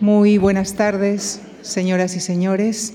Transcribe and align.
Muy 0.00 0.38
buenas 0.38 0.76
tardes, 0.76 1.42
señoras 1.60 2.16
y 2.16 2.20
señores. 2.20 2.94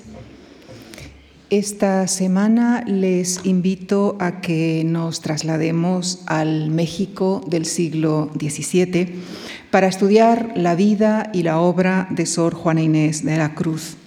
Esta 1.51 2.07
semana 2.07 2.83
les 2.87 3.45
invito 3.45 4.17
a 4.19 4.41
que 4.41 4.81
nos 4.83 5.21
traslademos 5.21 6.23
al 6.25 6.71
México 6.71 7.45
del 7.45 7.67
siglo 7.67 8.31
XVII 8.39 9.21
para 9.69 9.85
estudiar 9.85 10.53
la 10.55 10.73
vida 10.73 11.29
y 11.31 11.43
la 11.43 11.59
obra 11.59 12.07
de 12.09 12.25
Sor 12.25 12.55
Juana 12.55 12.81
Inés 12.81 13.23
de 13.23 13.37
la 13.37 13.53
Cruz. 13.53 13.97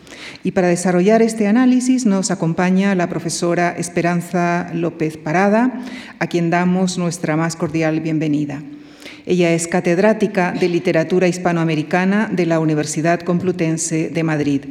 Y 0.42 0.50
para 0.50 0.66
desarrollar 0.66 1.22
este 1.22 1.46
análisis 1.46 2.04
nos 2.04 2.32
acompaña 2.32 2.96
la 2.96 3.08
profesora 3.08 3.76
Esperanza 3.78 4.72
López 4.74 5.16
Parada, 5.16 5.84
a 6.18 6.26
quien 6.26 6.50
damos 6.50 6.98
nuestra 6.98 7.36
más 7.36 7.54
cordial 7.54 8.00
bienvenida. 8.00 8.60
Ella 9.28 9.52
es 9.52 9.68
catedrática 9.68 10.52
de 10.52 10.70
Literatura 10.70 11.28
Hispanoamericana 11.28 12.30
de 12.32 12.46
la 12.46 12.60
Universidad 12.60 13.20
Complutense 13.20 14.08
de 14.08 14.22
Madrid. 14.22 14.62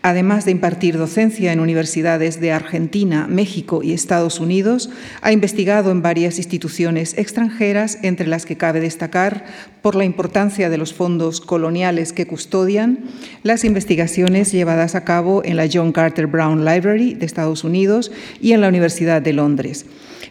Además 0.00 0.46
de 0.46 0.50
impartir 0.50 0.96
docencia 0.96 1.52
en 1.52 1.60
universidades 1.60 2.40
de 2.40 2.52
Argentina, 2.52 3.26
México 3.28 3.82
y 3.82 3.92
Estados 3.92 4.40
Unidos, 4.40 4.88
ha 5.20 5.30
investigado 5.30 5.90
en 5.90 6.00
varias 6.00 6.38
instituciones 6.38 7.18
extranjeras, 7.18 7.98
entre 8.00 8.28
las 8.28 8.46
que 8.46 8.56
cabe 8.56 8.80
destacar, 8.80 9.44
por 9.82 9.94
la 9.94 10.06
importancia 10.06 10.70
de 10.70 10.78
los 10.78 10.94
fondos 10.94 11.42
coloniales 11.42 12.14
que 12.14 12.26
custodian, 12.26 13.00
las 13.42 13.62
investigaciones 13.62 14.52
llevadas 14.52 14.94
a 14.94 15.04
cabo 15.04 15.42
en 15.44 15.58
la 15.58 15.68
John 15.70 15.92
Carter 15.92 16.28
Brown 16.28 16.64
Library 16.64 17.12
de 17.12 17.26
Estados 17.26 17.62
Unidos 17.62 18.10
y 18.40 18.52
en 18.52 18.62
la 18.62 18.68
Universidad 18.68 19.20
de 19.20 19.34
Londres. 19.34 19.84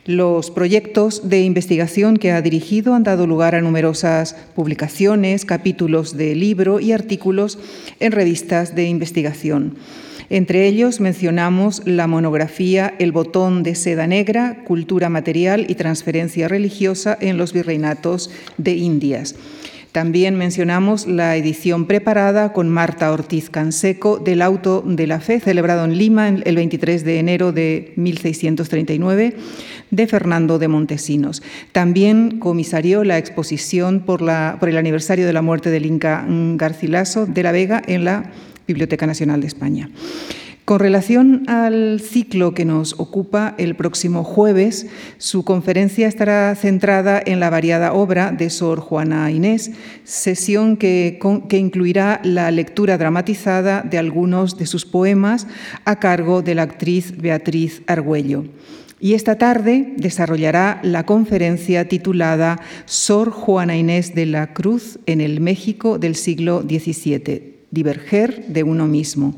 Los 0.06 0.52
proyectos 0.52 1.30
de 1.30 1.42
investigación 1.42 2.18
que 2.18 2.32
ha 2.32 2.42
dirigido 2.42 2.96
han 2.96 3.04
dado 3.04 3.28
lugar 3.28 3.56
a 3.56 3.62
numerosas 3.62 4.36
publicaciones, 4.56 5.46
capítulos 5.46 6.18
de 6.18 6.36
libro 6.36 6.80
y 6.80 6.92
artículos 6.92 7.60
en 8.00 8.12
revistas 8.12 8.76
de 8.76 8.86
investigación. 8.86 9.76
Entre 10.30 10.66
ellos 10.66 11.02
mencionamos 11.02 11.82
la 11.86 12.08
monografía 12.08 12.94
El 13.00 13.12
botón 13.12 13.64
de 13.64 13.76
seda 13.76 14.08
negra, 14.08 14.64
cultura 14.64 15.10
material 15.10 15.66
y 15.68 15.76
transferencia 15.76 16.48
religiosa 16.48 17.18
en 17.20 17.38
los 17.38 17.52
virreinatos 17.52 18.30
de 18.58 18.72
Indias. 18.76 19.36
También 19.92 20.38
mencionamos 20.38 21.06
la 21.06 21.36
edición 21.36 21.86
preparada 21.86 22.54
con 22.54 22.70
Marta 22.70 23.12
Ortiz 23.12 23.50
Canseco 23.50 24.20
del 24.20 24.42
Auto 24.42 24.82
de 24.86 25.06
la 25.06 25.20
Fe, 25.20 25.42
celebrado 25.42 25.84
en 25.84 25.98
Lima 25.98 26.30
el 26.30 26.56
23 26.56 27.04
de 27.04 27.20
enero 27.20 27.52
de 27.52 27.92
1639, 27.98 29.36
de 29.90 30.08
Fernando 30.08 30.60
de 30.60 30.70
Montesinos. 30.70 31.44
También 31.74 32.40
comisarió 32.40 33.04
la 33.04 33.18
exposición 33.18 34.00
por, 34.00 34.22
el 34.22 34.78
aniversario 34.78 35.28
de 35.28 35.34
la 35.34 35.42
muerte 35.42 35.70
del 35.70 35.86
Inca 35.86 36.26
Garcilaso 36.28 37.26
de 37.26 37.44
la 37.44 37.52
Vega 37.52 37.82
en 37.86 38.06
la 38.06 38.32
Biblioteca 38.68 39.06
Nacional 39.06 39.42
de 39.42 39.48
España. 39.48 39.90
Con 40.66 40.80
relación 40.80 41.44
al 41.48 42.00
ciclo 42.00 42.54
que 42.54 42.66
nos 42.66 42.94
ocupa 43.00 43.56
el 43.58 43.76
próximo 43.76 44.24
jueves, 44.24 44.86
su 45.18 45.44
conferencia 45.44 46.08
estará 46.08 46.54
centrada 46.56 47.22
en 47.26 47.40
la 47.40 47.50
variada 47.50 47.94
obra 47.94 48.32
de 48.32 48.50
Sor 48.52 48.80
Juana 48.80 49.32
Inés, 49.32 49.72
sesión 50.04 50.78
que, 50.78 51.20
incluirá 51.52 52.22
la 52.24 52.52
lectura 52.52 53.00
dramatizada 53.00 53.82
de 53.82 53.98
algunos 53.98 54.58
de 54.60 54.68
sus 54.68 54.86
poemas 54.86 55.48
a 55.84 56.00
cargo 56.00 56.44
de 56.44 56.54
la 56.54 56.62
actriz 56.62 57.18
Beatriz 57.18 57.82
Argüello. 57.88 58.46
Y 59.00 59.16
esta 59.16 59.40
tarde 59.40 59.94
desarrollará 59.98 60.80
la 60.84 61.08
conferencia 61.08 61.88
titulada 61.88 62.62
Sor 62.86 63.32
Juana 63.32 63.76
Inés 63.76 64.14
de 64.14 64.28
la 64.28 64.54
Cruz 64.54 65.00
en 65.08 65.22
el 65.22 65.42
México 65.42 65.98
del 65.98 66.16
siglo 66.16 66.62
XVII, 66.62 67.56
diverger 67.72 68.46
de 68.46 68.62
uno 68.62 68.86
mismo. 68.86 69.36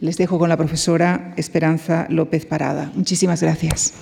Les 0.00 0.16
dejo 0.16 0.38
con 0.38 0.48
la 0.48 0.56
profesora 0.56 1.34
Esperanza 1.36 2.06
López 2.08 2.46
Parada. 2.46 2.90
Muchísimas 2.94 3.42
gracias. 3.42 3.92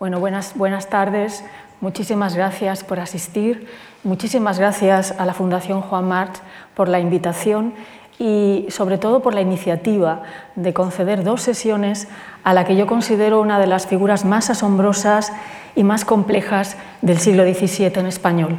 Bueno, 0.00 0.18
buenas, 0.18 0.56
buenas 0.56 0.88
tardes. 0.88 1.44
Muchísimas 1.80 2.34
gracias 2.34 2.82
por 2.82 2.98
asistir. 2.98 3.68
Muchísimas 4.02 4.58
gracias 4.58 5.14
a 5.16 5.24
la 5.24 5.34
Fundación 5.34 5.82
Juan 5.82 6.08
March 6.08 6.40
por 6.74 6.88
la 6.88 6.98
invitación 6.98 7.74
y 8.18 8.66
sobre 8.70 8.98
todo 8.98 9.22
por 9.22 9.34
la 9.34 9.40
iniciativa 9.40 10.24
de 10.56 10.74
conceder 10.74 11.22
dos 11.22 11.42
sesiones 11.42 12.08
a 12.42 12.54
la 12.54 12.64
que 12.64 12.74
yo 12.74 12.88
considero 12.88 13.40
una 13.40 13.60
de 13.60 13.68
las 13.68 13.86
figuras 13.86 14.24
más 14.24 14.50
asombrosas 14.50 15.32
y 15.76 15.84
más 15.84 16.04
complejas 16.04 16.76
del 17.02 17.18
siglo 17.18 17.44
XVII 17.44 17.92
en 17.94 18.06
español. 18.06 18.58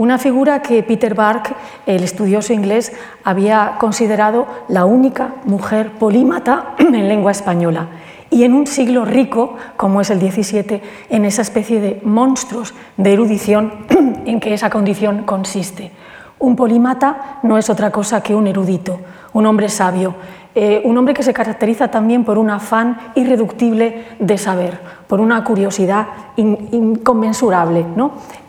Una 0.00 0.16
figura 0.16 0.62
que 0.62 0.82
Peter 0.82 1.14
Bark, 1.14 1.54
el 1.84 2.02
estudioso 2.02 2.54
inglés, 2.54 2.90
había 3.22 3.76
considerado 3.78 4.46
la 4.68 4.86
única 4.86 5.34
mujer 5.44 5.90
polímata 5.90 6.74
en 6.78 7.06
lengua 7.06 7.32
española 7.32 7.88
y 8.30 8.44
en 8.44 8.54
un 8.54 8.66
siglo 8.66 9.04
rico 9.04 9.58
como 9.76 10.00
es 10.00 10.08
el 10.08 10.18
XVII, 10.18 10.80
en 11.10 11.26
esa 11.26 11.42
especie 11.42 11.82
de 11.82 12.00
monstruos 12.02 12.72
de 12.96 13.12
erudición 13.12 13.74
en 14.24 14.40
que 14.40 14.54
esa 14.54 14.70
condición 14.70 15.24
consiste. 15.24 15.90
Un 16.38 16.56
polímata 16.56 17.38
no 17.42 17.58
es 17.58 17.68
otra 17.68 17.92
cosa 17.92 18.22
que 18.22 18.34
un 18.34 18.46
erudito, 18.46 19.00
un 19.34 19.44
hombre 19.44 19.68
sabio, 19.68 20.14
eh, 20.54 20.82
un 20.84 20.98
hombre 20.98 21.14
que 21.14 21.22
se 21.22 21.32
caracteriza 21.32 21.88
también 21.88 22.24
por 22.24 22.36
un 22.36 22.50
afán 22.50 22.98
irreductible 23.14 24.04
de 24.18 24.36
saber, 24.36 24.80
por 25.06 25.20
una 25.20 25.44
curiosidad 25.44 26.08
inconmensurable. 26.36 27.86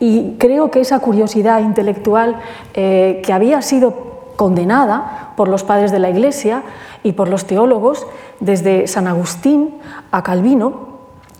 Y 0.00 0.34
creo 0.38 0.70
que 0.70 0.80
esa 0.80 0.98
curiosidad 0.98 1.60
intelectual 1.60 2.36
eh, 2.74 3.22
que 3.24 3.32
había 3.32 3.62
sido 3.62 4.12
condenada 4.34 5.32
por 5.36 5.48
los 5.48 5.62
padres 5.62 5.92
de 5.92 6.00
la 6.00 6.10
Iglesia 6.10 6.62
y 7.04 7.12
por 7.12 7.28
los 7.28 7.46
teólogos, 7.46 8.06
desde 8.40 8.88
San 8.88 9.06
Agustín 9.06 9.76
a 10.10 10.24
Calvino, 10.24 10.90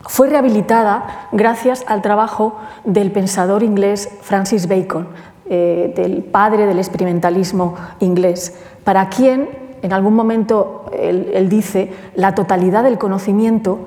fue 0.07 0.29
rehabilitada 0.29 1.29
gracias 1.33 1.85
al 1.89 2.03
trabajo 2.03 2.57
del 2.85 3.11
pensador 3.11 3.63
inglés 3.63 4.11
Francis 4.23 4.69
Bacon, 4.69 5.09
eh, 5.49 5.93
del 5.97 6.23
padre 6.23 6.67
del 6.67 6.79
experimentalismo 6.79 7.75
inglés, 8.01 8.57
para 8.85 9.09
quien 9.09 9.62
en 9.83 9.93
algún 9.93 10.15
momento 10.15 10.87
él, 10.93 11.49
dice, 11.49 11.93
la 12.15 12.35
totalidad 12.35 12.85
del 12.85 12.99
conocimiento 12.99 13.81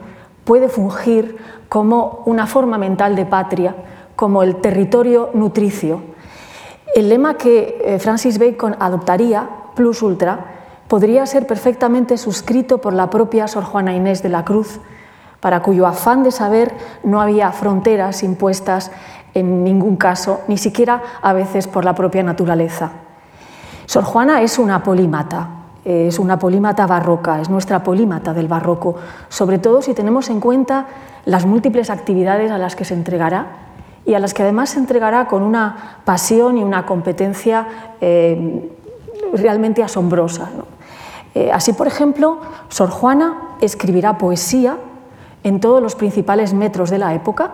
puede 0.44 0.68
fungir 0.68 1.38
como 1.70 2.22
una 2.26 2.48
forma 2.48 2.78
mental 2.78 3.16
de 3.16 3.26
patria, 3.26 3.76
como 4.16 4.44
el 4.44 4.58
territorio 4.58 5.32
nutricio. 5.34 6.02
El 6.94 7.10
lema 7.10 7.36
que 7.36 7.82
eh, 7.84 8.00
Francis 8.00 8.38
Bacon 8.38 8.76
adoptaría, 8.80 9.50
plus 9.74 10.02
ultra, 10.02 10.46
podría 10.88 11.26
ser 11.26 11.48
perfectamente 11.48 12.18
suscrito 12.18 12.80
por 12.80 12.94
la 12.94 13.10
propia 13.10 13.48
Sor 13.48 13.64
Juana 13.64 13.96
Inés 13.96 14.22
de 14.22 14.30
la 14.30 14.46
Cruz, 14.46 14.80
para 15.40 15.62
cuyo 15.62 15.88
afán 15.88 16.24
de 16.24 16.32
saber 16.32 16.74
no 17.04 17.22
había 17.22 17.52
fronteras 17.52 18.24
impuestas 18.24 18.92
en 19.34 19.64
ningún 19.64 19.96
caso, 19.96 20.42
ni 20.48 20.58
siquiera 20.58 21.02
a 21.22 21.34
veces 21.34 21.68
por 21.68 21.86
la 21.86 21.96
propia 21.96 22.24
naturaleza. 22.24 22.92
Sor 23.86 24.04
Juana 24.04 24.42
es 24.42 24.58
una 24.58 24.82
polímata, 24.82 25.55
es 25.86 26.18
una 26.18 26.40
polímata 26.40 26.88
barroca, 26.88 27.40
es 27.40 27.50
nuestra 27.50 27.84
polímata 27.84 28.34
del 28.34 28.48
barroco, 28.48 28.96
sobre 29.30 29.60
todo 29.60 29.82
si 29.82 29.94
tenemos 29.94 30.30
en 30.30 30.40
cuenta 30.40 30.88
las 31.26 31.46
múltiples 31.46 31.90
actividades 31.90 32.52
a 32.52 32.58
las 32.58 32.76
que 32.76 32.86
se 32.86 32.96
entregará 32.96 33.48
y 34.06 34.16
a 34.16 34.20
las 34.20 34.34
que 34.34 34.44
además 34.44 34.72
se 34.72 34.80
entregará 34.80 35.28
con 35.28 35.44
una 35.44 36.00
pasión 36.04 36.58
y 36.58 36.64
una 36.64 36.86
competencia 36.86 37.68
eh, 38.02 38.72
realmente 39.34 39.84
asombrosa. 39.84 40.50
Eh, 41.34 41.52
así, 41.52 41.74
por 41.74 41.88
ejemplo, 41.88 42.40
Sor 42.70 42.90
Juana 42.90 43.56
escribirá 43.62 44.18
poesía 44.18 44.78
en 45.44 45.60
todos 45.60 45.82
los 45.82 45.96
principales 45.96 46.54
metros 46.54 46.90
de 46.90 46.98
la 46.98 47.14
época, 47.14 47.52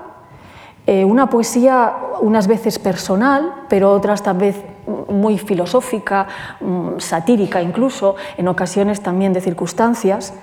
eh, 0.87 1.05
una 1.05 1.29
poesía 1.29 1.93
unas 2.21 2.47
veces 2.47 2.79
personal, 2.79 3.65
pero 3.69 3.91
otras 3.91 4.23
tal 4.23 4.37
vez 4.37 4.63
muy 5.09 5.37
filosófica, 5.37 6.27
mm, 6.59 6.99
satírica 6.99 7.61
incluso, 7.61 8.15
en 8.37 8.47
ocasiones 8.47 9.01
también 9.01 9.33
de 9.33 9.41
circunstancias. 9.41 10.33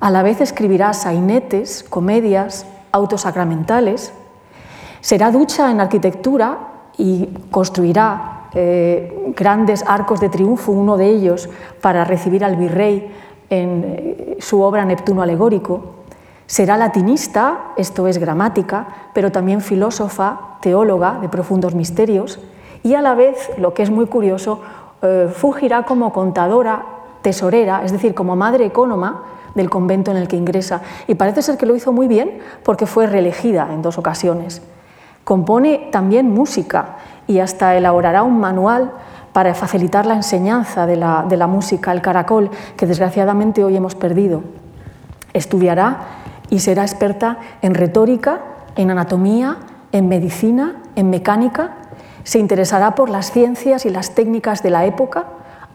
A 0.00 0.10
la 0.10 0.22
vez 0.22 0.40
escribirá 0.40 0.92
sainetes, 0.92 1.82
comedias, 1.82 2.66
autosacramentales. 2.92 4.12
Será 5.00 5.30
ducha 5.30 5.70
en 5.70 5.80
arquitectura 5.80 6.58
y 6.96 7.28
construirá 7.50 8.48
eh, 8.52 9.32
grandes 9.36 9.84
arcos 9.86 10.20
de 10.20 10.28
triunfo, 10.28 10.72
uno 10.72 10.96
de 10.96 11.06
ellos 11.06 11.48
para 11.80 12.04
recibir 12.04 12.44
al 12.44 12.56
virrey 12.56 13.10
en 13.48 13.84
eh, 13.86 14.36
su 14.40 14.60
obra 14.60 14.84
Neptuno 14.84 15.22
alegórico. 15.22 16.00
Será 16.46 16.76
latinista, 16.76 17.72
esto 17.76 18.08
es 18.08 18.18
gramática, 18.18 18.88
pero 19.14 19.30
también 19.30 19.60
filósofa, 19.60 20.58
teóloga 20.60 21.18
de 21.20 21.28
profundos 21.28 21.74
misterios 21.74 22.40
y 22.82 22.94
a 22.94 23.02
la 23.02 23.14
vez, 23.14 23.50
lo 23.58 23.74
que 23.74 23.82
es 23.82 23.90
muy 23.90 24.06
curioso, 24.06 24.60
eh, 25.02 25.30
fungirá 25.34 25.84
como 25.84 26.12
contadora, 26.12 26.84
tesorera, 27.22 27.82
es 27.84 27.92
decir, 27.92 28.14
como 28.14 28.36
madre 28.36 28.66
ecónoma 28.66 29.24
del 29.54 29.68
convento 29.68 30.10
en 30.10 30.16
el 30.16 30.28
que 30.28 30.36
ingresa 30.36 30.82
y 31.06 31.14
parece 31.14 31.42
ser 31.42 31.56
que 31.56 31.66
lo 31.66 31.74
hizo 31.76 31.92
muy 31.92 32.08
bien 32.08 32.38
porque 32.64 32.86
fue 32.86 33.06
reelegida 33.06 33.68
en 33.72 33.82
dos 33.82 33.98
ocasiones. 33.98 34.62
Compone 35.24 35.88
también 35.90 36.30
música 36.30 36.96
y 37.26 37.40
hasta 37.40 37.76
elaborará 37.76 38.22
un 38.22 38.40
manual 38.40 38.92
para 39.32 39.54
facilitar 39.54 40.06
la 40.06 40.14
enseñanza 40.14 40.86
de 40.86 40.96
la, 40.96 41.24
de 41.28 41.36
la 41.36 41.46
música, 41.46 41.92
el 41.92 42.02
caracol, 42.02 42.50
que 42.76 42.86
desgraciadamente 42.86 43.62
hoy 43.62 43.76
hemos 43.76 43.94
perdido. 43.94 44.42
Estudiará 45.32 45.98
y 46.48 46.58
será 46.58 46.82
experta 46.82 47.38
en 47.62 47.74
retórica, 47.74 48.40
en 48.74 48.90
anatomía, 48.90 49.58
en 49.92 50.08
medicina, 50.08 50.82
en 50.96 51.10
mecánica. 51.10 51.76
Se 52.24 52.38
interesará 52.38 52.94
por 52.94 53.10
las 53.10 53.32
ciencias 53.32 53.86
y 53.86 53.90
las 53.90 54.14
técnicas 54.14 54.62
de 54.62 54.70
la 54.70 54.84
época, 54.84 55.26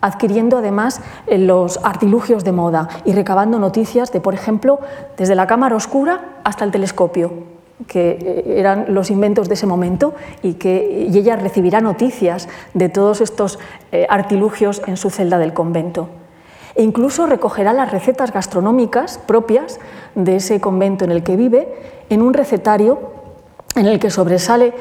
adquiriendo 0.01 0.57
además 0.57 1.01
eh, 1.27 1.37
los 1.37 1.79
artilugios 1.83 2.43
de 2.43 2.51
moda 2.51 2.87
y 3.05 3.13
recabando 3.13 3.59
noticias 3.59 4.11
de, 4.11 4.21
por 4.21 4.33
ejemplo, 4.33 4.79
desde 5.17 5.35
la 5.35 5.47
cámara 5.47 5.75
oscura 5.75 6.35
hasta 6.43 6.63
el 6.63 6.71
telescopio, 6.71 7.33
que 7.87 8.17
eh, 8.21 8.59
eran 8.59 8.85
los 8.89 9.09
inventos 9.09 9.47
de 9.47 9.55
ese 9.55 9.65
momento 9.65 10.13
y 10.43 10.53
que 10.53 11.07
ella 11.09 11.35
recibirá 11.35 11.81
noticias 11.81 12.47
de 12.73 12.89
todos 12.89 13.21
estos 13.21 13.59
eh, 13.91 14.05
artilugios 14.09 14.81
en 14.85 14.97
su 14.97 15.09
celda 15.09 15.37
del 15.37 15.53
convento. 15.53 16.09
E 16.75 16.83
incluso 16.83 17.25
recogerá 17.25 17.71
las 17.71 17.91
recetas 17.91 18.33
gastronómicas 18.33 19.17
propias 19.17 19.79
de 20.13 20.35
ese 20.35 20.59
convento 20.59 21.05
en 21.05 21.11
el 21.11 21.23
que 21.23 21.37
vive 21.37 21.73
en 22.09 22.21
un 22.21 22.33
recetario 22.33 23.15
en 23.75 23.87
el 23.87 23.99
que 23.99 24.09
sobresale 24.09 24.73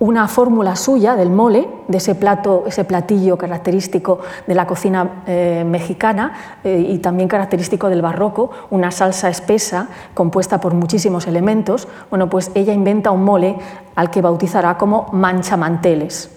una 0.00 0.28
fórmula 0.28 0.76
suya 0.76 1.14
del 1.14 1.28
mole, 1.28 1.68
de 1.86 1.98
ese 1.98 2.14
plato, 2.14 2.64
ese 2.66 2.84
platillo 2.84 3.36
característico 3.36 4.20
de 4.46 4.54
la 4.54 4.66
cocina 4.66 5.22
eh, 5.26 5.62
mexicana 5.66 6.58
eh, 6.64 6.86
y 6.88 6.98
también 6.98 7.28
característico 7.28 7.90
del 7.90 8.00
barroco, 8.00 8.50
una 8.70 8.90
salsa 8.90 9.28
espesa 9.28 9.88
compuesta 10.14 10.58
por 10.58 10.72
muchísimos 10.72 11.26
elementos. 11.26 11.86
Bueno, 12.08 12.30
pues 12.30 12.50
ella 12.54 12.72
inventa 12.72 13.10
un 13.10 13.24
mole 13.24 13.56
al 13.94 14.10
que 14.10 14.22
bautizará 14.22 14.78
como 14.78 15.08
manchamanteles. 15.12 16.30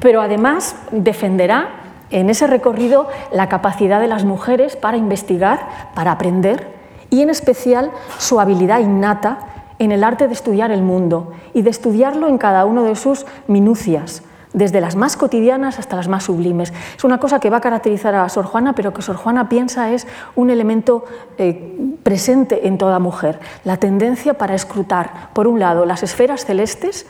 Pero 0.00 0.22
además 0.22 0.76
defenderá 0.92 1.68
en 2.10 2.30
ese 2.30 2.46
recorrido 2.46 3.08
la 3.32 3.48
capacidad 3.48 4.00
de 4.00 4.06
las 4.06 4.24
mujeres 4.24 4.76
para 4.76 4.96
investigar, 4.96 5.66
para 5.94 6.12
aprender 6.12 6.78
y 7.10 7.22
en 7.22 7.30
especial 7.30 7.90
su 8.18 8.38
habilidad 8.38 8.78
innata 8.78 9.59
en 9.80 9.92
el 9.92 10.04
arte 10.04 10.28
de 10.28 10.34
estudiar 10.34 10.70
el 10.70 10.82
mundo 10.82 11.32
y 11.54 11.62
de 11.62 11.70
estudiarlo 11.70 12.28
en 12.28 12.36
cada 12.36 12.66
uno 12.66 12.84
de 12.84 12.94
sus 12.94 13.24
minucias, 13.48 14.22
desde 14.52 14.82
las 14.82 14.94
más 14.94 15.16
cotidianas 15.16 15.78
hasta 15.78 15.96
las 15.96 16.06
más 16.06 16.24
sublimes. 16.24 16.72
Es 16.96 17.02
una 17.02 17.18
cosa 17.18 17.40
que 17.40 17.48
va 17.48 17.56
a 17.56 17.60
caracterizar 17.62 18.14
a 18.14 18.28
Sor 18.28 18.44
Juana, 18.44 18.74
pero 18.74 18.92
que 18.92 19.00
Sor 19.00 19.16
Juana 19.16 19.48
piensa 19.48 19.90
es 19.90 20.06
un 20.36 20.50
elemento 20.50 21.06
eh, 21.38 21.96
presente 22.02 22.68
en 22.68 22.76
toda 22.76 22.98
mujer, 22.98 23.40
la 23.64 23.78
tendencia 23.78 24.34
para 24.34 24.54
escrutar, 24.54 25.30
por 25.32 25.48
un 25.48 25.58
lado, 25.58 25.86
las 25.86 26.02
esferas 26.02 26.44
celestes 26.44 27.06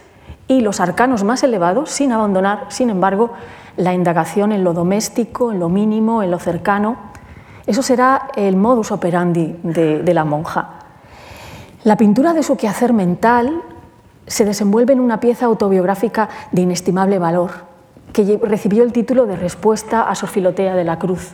y 0.47 0.61
los 0.61 0.79
arcanos 0.79 1.25
más 1.25 1.43
elevados, 1.43 1.91
sin 1.91 2.13
abandonar, 2.13 2.67
sin 2.69 2.89
embargo, 2.89 3.33
la 3.77 3.95
indagación 3.95 4.53
en 4.53 4.63
lo 4.63 4.75
doméstico, 4.75 5.51
en 5.51 5.59
lo 5.59 5.69
mínimo, 5.69 6.23
en 6.23 6.31
lo 6.31 6.39
cercano. 6.39 6.99
Eso 7.67 7.83
será 7.83 8.29
el 8.37 8.57
modus 8.57 8.93
operandi 8.93 9.57
de 9.65 10.15
la 10.15 10.25
monja. 10.25 10.80
La 11.83 11.97
pintura 11.97 12.35
de 12.35 12.43
su 12.43 12.59
quehacer 12.59 12.93
mental 12.93 13.63
se 14.27 14.45
desenvuelve 14.45 14.93
en 14.93 15.01
una 15.01 15.19
pieza 15.19 15.47
autobiográfica 15.47 16.29
de 16.53 16.61
inestimable 16.61 17.19
valor, 17.19 17.53
que 18.13 18.39
recibió 18.43 18.83
el 18.83 18.93
título 18.93 19.25
de 19.25 19.37
Respuesta 19.37 20.03
a 20.03 20.15
Sor 20.15 20.29
Filotea 20.29 20.75
de 20.75 20.85
la 20.85 20.99
Cruz. 20.99 21.33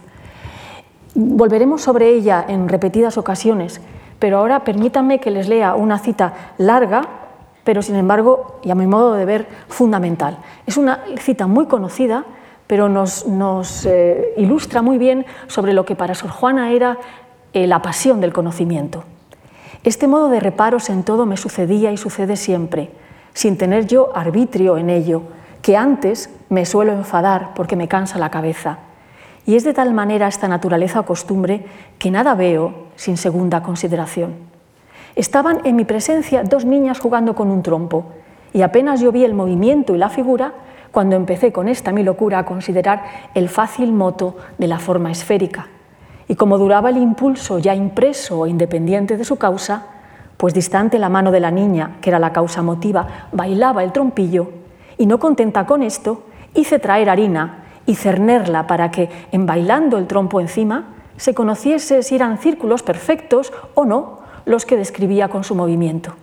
Volveremos 1.17 1.83
sobre 1.83 2.11
ella 2.11 2.45
en 2.47 2.69
repetidas 2.69 3.19
ocasiones, 3.19 3.81
pero 4.21 4.39
ahora 4.39 4.63
permítanme 4.63 5.19
que 5.19 5.33
les 5.33 5.49
lea 5.49 5.75
una 5.75 5.99
cita 5.99 6.53
larga, 6.59 7.03
pero 7.65 7.83
sin 7.83 7.97
embargo, 7.97 8.61
y 8.63 8.71
a 8.71 8.77
mi 8.77 8.87
modo 8.87 9.15
de 9.15 9.25
ver, 9.25 9.49
fundamental. 9.67 10.39
Es 10.65 10.77
una 10.77 11.03
cita 11.19 11.49
muy 11.49 11.67
conocida, 11.67 12.25
pero 12.69 12.89
nos, 12.89 13.25
eh, 13.85 14.33
ilustra 14.37 14.81
muy 14.81 14.97
bien 14.97 15.27
sobre 15.49 15.73
lo 15.73 15.85
que 15.85 15.97
para 15.97 16.15
Sor 16.15 16.31
Juana 16.31 16.71
era 16.71 16.99
eh, 17.53 17.67
la 17.67 17.83
pasión 17.83 18.21
del 18.21 18.33
conocimiento. 18.33 19.03
Este 19.87 20.09
modo 20.09 20.31
de 20.31 20.41
reparos 20.41 20.91
en 20.91 21.05
todo 21.05 21.27
me 21.27 21.37
sucedía 21.37 21.93
y 21.93 21.97
sucede 21.97 22.35
siempre, 22.35 22.91
sin 23.35 23.57
tener 23.57 23.87
yo 23.87 24.11
arbitrio 24.17 24.79
en 24.79 24.91
ello, 24.91 25.23
que 25.63 25.77
antes 25.77 26.29
me 26.49 26.67
suelo 26.67 26.91
enfadar 26.91 27.55
porque 27.55 27.77
me 27.77 27.87
cansa 27.87 28.19
la 28.19 28.33
cabeza. 28.33 28.81
Y 29.47 29.55
es 29.55 29.63
de 29.63 29.75
tal 29.75 29.95
manera 29.95 30.27
esta 30.27 30.49
naturaleza 30.49 30.99
o 30.99 31.07
costumbre 31.07 31.67
que 32.01 32.11
nada 32.11 32.35
veo 32.35 32.89
sin 32.97 33.17
segunda 33.17 33.63
consideración. 33.63 34.35
Estaban 35.15 35.61
en 35.63 35.77
mi 35.77 35.85
presencia 35.85 36.43
dos 36.43 36.65
niñas 36.65 36.99
jugando 36.99 37.37
con 37.37 37.49
un 37.49 37.63
trompo, 37.63 38.07
y 38.53 38.63
apenas 38.63 39.01
yo 39.01 39.13
vi 39.13 39.23
el 39.23 39.35
movimiento 39.35 39.95
y 39.95 39.99
la 39.99 40.09
figura 40.09 40.53
cuando 40.91 41.15
empecé 41.15 41.53
con 41.53 41.69
esta 41.69 41.93
mi 41.93 42.03
locura 42.03 42.41
a 42.41 42.45
considerar 42.45 43.05
el 43.35 43.49
fácil 43.49 43.93
moto 43.93 44.37
de 44.59 44.67
la 44.67 44.81
forma 44.81 45.13
esférica 45.13 45.69
y 46.29 46.35
como 46.35 46.59
duraba 46.59 46.91
el 46.91 46.97
impulso 46.97 47.59
ya 47.59 47.75
impreso 47.75 48.41
o 48.41 48.47
independiente 48.47 49.17
de 49.17 49.25
su 49.25 49.37
causa, 49.37 49.87
pues 50.37 50.53
distante 50.55 50.99
la 50.99 51.09
mano 51.09 51.31
de 51.31 51.41
la 51.41 51.51
niña, 51.51 51.97
que 52.01 52.11
era 52.11 52.19
la 52.19 52.33
causa 52.33 52.63
motiva, 52.63 53.29
bailaba 53.33 53.85
el 53.85 53.93
trompillo, 53.93 54.51
y 54.99 55.07
no 55.07 55.19
contenta 55.19 55.67
con 55.67 55.83
esto, 55.83 56.25
hice 56.55 56.79
traer 56.79 57.11
harina 57.11 57.65
y 57.87 57.95
cernerla 57.95 58.67
para 58.67 58.91
que, 58.91 59.09
en 59.33 59.47
bailando 59.47 59.99
el 59.99 60.07
trompo 60.07 60.41
encima, 60.41 60.95
se 61.17 61.35
conociese 61.35 62.03
si 62.03 62.15
eran 62.15 62.39
círculos 62.39 62.83
perfectos 62.83 63.53
o 63.75 63.85
no 63.85 64.19
los 64.45 64.67
que 64.67 64.77
describía 64.77 65.29
con 65.29 65.45
su 65.45 65.55
movimiento. 65.55 66.15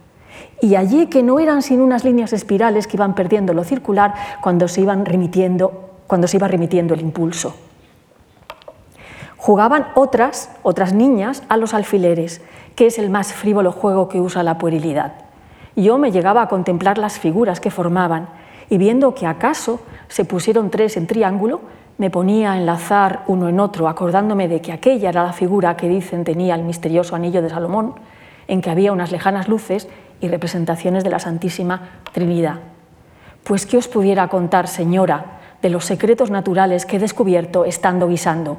Y 0.62 0.76
allí 0.76 1.08
que 1.08 1.24
no 1.24 1.40
eran 1.40 1.62
sin 1.62 1.82
unas 1.82 2.04
líneas 2.04 2.34
espirales 2.34 2.88
que 2.88 2.98
iban 2.98 3.16
perdiendo 3.16 3.54
lo 3.54 3.64
circular 3.64 4.14
cuando 4.42 4.68
se 4.68 4.82
iba 4.82 4.96
remitiendo 4.96 5.74
el 6.94 7.02
impulso. 7.02 7.56
Jugaban 9.44 9.88
otras, 9.96 10.50
otras 10.64 10.94
niñas, 10.94 11.44
a 11.50 11.58
los 11.58 11.74
alfileres, 11.74 12.42
que 12.78 12.86
es 12.86 12.98
el 12.98 13.10
más 13.10 13.34
frívolo 13.34 13.74
juego 13.74 14.08
que 14.08 14.22
usa 14.22 14.42
la 14.42 14.58
puerilidad. 14.58 15.16
Yo 15.76 15.98
me 15.98 16.14
llegaba 16.14 16.44
a 16.44 16.48
contemplar 16.48 16.98
las 16.98 17.20
figuras 17.20 17.60
que 17.60 17.70
formaban 17.70 18.30
y 18.70 18.78
viendo 18.78 19.14
que 19.14 19.28
acaso 19.28 19.82
se 20.08 20.24
pusieron 20.24 20.70
tres 20.70 20.96
en 20.96 21.08
triángulo, 21.08 21.60
me 21.98 22.10
ponía 22.10 22.54
a 22.54 22.58
enlazar 22.58 23.26
uno 23.28 23.50
en 23.50 23.60
otro, 23.60 23.90
acordándome 23.90 24.48
de 24.48 24.62
que 24.62 24.72
aquella 24.72 25.10
era 25.10 25.26
la 25.26 25.34
figura 25.34 25.76
que 25.76 25.90
dicen 25.90 26.24
tenía 26.24 26.56
el 26.56 26.64
misterioso 26.64 27.14
anillo 27.14 27.42
de 27.42 27.50
Salomón, 27.50 27.96
en 28.48 28.62
que 28.62 28.70
había 28.70 28.94
unas 28.94 29.12
lejanas 29.12 29.50
luces 29.50 29.90
y 30.22 30.30
representaciones 30.30 31.04
de 31.04 31.10
la 31.10 31.20
Santísima 31.20 31.90
Trinidad. 32.14 32.60
Pues 33.44 33.66
qué 33.66 33.76
os 33.76 33.90
pudiera 33.90 34.30
contar, 34.30 34.70
señora, 34.70 35.26
de 35.62 35.70
los 35.70 35.84
secretos 35.84 36.32
naturales 36.32 36.86
que 36.86 36.96
he 36.96 37.00
descubierto 37.00 37.66
estando 37.66 38.08
guisando 38.08 38.58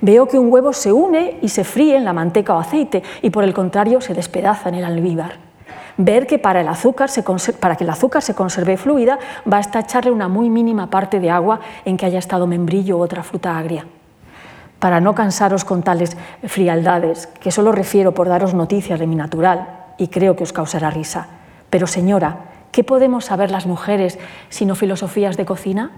Veo 0.00 0.26
que 0.26 0.38
un 0.38 0.52
huevo 0.52 0.72
se 0.72 0.92
une 0.92 1.38
y 1.42 1.48
se 1.48 1.64
fríe 1.64 1.96
en 1.96 2.04
la 2.04 2.12
manteca 2.12 2.54
o 2.54 2.58
aceite 2.58 3.02
y 3.22 3.30
por 3.30 3.44
el 3.44 3.54
contrario 3.54 4.00
se 4.00 4.14
despedaza 4.14 4.68
en 4.68 4.76
el 4.76 4.84
almíbar. 4.84 5.54
Ver 5.96 6.26
que 6.26 6.38
para, 6.38 6.60
el 6.60 6.68
azúcar 6.68 7.08
para 7.60 7.76
que 7.76 7.84
el 7.84 7.90
azúcar 7.90 8.22
se 8.22 8.34
conserve 8.34 8.76
fluida 8.76 9.18
basta 9.44 9.80
echarle 9.80 10.10
una 10.10 10.28
muy 10.28 10.50
mínima 10.50 10.90
parte 10.90 11.20
de 11.20 11.30
agua 11.30 11.60
en 11.84 11.96
que 11.96 12.06
haya 12.06 12.18
estado 12.18 12.46
membrillo 12.46 12.98
u 12.98 13.02
otra 13.02 13.22
fruta 13.22 13.56
agria. 13.56 13.86
Para 14.80 15.00
no 15.00 15.14
cansaros 15.14 15.64
con 15.64 15.82
tales 15.82 16.16
frialdades, 16.44 17.28
que 17.28 17.52
solo 17.52 17.70
refiero 17.70 18.12
por 18.12 18.28
daros 18.28 18.54
noticias 18.54 18.98
de 18.98 19.06
mi 19.06 19.14
natural 19.14 19.68
y 19.96 20.08
creo 20.08 20.34
que 20.34 20.42
os 20.42 20.52
causará 20.52 20.90
risa. 20.90 21.28
Pero 21.70 21.86
señora, 21.86 22.38
¿qué 22.72 22.82
podemos 22.82 23.26
saber 23.26 23.52
las 23.52 23.66
mujeres 23.66 24.18
sino 24.48 24.74
filosofías 24.74 25.36
de 25.36 25.46
cocina? 25.46 25.92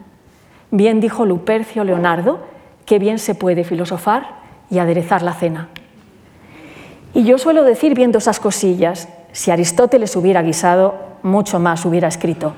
Bien 0.70 1.00
dijo 1.00 1.24
Lupercio 1.24 1.84
Leonardo 1.84 2.40
qué 2.86 2.98
bien 2.98 3.18
se 3.18 3.34
puede 3.34 3.64
filosofar 3.64 4.36
y 4.70 4.78
aderezar 4.78 5.22
la 5.22 5.34
cena. 5.34 5.68
Y 7.12 7.24
yo 7.24 7.38
suelo 7.38 7.64
decir 7.64 7.94
viendo 7.94 8.18
esas 8.18 8.40
cosillas, 8.40 9.08
si 9.32 9.50
Aristóteles 9.50 10.16
hubiera 10.16 10.42
guisado, 10.42 10.94
mucho 11.22 11.58
más 11.58 11.84
hubiera 11.84 12.08
escrito. 12.08 12.54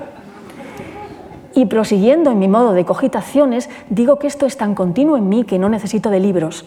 Y 1.55 1.65
prosiguiendo 1.65 2.31
en 2.31 2.39
mi 2.39 2.47
modo 2.47 2.73
de 2.73 2.85
cogitaciones, 2.85 3.69
digo 3.89 4.19
que 4.19 4.27
esto 4.27 4.45
es 4.45 4.55
tan 4.55 4.75
continuo 4.75 5.17
en 5.17 5.27
mí 5.27 5.43
que 5.43 5.59
no 5.59 5.67
necesito 5.67 6.09
de 6.09 6.19
libros, 6.19 6.65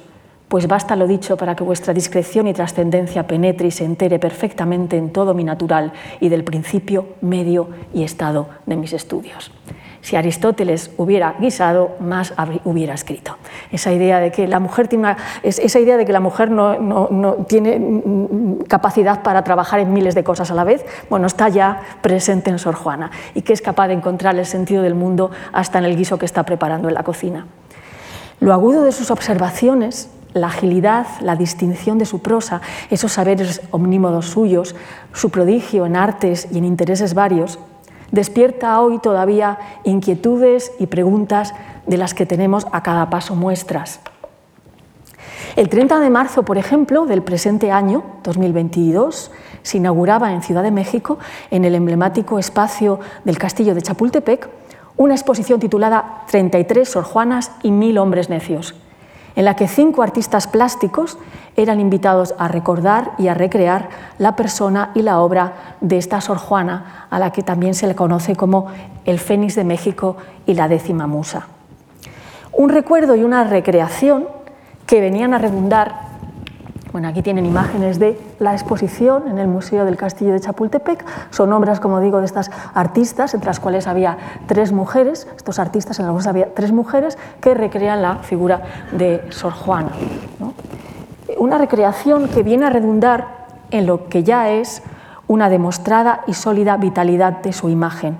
pues 0.49 0.66
basta 0.69 0.97
lo 0.97 1.07
dicho 1.07 1.37
para 1.37 1.57
que 1.57 1.64
vuestra 1.64 1.95
discreción 1.95 2.47
y 2.47 2.52
trascendencia 2.52 3.26
penetre 3.26 3.69
y 3.69 3.71
se 3.71 3.85
entere 3.85 4.19
perfectamente 4.19 4.99
en 4.99 5.11
todo 5.11 5.33
mi 5.33 5.45
natural 5.45 5.92
y 6.21 6.28
del 6.28 6.45
principio, 6.45 7.07
medio 7.23 7.69
y 7.95 8.02
estado 8.02 8.49
de 8.66 8.76
mis 8.76 8.92
estudios 8.92 9.50
si 10.02 10.16
Aristóteles 10.16 10.90
hubiera 10.99 11.37
guisado, 11.38 11.97
más 12.00 12.35
hubiera 12.64 12.92
escrito. 12.92 13.37
Esa 13.71 13.92
idea 13.92 14.18
de 14.18 14.32
que 14.32 14.47
la 14.49 14.59
mujer 14.59 14.88
tiene, 14.88 15.16
esa 15.42 15.78
idea 15.78 15.97
de 15.97 16.04
que 16.04 16.12
la 16.12 16.21
mujer 16.21 16.50
no, 16.50 17.47
tiene 17.49 17.78
mm, 17.78 18.64
capacidad 18.68 19.23
para 19.23 19.44
trabajar 19.44 19.80
en 19.80 19.92
miles 19.92 20.14
de 20.14 20.25
cosas 20.25 20.50
a 20.50 20.54
la 20.54 20.64
vez, 20.64 20.85
bueno, 21.09 21.26
está 21.26 21.49
ya 21.49 21.80
presente 22.02 22.50
en 22.50 22.59
Sor 22.59 22.75
Juana 22.75 23.11
y 23.35 23.42
que 23.42 23.52
es 23.52 23.62
capaz 23.62 23.88
de 23.88 23.94
encontrar 23.94 24.37
el 24.37 24.44
sentido 24.44 24.82
del 24.82 24.94
mundo 24.94 25.30
hasta 25.52 25.78
en 25.78 25.85
el 25.85 25.97
guiso 25.97 26.18
que 26.18 26.26
está 26.26 26.42
preparando 26.42 26.88
en 26.88 26.94
la 26.94 27.04
cocina. 27.04 27.47
Lo 28.40 28.52
agudo 28.52 28.82
de 28.82 28.92
sus 28.92 29.11
observaciones 29.12 30.11
la 30.35 30.47
agilidad, 30.47 31.06
la 31.21 31.37
distinción 31.37 31.99
de 31.99 32.06
su 32.06 32.21
prosa, 32.23 32.62
esos 32.88 33.12
saberes 33.12 33.61
omnímodos 33.71 34.26
suyos, 34.26 34.75
su 35.12 35.28
prodigio 35.28 35.85
en 35.85 35.94
artes 35.94 36.49
y 36.50 36.56
en 36.56 36.64
intereses 36.64 37.12
varios, 37.12 37.59
despierta 38.12 38.81
hoy 38.81 39.00
todavía 39.00 39.59
inquietudes 39.83 40.73
y 40.78 40.87
preguntas 40.87 41.54
de 41.87 41.97
las 41.97 42.14
que 42.14 42.26
tenemos 42.26 42.66
a 42.71 42.85
cada 42.85 43.11
paso 43.11 43.35
muestras. 43.35 44.00
El 45.57 45.69
30 45.69 45.99
de 46.00 46.09
marzo, 46.09 46.45
por 46.45 46.57
ejemplo, 46.57 47.04
del 47.04 47.23
presente 47.23 47.71
año, 47.73 48.04
2022, 48.23 49.33
se 49.62 49.76
inauguraba 49.76 50.33
en 50.33 50.42
Ciudad 50.42 50.62
de 50.62 50.71
México, 50.71 51.19
en 51.50 51.64
el 51.64 51.75
emblemático 51.75 52.38
espacio 52.38 53.00
del 53.25 53.38
Castillo 53.38 53.75
de 53.75 53.83
Chapultepec, 53.83 54.49
una 54.97 55.14
exposición 55.14 55.61
titulada 55.61 56.23
33 56.31 56.88
Sor 56.88 57.04
Juanas 57.04 57.52
y 57.62 57.71
mil 57.71 57.99
hombres 57.99 58.28
necios, 58.31 58.75
en 59.35 59.45
la 59.45 59.57
que 59.57 59.69
cinco 59.69 60.03
artistas 60.03 60.47
plásticos 60.47 61.19
eran 61.57 61.81
invitados 61.81 62.35
a 62.39 62.49
recordar 62.49 63.12
y 63.19 63.29
a 63.29 63.35
recrear 63.35 63.89
la 64.19 64.37
persona 64.37 64.91
y 64.95 65.03
la 65.03 65.21
obra 65.21 65.75
de 65.81 65.99
esta 65.99 66.21
Sor 66.21 66.39
Juana, 66.39 67.07
a 67.11 67.19
la 67.19 67.31
que 67.31 67.43
también 67.43 67.75
se 67.75 67.87
le 67.87 67.95
conoce 67.95 68.37
como 68.37 68.67
el 69.05 69.19
Fénix 69.19 69.55
de 69.55 69.65
México 69.65 70.17
y 70.47 70.55
la 70.55 70.69
décima 70.69 71.07
musa. 71.07 71.47
Un 72.53 72.71
recuerdo 72.71 73.17
y 73.17 73.25
una 73.25 73.45
recreación 73.45 74.29
que 74.87 75.01
venían 75.01 75.35
a 75.35 75.39
redundar 75.39 76.12
bueno, 76.92 77.08
aquí 77.08 77.22
tienen 77.22 77.46
imágenes 77.46 77.99
de 77.99 78.20
la 78.38 78.52
exposición 78.52 79.26
en 79.28 79.38
el 79.38 79.49
Museo 79.49 79.87
del 79.87 79.96
Castillo 79.96 80.32
de 80.32 80.40
Chapultepec. 80.40 81.04
Son 81.30 81.50
obras, 81.54 81.80
como 81.80 82.00
digo, 82.00 82.20
de 82.20 82.26
estas 82.26 82.50
artistas, 82.75 83.32
entre 83.32 83.46
las 83.46 83.61
cuales 83.61 83.87
había 83.87 84.18
tres 84.46 84.72
mujeres, 84.72 85.26
estos 85.34 85.58
artistas 85.58 85.99
en 86.00 86.06
los 86.06 86.26
había 86.26 86.52
tres 86.54 86.70
mujeres 86.70 87.16
que 87.40 87.54
recrean 87.54 88.02
la 88.02 88.16
figura 88.16 88.62
de 88.92 89.25
Sor 89.30 89.52
Juana. 89.52 89.92
Una 91.38 91.56
recreación 91.56 92.28
que 92.28 92.42
viene 92.42 92.66
a 92.66 92.70
redundar 92.70 93.46
en 93.70 93.87
lo 93.87 94.08
que 94.08 94.22
ya 94.22 94.50
es 94.50 94.82
una 95.28 95.49
demostrada 95.49 96.20
y 96.26 96.34
sólida 96.34 96.76
vitalidad 96.76 97.40
de 97.40 97.54
su 97.54 97.70
imagen, 97.70 98.18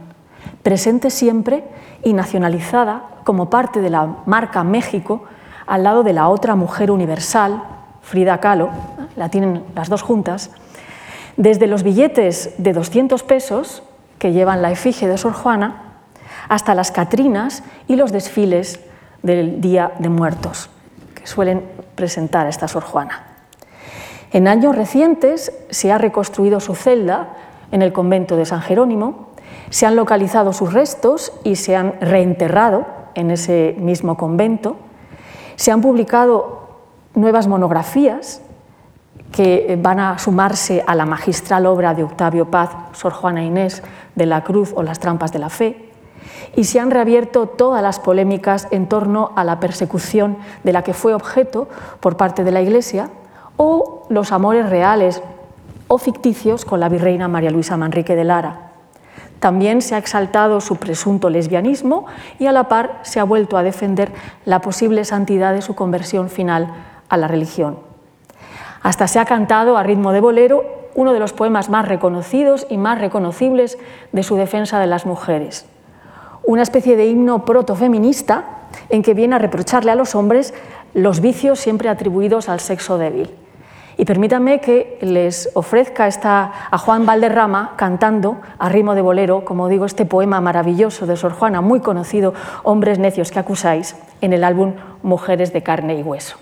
presente 0.63 1.11
siempre 1.11 1.63
y 2.03 2.15
nacionalizada 2.15 3.03
como 3.25 3.51
parte 3.51 3.83
de 3.83 3.91
la 3.91 4.17
marca 4.25 4.65
México 4.65 5.25
al 5.67 5.83
lado 5.83 6.03
de 6.03 6.15
la 6.15 6.29
otra 6.29 6.55
mujer 6.55 6.91
universal, 6.91 7.63
Frida 8.03 8.39
Kahlo, 8.39 8.71
la 9.17 9.29
tienen 9.29 9.65
las 9.75 9.89
dos 9.89 10.03
juntas, 10.03 10.51
desde 11.37 11.67
los 11.67 11.83
billetes 11.83 12.55
de 12.59 12.73
200 12.73 13.23
pesos 13.23 13.83
que 14.19 14.33
llevan 14.33 14.63
la 14.63 14.71
efigie 14.71 15.09
de 15.09 15.19
Sor 15.19 15.33
Juana 15.33 15.95
hasta 16.49 16.75
las 16.75 16.93
catrinas 16.93 17.63
y 17.89 17.97
los 17.97 18.13
desfiles 18.13 18.81
del 19.23 19.61
Día 19.61 19.93
de 19.99 20.09
Muertos 20.09 20.69
que 21.15 21.27
suelen 21.27 21.63
presentar 21.95 22.47
esta 22.47 22.69
Sor 22.69 22.83
Juana. 22.83 23.25
En 24.33 24.49
años 24.49 24.75
recientes 24.75 25.53
se 25.71 25.93
ha 25.93 25.99
reconstruido 25.99 26.61
su 26.61 26.75
celda 26.75 27.29
en 27.71 27.83
el 27.83 27.93
convento 27.93 28.37
de 28.37 28.45
San 28.45 28.63
Jerónimo, 28.63 29.29
se 29.71 29.87
han 29.87 29.97
localizado 29.97 30.53
sus 30.53 30.73
restos 30.73 31.33
y 31.45 31.57
se 31.57 31.77
han 31.77 31.95
reenterrado 32.01 32.87
en 33.15 33.31
ese 33.31 33.75
mismo 33.79 34.17
convento, 34.17 34.77
se 35.57 35.71
han 35.71 35.81
publicado 35.81 36.62
nuevas 37.15 37.47
monografías 37.47 38.43
que 39.33 39.79
van 39.81 39.99
a 39.99 40.19
sumarse 40.19 40.85
a 40.87 40.95
la 40.95 41.07
magistral 41.07 41.67
obra 41.67 41.95
de 41.95 42.05
Octavio 42.05 42.51
Paz, 42.51 42.71
Sor 42.93 43.13
Juana 43.13 43.43
Inés 43.43 43.83
de 44.15 44.27
la 44.27 44.45
Cruz 44.45 44.73
o 44.77 44.83
las 44.83 44.99
trampas 44.99 45.33
de 45.33 45.39
la 45.39 45.49
fe, 45.49 45.89
y 46.55 46.65
se 46.65 46.79
han 46.79 46.91
reabierto 46.91 47.47
todas 47.47 47.83
las 47.83 47.99
polémicas 47.99 48.69
en 48.71 48.87
torno 48.89 49.33
a 49.35 49.45
la 49.45 49.59
persecución 49.59 50.37
de 50.63 50.73
la 50.73 50.83
que 50.83 50.95
fue 50.95 51.15
objeto 51.15 51.69
por 52.01 52.17
parte 52.17 52.45
de 52.45 52.53
la 52.53 52.61
Iglesia 52.61 53.11
o 53.57 54.07
los 54.09 54.33
amores 54.33 54.69
reales 54.69 55.23
o 55.89 55.99
ficticios 55.99 56.65
con 56.65 56.81
la 56.81 56.89
virreina 56.89 57.29
María 57.29 57.51
Luisa 57.51 57.77
Manrique 57.77 58.15
de 58.15 58.25
Lara. 58.25 58.71
También 59.41 59.83
se 59.83 59.95
ha 59.95 59.99
exaltado 59.99 60.61
su 60.61 60.77
presunto 60.77 61.29
lesbianismo 61.29 62.07
y 62.39 62.47
a 62.47 62.53
la 62.53 62.69
par 62.69 63.01
se 63.03 63.19
ha 63.19 63.25
vuelto 63.25 63.57
a 63.57 63.65
defender 63.65 64.13
la 64.45 64.61
posible 64.61 65.05
santidad 65.05 65.53
de 65.53 65.63
su 65.63 65.75
conversión 65.75 66.29
final 66.29 66.73
a 67.13 67.19
la 67.19 67.29
religión. 67.29 67.79
Hasta 68.83 69.07
se 69.07 69.21
ha 69.21 69.27
cantado 69.27 69.77
a 69.77 69.83
ritmo 69.83 70.13
de 70.13 70.21
bolero 70.21 70.65
uno 70.95 71.13
de 71.13 71.21
los 71.21 71.35
poemas 71.35 71.69
más 71.69 71.87
reconocidos 71.87 72.67
y 72.71 72.79
más 72.79 72.99
reconocibles 72.99 73.79
de 74.13 74.23
su 74.23 74.37
defensa 74.37 74.81
de 74.81 74.87
las 74.87 75.05
mujeres. 75.05 75.67
Una 76.45 76.63
especie 76.63 76.97
de 76.97 77.07
himno 77.07 77.45
protofeminista 77.45 78.45
en 78.89 79.03
que 79.03 79.15
viene 79.15 79.37
a 79.37 79.39
reprocharle 79.39 79.91
a 79.91 79.95
los 79.95 80.15
hombres 80.15 80.55
los 80.95 81.21
vicios 81.21 81.61
siempre 81.61 81.91
atribuidos 81.91 82.49
al 82.49 82.61
sexo 82.61 82.97
débil. 82.97 83.31
Y 83.99 84.07
permítanme 84.07 84.61
que 84.61 84.99
les 85.03 85.51
ofrezca 85.53 86.07
esta, 86.07 86.51
a 86.71 86.79
Juan 86.79 87.05
Valderrama 87.05 87.75
cantando 87.77 88.41
a 88.59 88.71
ritmo 88.71 88.95
de 88.95 89.03
bolero, 89.03 89.45
como 89.45 89.69
digo, 89.69 89.85
este 89.85 90.07
poema 90.07 90.41
maravilloso 90.41 91.07
de 91.07 91.17
Sor 91.17 91.33
Juana, 91.33 91.61
muy 91.61 91.81
conocido, 91.81 92.33
Hombres 92.63 92.99
necios 92.99 93.31
que 93.31 93.39
acusáis, 93.39 93.97
en 94.23 94.33
el 94.33 94.45
álbum 94.45 94.75
Mujeres 95.03 95.53
de 95.53 95.63
carne 95.63 95.99
y 95.99 96.03
hueso. 96.03 96.42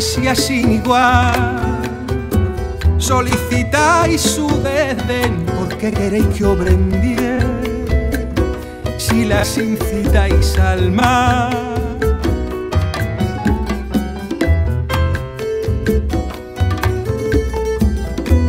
Sin 0.00 0.72
igual. 0.72 1.80
Solicitáis 2.98 4.20
su 4.20 4.46
desdén 4.62 5.46
porque 5.58 5.90
queréis 5.90 6.26
que 6.26 6.44
obren 6.44 6.90
bien. 7.00 8.24
Si 8.98 9.24
las 9.24 9.56
incitáis 9.56 10.58
al 10.58 10.90
mal. 10.90 11.50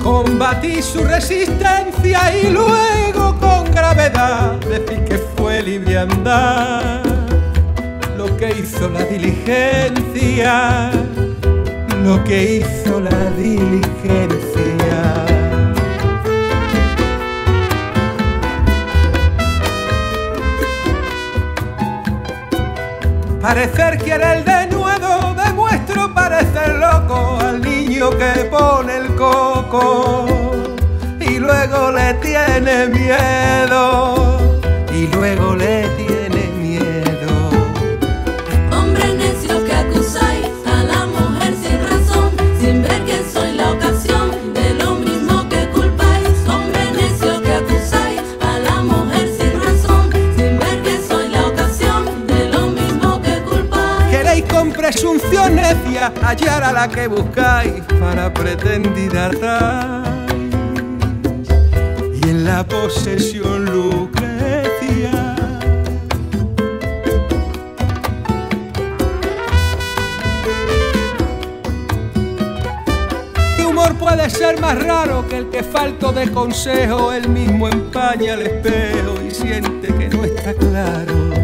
Combatís 0.03 0.85
su 0.85 1.03
resistencia 1.03 2.35
y 2.35 2.49
luego 2.49 3.37
con 3.39 3.71
gravedad 3.71 4.55
decís 4.61 4.99
que 5.07 5.17
fue 5.35 5.61
liviandad 5.61 7.03
lo 8.17 8.35
que 8.37 8.49
hizo 8.51 8.89
la 8.89 9.03
diligencia 9.03 10.91
lo 12.03 12.23
que 12.23 12.57
hizo 12.57 12.99
la 12.99 13.31
diligencia. 13.31 15.25
Parecer 23.41 23.97
quiere 23.99 24.39
el 24.39 24.43
denuedo, 24.43 25.33
demuestro 25.33 26.13
parecer 26.13 26.75
loco 26.75 27.39
al 27.39 27.61
niño 27.61 28.09
que 28.09 28.43
pone 28.45 28.97
el 28.97 29.15
coco 29.15 30.25
y 31.19 31.39
luego 31.39 31.91
le 31.91 32.13
tiene 32.15 32.87
miedo 32.87 34.37
y 34.93 35.07
luego 35.07 35.55
le 35.55 35.87
tiene 35.95 36.06
hallar 56.27 56.61
a 56.61 56.73
la 56.73 56.89
que 56.89 57.07
buscáis 57.07 57.81
para 58.01 58.33
pretendida. 58.33 59.31
Y 62.13 62.29
en 62.29 62.43
la 62.43 62.65
posesión 62.65 63.63
Lucrecia. 63.65 65.35
¿Qué 73.55 73.65
humor 73.65 73.95
puede 73.95 74.29
ser 74.29 74.59
más 74.59 74.83
raro 74.83 75.25
que 75.29 75.37
el 75.37 75.49
que 75.49 75.63
falto 75.63 76.11
de 76.11 76.29
consejo? 76.29 77.13
Él 77.13 77.29
mismo 77.29 77.69
empaña 77.69 78.33
el 78.33 78.41
espejo 78.41 79.15
y 79.25 79.31
siente 79.31 79.87
que 79.95 80.09
no 80.09 80.25
está 80.25 80.53
claro 80.53 81.36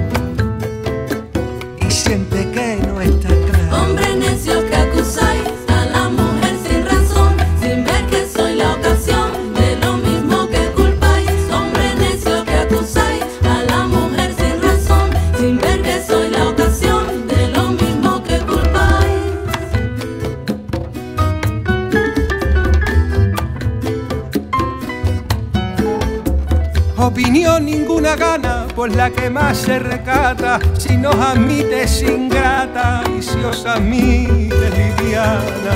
la 28.87 29.09
que 29.09 29.29
más 29.29 29.57
se 29.57 29.79
recata, 29.79 30.59
si 30.77 30.97
nos 30.97 31.15
admite 31.15 31.83
es 31.83 32.01
ingrata 32.01 33.03
y 33.17 33.21
si 33.21 33.37
os 33.43 33.65
admite 33.65 34.69
liviana. 34.71 35.75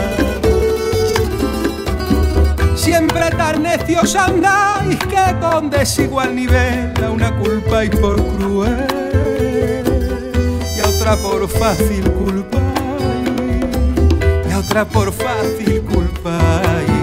Siempre 2.76 3.30
tan 3.32 3.64
necios 3.64 4.16
andáis 4.16 4.98
que 5.00 5.36
con 5.40 5.70
desigual 5.70 6.36
nivel 6.36 6.94
a 7.04 7.10
una 7.10 7.36
culpa 7.38 7.86
y 7.86 7.90
por 7.90 8.16
cruel 8.38 9.84
y 10.76 10.80
a 10.80 10.88
otra 10.88 11.16
por 11.18 11.48
fácil 11.48 12.04
culpa 12.12 12.60
y 14.50 14.52
a 14.52 14.60
otra 14.60 14.86
por 14.86 15.14
fácil 15.14 15.82
culpa. 15.84 16.97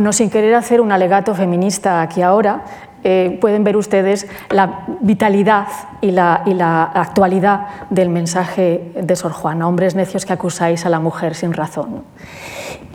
Bueno, 0.00 0.14
sin 0.14 0.30
querer 0.30 0.54
hacer 0.54 0.80
un 0.80 0.92
alegato 0.92 1.34
feminista 1.34 2.00
aquí 2.00 2.22
ahora, 2.22 2.64
eh, 3.04 3.36
pueden 3.38 3.64
ver 3.64 3.76
ustedes 3.76 4.26
la 4.48 4.86
vitalidad 5.02 5.66
y 6.00 6.10
la, 6.10 6.90
actualidad 6.94 7.66
del 7.90 8.08
mensaje 8.08 8.92
de 8.98 9.14
Sor 9.14 9.32
Juana, 9.32 9.68
hombres 9.68 9.94
necios 9.94 10.24
que 10.24 10.32
acusáis 10.32 10.86
a 10.86 10.88
la 10.88 11.00
mujer 11.00 11.34
sin 11.34 11.52
razón. 11.52 12.02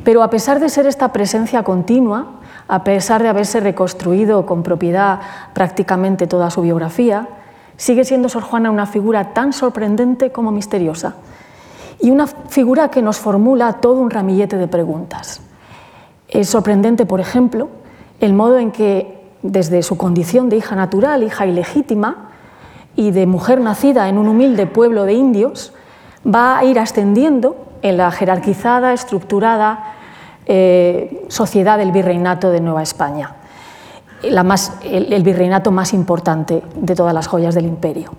Pero 0.03 0.23
a 0.23 0.31
pesar 0.31 0.59
de 0.59 0.67
ser 0.67 0.87
esta 0.87 1.13
presencia 1.13 1.61
continua, 1.61 2.39
a 2.67 2.83
pesar 2.83 3.21
de 3.21 3.29
haberse 3.29 3.59
reconstruido 3.59 4.47
con 4.47 4.63
propiedad 4.63 5.19
prácticamente 5.53 6.25
toda 6.25 6.49
su 6.49 6.63
biografía, 6.63 7.27
sigue 7.77 8.03
siendo 8.03 8.29
Sor 8.29 8.41
Juana 8.41 8.71
una 8.71 8.87
figura 8.87 9.31
tan 9.31 9.53
sorprendente 9.53 10.31
como 10.31 10.49
misteriosa 10.51 11.17
y 12.01 12.09
una 12.09 12.25
figura 12.25 12.89
que 12.89 13.03
nos 13.03 13.19
formula 13.19 13.73
todo 13.73 14.01
un 14.01 14.09
ramillete 14.09 14.57
de 14.57 14.67
preguntas. 14.67 15.44
Es 16.35 16.49
sorprendente, 16.49 17.05
por 17.05 17.21
ejemplo, 17.21 17.69
el 18.19 18.33
modo 18.33 18.57
en 18.57 18.71
que 18.71 19.21
desde 19.41 19.81
su 19.83 19.95
condición 19.95 20.49
de 20.49 20.57
hija 20.57 20.75
natural, 20.75 21.23
hija 21.23 21.45
ilegítima 21.45 22.29
y 22.97 23.11
de 23.11 23.25
mujer 23.25 23.61
nacida 23.61 24.09
en 24.09 24.17
un 24.17 24.27
humilde 24.27 24.67
pueblo 24.67 25.05
de 25.05 25.13
indios, 25.13 25.71
va 26.27 26.57
a 26.57 26.65
ir 26.65 26.77
ascendiendo 26.77 27.55
en 27.81 27.95
la 27.95 28.11
jerarquizada, 28.11 28.91
estructurada 28.91 29.93
eh, 30.45 31.23
sociedad 31.29 31.77
del 31.77 31.93
virreinato 31.93 32.51
de 32.51 32.59
Nueva 32.59 32.83
España, 32.83 33.35
el, 34.21 35.23
virreinato 35.23 35.71
más 35.71 35.93
importante 35.93 36.63
de 36.75 36.95
todas 36.95 37.13
las 37.13 37.27
joyas 37.27 37.55
del 37.55 37.65
imperio. 37.65 38.11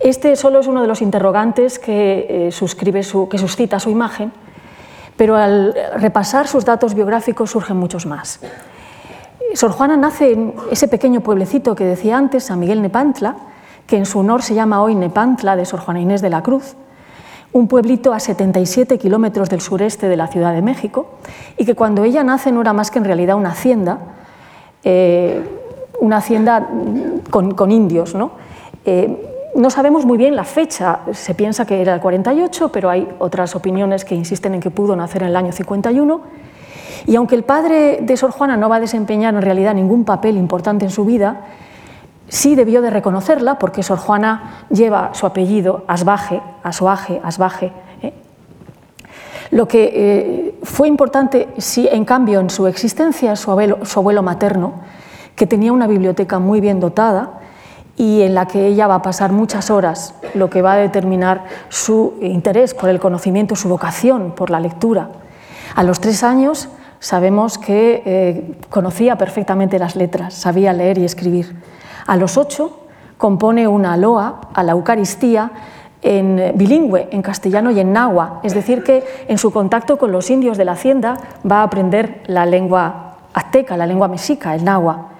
Este 0.00 0.36
solo 0.36 0.60
es 0.60 0.66
uno 0.68 0.80
de 0.80 0.88
los 0.88 1.02
interrogantes 1.02 1.78
que, 1.78 2.46
eh, 2.48 2.50
suscribe 2.50 3.02
que 3.28 3.38
suscita 3.38 3.78
su 3.78 3.90
imagen 3.90 4.32
pero 5.22 5.36
al 5.36 5.72
repasar 5.98 6.48
sus 6.48 6.64
datos 6.64 6.94
biográficos 6.94 7.52
surgen 7.52 7.76
muchos 7.76 8.06
más. 8.06 8.40
Sor 9.54 9.70
Juana 9.70 9.96
nace 9.96 10.32
en 10.32 10.52
ese 10.68 10.88
pequeño 10.88 11.20
pueblecito 11.20 11.76
que 11.76 11.84
decía 11.84 12.18
antes, 12.18 12.42
San 12.42 12.58
Miguel 12.58 12.82
Nepantla, 12.82 13.36
que 13.86 13.96
en 13.96 14.04
su 14.04 14.18
honor 14.18 14.42
se 14.42 14.56
llama 14.56 14.82
hoy 14.82 14.96
Nepantla 14.96 15.54
de 15.54 15.64
Sor 15.64 15.78
Juana 15.78 16.00
Inés 16.00 16.22
de 16.22 16.30
la 16.30 16.42
Cruz, 16.42 16.74
un 17.52 17.68
pueblito 17.68 18.12
a 18.12 18.18
77 18.18 18.98
kilómetros 18.98 19.48
del 19.48 19.60
sureste 19.60 20.08
de 20.08 20.16
la 20.16 20.26
Ciudad 20.26 20.52
de 20.52 20.60
México, 20.60 21.10
y 21.56 21.64
que 21.66 21.76
cuando 21.76 22.02
ella 22.02 22.24
nace 22.24 22.50
no 22.50 22.60
era 22.60 22.72
más 22.72 22.90
que 22.90 22.98
en 22.98 23.04
realidad 23.04 23.36
una 23.36 23.50
hacienda, 23.50 24.00
eh, 24.82 25.40
una 26.00 26.16
hacienda 26.16 26.68
con, 27.30 27.70
indios. 27.70 28.16
¿no? 28.16 28.32
Eh, 28.84 29.31
no 29.54 29.70
sabemos 29.70 30.06
muy 30.06 30.16
bien 30.16 30.34
la 30.34 30.44
fecha, 30.44 31.00
se 31.12 31.34
piensa 31.34 31.66
que 31.66 31.80
era 31.80 31.94
el 31.94 32.00
48, 32.00 32.70
pero 32.70 32.88
hay 32.88 33.08
otras 33.18 33.54
opiniones 33.54 34.04
que 34.04 34.14
insisten 34.14 34.54
en 34.54 34.60
que 34.60 34.70
pudo 34.70 34.96
nacer 34.96 35.22
en 35.22 35.28
el 35.28 35.36
año 35.36 35.52
51. 35.52 36.20
Y 37.06 37.16
aunque 37.16 37.34
el 37.34 37.42
padre 37.42 37.98
de 38.00 38.16
Sor 38.16 38.30
Juana 38.30 38.56
no 38.56 38.68
va 38.68 38.76
a 38.76 38.80
desempeñar 38.80 39.34
en 39.34 39.42
realidad 39.42 39.74
ningún 39.74 40.04
papel 40.04 40.36
importante 40.36 40.84
en 40.84 40.90
su 40.90 41.04
vida, 41.04 41.42
sí 42.28 42.54
debió 42.54 42.80
de 42.80 42.90
reconocerla 42.90 43.58
porque 43.58 43.82
Sor 43.82 43.98
Juana 43.98 44.64
lleva 44.70 45.10
su 45.12 45.26
apellido 45.26 45.84
Asbaje, 45.86 46.40
Asoaje, 46.62 47.20
Asbaje. 47.22 47.72
¿eh? 48.02 48.14
Lo 49.50 49.68
que 49.68 49.92
eh, 49.94 50.58
fue 50.62 50.88
importante, 50.88 51.48
sí, 51.58 51.88
en 51.90 52.06
cambio, 52.06 52.40
en 52.40 52.48
su 52.48 52.66
existencia, 52.66 53.36
su 53.36 53.50
abuelo 53.50 54.22
materno, 54.22 54.74
que 55.36 55.46
tenía 55.46 55.72
una 55.72 55.86
biblioteca 55.86 56.38
muy 56.38 56.60
bien 56.60 56.80
dotada, 56.80 57.41
y 58.02 58.22
en 58.22 58.34
la 58.34 58.46
que 58.46 58.66
ella 58.66 58.88
va 58.88 58.96
a 58.96 59.02
pasar 59.02 59.30
muchas 59.30 59.70
horas, 59.70 60.16
lo 60.34 60.50
que 60.50 60.60
va 60.60 60.72
a 60.72 60.76
determinar 60.76 61.44
su 61.68 62.14
interés 62.20 62.74
por 62.74 62.88
el 62.88 62.98
conocimiento, 62.98 63.54
su 63.54 63.68
vocación 63.68 64.32
por 64.32 64.50
la 64.50 64.58
lectura. 64.58 65.10
A 65.76 65.84
los 65.84 66.00
tres 66.00 66.24
años 66.24 66.68
sabemos 66.98 67.58
que 67.58 68.02
eh, 68.04 68.56
conocía 68.70 69.16
perfectamente 69.16 69.78
las 69.78 69.94
letras, 69.94 70.34
sabía 70.34 70.72
leer 70.72 70.98
y 70.98 71.04
escribir. 71.04 71.54
A 72.04 72.16
los 72.16 72.36
ocho 72.36 72.80
compone 73.18 73.68
una 73.68 73.96
loa 73.96 74.48
a 74.52 74.64
la 74.64 74.72
Eucaristía 74.72 75.52
en 76.02 76.54
bilingüe, 76.56 77.06
en 77.12 77.22
castellano 77.22 77.70
y 77.70 77.78
en 77.78 77.92
náhuatl, 77.92 78.44
es 78.44 78.52
decir, 78.52 78.82
que 78.82 79.04
en 79.28 79.38
su 79.38 79.52
contacto 79.52 79.96
con 79.96 80.10
los 80.10 80.28
indios 80.28 80.58
de 80.58 80.64
la 80.64 80.72
hacienda 80.72 81.18
va 81.48 81.60
a 81.60 81.62
aprender 81.62 82.24
la 82.26 82.46
lengua 82.46 83.18
azteca, 83.32 83.76
la 83.76 83.86
lengua 83.86 84.08
mexica, 84.08 84.56
el 84.56 84.64
náhuatl. 84.64 85.11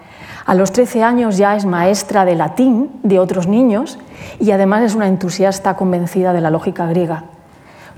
A 0.44 0.54
los 0.54 0.72
13 0.72 1.02
años 1.02 1.36
ya 1.36 1.56
es 1.56 1.66
maestra 1.66 2.24
de 2.24 2.34
latín 2.34 2.90
de 3.02 3.18
otros 3.18 3.46
niños 3.46 3.98
y 4.40 4.50
además 4.50 4.82
es 4.82 4.94
una 4.94 5.06
entusiasta 5.06 5.76
convencida 5.76 6.32
de 6.32 6.40
la 6.40 6.50
lógica 6.50 6.86
griega. 6.86 7.24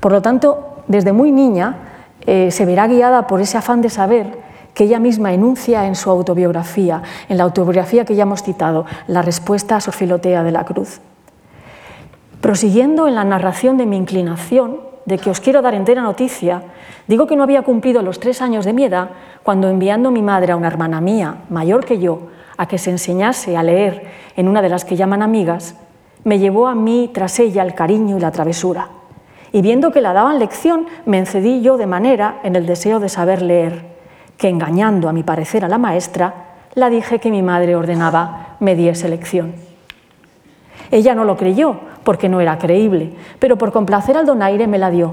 Por 0.00 0.12
lo 0.12 0.20
tanto, 0.20 0.82
desde 0.86 1.12
muy 1.12 1.32
niña 1.32 1.76
eh, 2.26 2.50
se 2.50 2.66
verá 2.66 2.86
guiada 2.86 3.26
por 3.26 3.40
ese 3.40 3.56
afán 3.56 3.80
de 3.80 3.90
saber 3.90 4.38
que 4.74 4.84
ella 4.84 4.98
misma 4.98 5.32
enuncia 5.32 5.86
en 5.86 5.94
su 5.94 6.10
autobiografía, 6.10 7.02
en 7.28 7.38
la 7.38 7.44
autobiografía 7.44 8.04
que 8.04 8.16
ya 8.16 8.24
hemos 8.24 8.42
citado, 8.42 8.84
la 9.06 9.22
respuesta 9.22 9.76
a 9.76 9.80
Sor 9.80 9.94
Filotea 9.94 10.42
de 10.42 10.50
la 10.50 10.64
Cruz. 10.64 11.00
Prosiguiendo 12.40 13.08
en 13.08 13.14
la 13.14 13.24
narración 13.24 13.78
de 13.78 13.86
mi 13.86 13.96
inclinación, 13.96 14.80
de 15.06 15.18
que 15.18 15.30
os 15.30 15.40
quiero 15.40 15.62
dar 15.62 15.74
entera 15.74 16.02
noticia, 16.02 16.62
digo 17.06 17.26
que 17.26 17.36
no 17.36 17.42
había 17.42 17.62
cumplido 17.62 18.02
los 18.02 18.20
tres 18.20 18.40
años 18.40 18.64
de 18.64 18.72
mi 18.72 18.84
edad 18.84 19.10
cuando 19.42 19.68
enviando 19.68 20.10
mi 20.10 20.22
madre 20.22 20.52
a 20.52 20.56
una 20.56 20.68
hermana 20.68 21.00
mía, 21.00 21.42
mayor 21.50 21.84
que 21.84 21.98
yo, 21.98 22.28
a 22.56 22.66
que 22.66 22.78
se 22.78 22.90
enseñase 22.90 23.56
a 23.56 23.62
leer 23.62 24.04
en 24.36 24.48
una 24.48 24.62
de 24.62 24.68
las 24.68 24.84
que 24.84 24.96
llaman 24.96 25.22
amigas, 25.22 25.76
me 26.24 26.38
llevó 26.38 26.68
a 26.68 26.74
mí 26.74 27.10
tras 27.12 27.38
ella 27.38 27.62
el 27.62 27.74
cariño 27.74 28.16
y 28.16 28.20
la 28.20 28.32
travesura. 28.32 28.88
Y 29.52 29.60
viendo 29.60 29.92
que 29.92 30.00
la 30.00 30.12
daban 30.12 30.38
lección, 30.38 30.86
me 31.06 31.18
encedí 31.18 31.60
yo 31.60 31.76
de 31.76 31.86
manera 31.86 32.40
en 32.42 32.56
el 32.56 32.66
deseo 32.66 32.98
de 32.98 33.08
saber 33.08 33.42
leer, 33.42 33.84
que 34.36 34.48
engañando 34.48 35.08
a 35.08 35.12
mi 35.12 35.22
parecer 35.22 35.64
a 35.64 35.68
la 35.68 35.78
maestra, 35.78 36.34
la 36.74 36.90
dije 36.90 37.20
que 37.20 37.30
mi 37.30 37.42
madre 37.42 37.76
ordenaba 37.76 38.56
me 38.58 38.74
diese 38.74 39.08
lección. 39.08 39.73
Ella 40.90 41.14
no 41.14 41.24
lo 41.24 41.36
creyó, 41.36 41.76
porque 42.04 42.28
no 42.28 42.40
era 42.40 42.58
creíble, 42.58 43.12
pero 43.38 43.56
por 43.56 43.72
complacer 43.72 44.16
al 44.16 44.26
donaire 44.26 44.66
me 44.66 44.78
la 44.78 44.90
dio. 44.90 45.12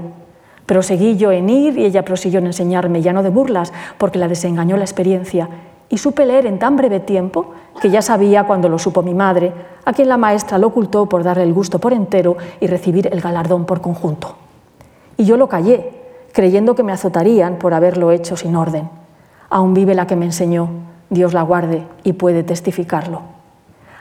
Proseguí 0.66 1.16
yo 1.16 1.32
en 1.32 1.50
ir 1.50 1.78
y 1.78 1.84
ella 1.84 2.04
prosiguió 2.04 2.38
en 2.38 2.46
enseñarme, 2.46 3.02
ya 3.02 3.12
no 3.12 3.22
de 3.22 3.30
burlas, 3.30 3.72
porque 3.98 4.18
la 4.18 4.28
desengañó 4.28 4.76
la 4.76 4.84
experiencia, 4.84 5.48
y 5.88 5.98
supe 5.98 6.24
leer 6.24 6.46
en 6.46 6.58
tan 6.58 6.76
breve 6.76 7.00
tiempo 7.00 7.52
que 7.80 7.90
ya 7.90 8.00
sabía 8.00 8.44
cuando 8.44 8.68
lo 8.68 8.78
supo 8.78 9.02
mi 9.02 9.12
madre, 9.12 9.52
a 9.84 9.92
quien 9.92 10.08
la 10.08 10.16
maestra 10.16 10.58
lo 10.58 10.68
ocultó 10.68 11.06
por 11.06 11.22
darle 11.24 11.42
el 11.42 11.52
gusto 11.52 11.78
por 11.78 11.92
entero 11.92 12.36
y 12.60 12.66
recibir 12.66 13.08
el 13.12 13.20
galardón 13.20 13.66
por 13.66 13.80
conjunto. 13.80 14.36
Y 15.18 15.24
yo 15.24 15.36
lo 15.36 15.48
callé, 15.48 15.90
creyendo 16.32 16.74
que 16.74 16.82
me 16.82 16.92
azotarían 16.92 17.56
por 17.56 17.74
haberlo 17.74 18.10
hecho 18.10 18.36
sin 18.36 18.56
orden. 18.56 18.88
Aún 19.50 19.74
vive 19.74 19.94
la 19.94 20.06
que 20.06 20.16
me 20.16 20.24
enseñó, 20.24 20.70
Dios 21.10 21.34
la 21.34 21.42
guarde 21.42 21.82
y 22.04 22.14
puede 22.14 22.42
testificarlo. 22.42 23.41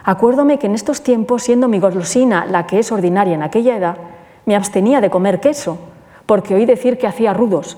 Acuérdome 0.04 0.58
que 0.58 0.68
en 0.68 0.76
estos 0.76 1.04
tiempos, 1.04 1.44
siendo 1.44 1.68
mi 1.68 1.80
golosina 1.80 2.46
la 2.46 2.66
que 2.66 2.80
es 2.80 2.92
ordinaria 2.92 3.36
en 3.36 3.44
aquella 3.44 3.78
edad, 3.78 3.98
me 4.46 4.56
abstenía 4.56 5.02
de 5.02 5.10
comer 5.10 5.40
queso, 5.40 5.78
porque 6.26 6.56
oí 6.56 6.66
decir 6.66 6.98
que 6.98 7.08
hacía 7.08 7.34
rudos, 7.34 7.78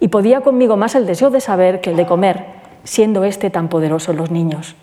y 0.00 0.08
podía 0.08 0.40
conmigo 0.40 0.76
más 0.76 0.94
el 0.94 1.06
deseo 1.06 1.30
de 1.30 1.40
saber 1.40 1.80
que 1.80 1.90
el 1.90 1.96
de 1.96 2.06
comer, 2.06 2.46
siendo 2.82 3.24
este 3.24 3.50
tan 3.50 3.68
poderoso 3.68 4.10
en 4.10 4.16
los 4.16 4.30
niños. 4.30 4.74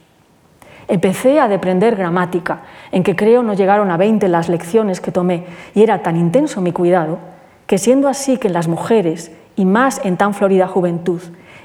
Empecé 0.88 1.40
a 1.40 1.50
deprender 1.50 1.98
gramática, 1.98 2.62
en 2.92 3.04
que 3.04 3.18
creo 3.18 3.44
no 3.44 3.54
llegaron 3.54 3.92
a 3.92 3.98
20 3.98 4.28
las 4.30 4.48
lecciones 4.48 5.02
que 5.02 5.12
tomé, 5.12 5.46
y 5.76 5.84
era 5.84 6.02
tan 6.02 6.16
intenso 6.16 6.62
mi 6.62 6.72
cuidado, 6.72 7.18
que 7.66 7.78
siendo 7.78 8.08
así 8.08 8.38
que 8.38 8.48
en 8.48 8.54
las 8.54 8.70
mujeres, 8.70 9.32
y 9.58 9.66
más 9.66 10.00
en 10.06 10.16
tan 10.16 10.34
florida 10.34 10.68
juventud, 10.68 11.22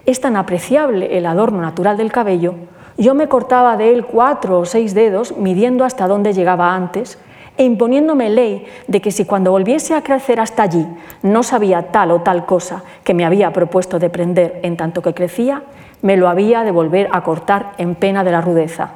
es 0.06 0.20
tan 0.20 0.34
apreciable 0.36 1.16
el 1.16 1.26
adorno 1.26 1.60
natural 1.60 1.96
del 1.96 2.10
cabello, 2.10 2.56
yo 2.96 3.14
me 3.14 3.28
cortaba 3.28 3.76
de 3.76 3.92
él 3.92 4.04
cuatro 4.04 4.58
o 4.60 4.64
seis 4.64 4.94
dedos, 4.94 5.36
midiendo 5.36 5.84
hasta 5.84 6.06
dónde 6.06 6.32
llegaba 6.32 6.74
antes, 6.74 7.18
e 7.56 7.64
imponiéndome 7.64 8.30
ley 8.30 8.66
de 8.88 9.00
que 9.00 9.10
si 9.10 9.24
cuando 9.24 9.50
volviese 9.50 9.94
a 9.94 10.02
crecer 10.02 10.40
hasta 10.40 10.62
allí 10.62 10.86
no 11.22 11.42
sabía 11.42 11.92
tal 11.92 12.10
o 12.10 12.22
tal 12.22 12.46
cosa 12.46 12.82
que 13.04 13.14
me 13.14 13.24
había 13.24 13.52
propuesto 13.52 13.98
de 13.98 14.08
prender 14.08 14.60
en 14.62 14.76
tanto 14.76 15.02
que 15.02 15.12
crecía, 15.12 15.62
me 16.00 16.16
lo 16.16 16.28
había 16.28 16.64
de 16.64 16.70
volver 16.70 17.08
a 17.12 17.22
cortar 17.22 17.72
en 17.78 17.94
pena 17.94 18.24
de 18.24 18.32
la 18.32 18.40
rudeza. 18.40 18.92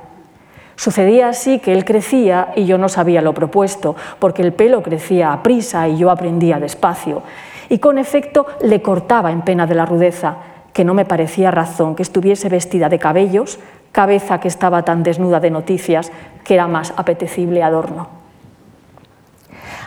Sucedía 0.75 1.29
así 1.29 1.59
que 1.59 1.73
él 1.73 1.85
crecía 1.85 2.53
y 2.55 2.67
yo 2.67 2.77
no 2.77 2.89
sabía 2.89 3.23
lo 3.23 3.33
propuesto, 3.33 3.97
porque 4.19 4.43
el 4.43 4.53
pelo 4.53 4.83
crecía 4.83 5.33
a 5.33 5.43
prisa 5.43 5.89
y 5.89 5.97
yo 5.97 6.11
aprendía 6.11 6.61
despacio. 6.61 7.23
Y 7.69 7.79
con 7.79 7.99
efecto 7.99 8.47
le 8.63 8.83
cortaba 8.83 9.33
en 9.33 9.43
pena 9.43 9.67
de 9.67 9.75
la 9.75 9.87
rudeza, 9.87 10.37
que 10.73 10.85
no 10.85 10.93
me 10.93 11.07
parecía 11.07 11.51
razón 11.51 11.95
que 11.95 12.03
estuviese 12.03 12.51
vestida 12.51 12.91
de 12.91 12.99
cabellos, 12.99 13.59
cabeza 13.97 14.41
que 14.41 14.49
estaba 14.49 14.85
tan 14.85 15.03
desnuda 15.03 15.41
de 15.41 15.49
noticias 15.49 16.13
que 16.45 16.53
era 16.53 16.69
más 16.69 16.93
apetecible 16.99 17.63
adorno. 17.63 18.09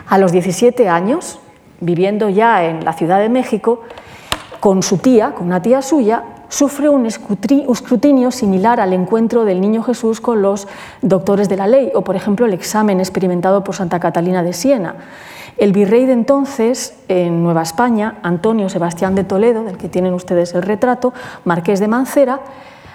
A 0.08 0.18
los 0.18 0.32
17 0.32 0.88
años, 0.88 1.38
viviendo 1.78 2.28
ya 2.28 2.64
en 2.64 2.84
la 2.84 2.92
Ciudad 2.92 3.20
de 3.20 3.28
México, 3.28 3.82
con 4.58 4.82
su 4.82 4.98
tía, 4.98 5.30
con 5.30 5.46
una 5.46 5.62
tía 5.62 5.80
suya, 5.80 6.24
sufre 6.48 6.88
un 6.88 7.06
escrutinio 7.06 8.32
similar 8.32 8.80
al 8.80 8.94
encuentro 8.94 9.44
del 9.44 9.60
niño 9.60 9.84
Jesús 9.84 10.20
con 10.20 10.42
los 10.42 10.66
doctores 11.02 11.48
de 11.48 11.56
la 11.56 11.68
ley, 11.68 11.92
o 11.94 12.02
por 12.02 12.16
ejemplo 12.16 12.46
el 12.46 12.52
examen 12.52 12.98
experimentado 12.98 13.62
por 13.62 13.76
Santa 13.76 14.00
Catalina 14.00 14.42
de 14.42 14.54
Siena. 14.54 14.96
El 15.56 15.72
virrey 15.72 16.06
de 16.06 16.14
entonces, 16.14 16.98
en 17.06 17.44
Nueva 17.44 17.62
España, 17.62 18.18
Antonio 18.24 18.68
Sebastián 18.68 19.14
de 19.14 19.22
Toledo, 19.22 19.62
del 19.62 19.76
que 19.76 19.88
tienen 19.88 20.14
ustedes 20.14 20.52
el 20.54 20.62
retrato, 20.62 21.14
marqués 21.44 21.78
de 21.78 21.86
Mancera, 21.86 22.40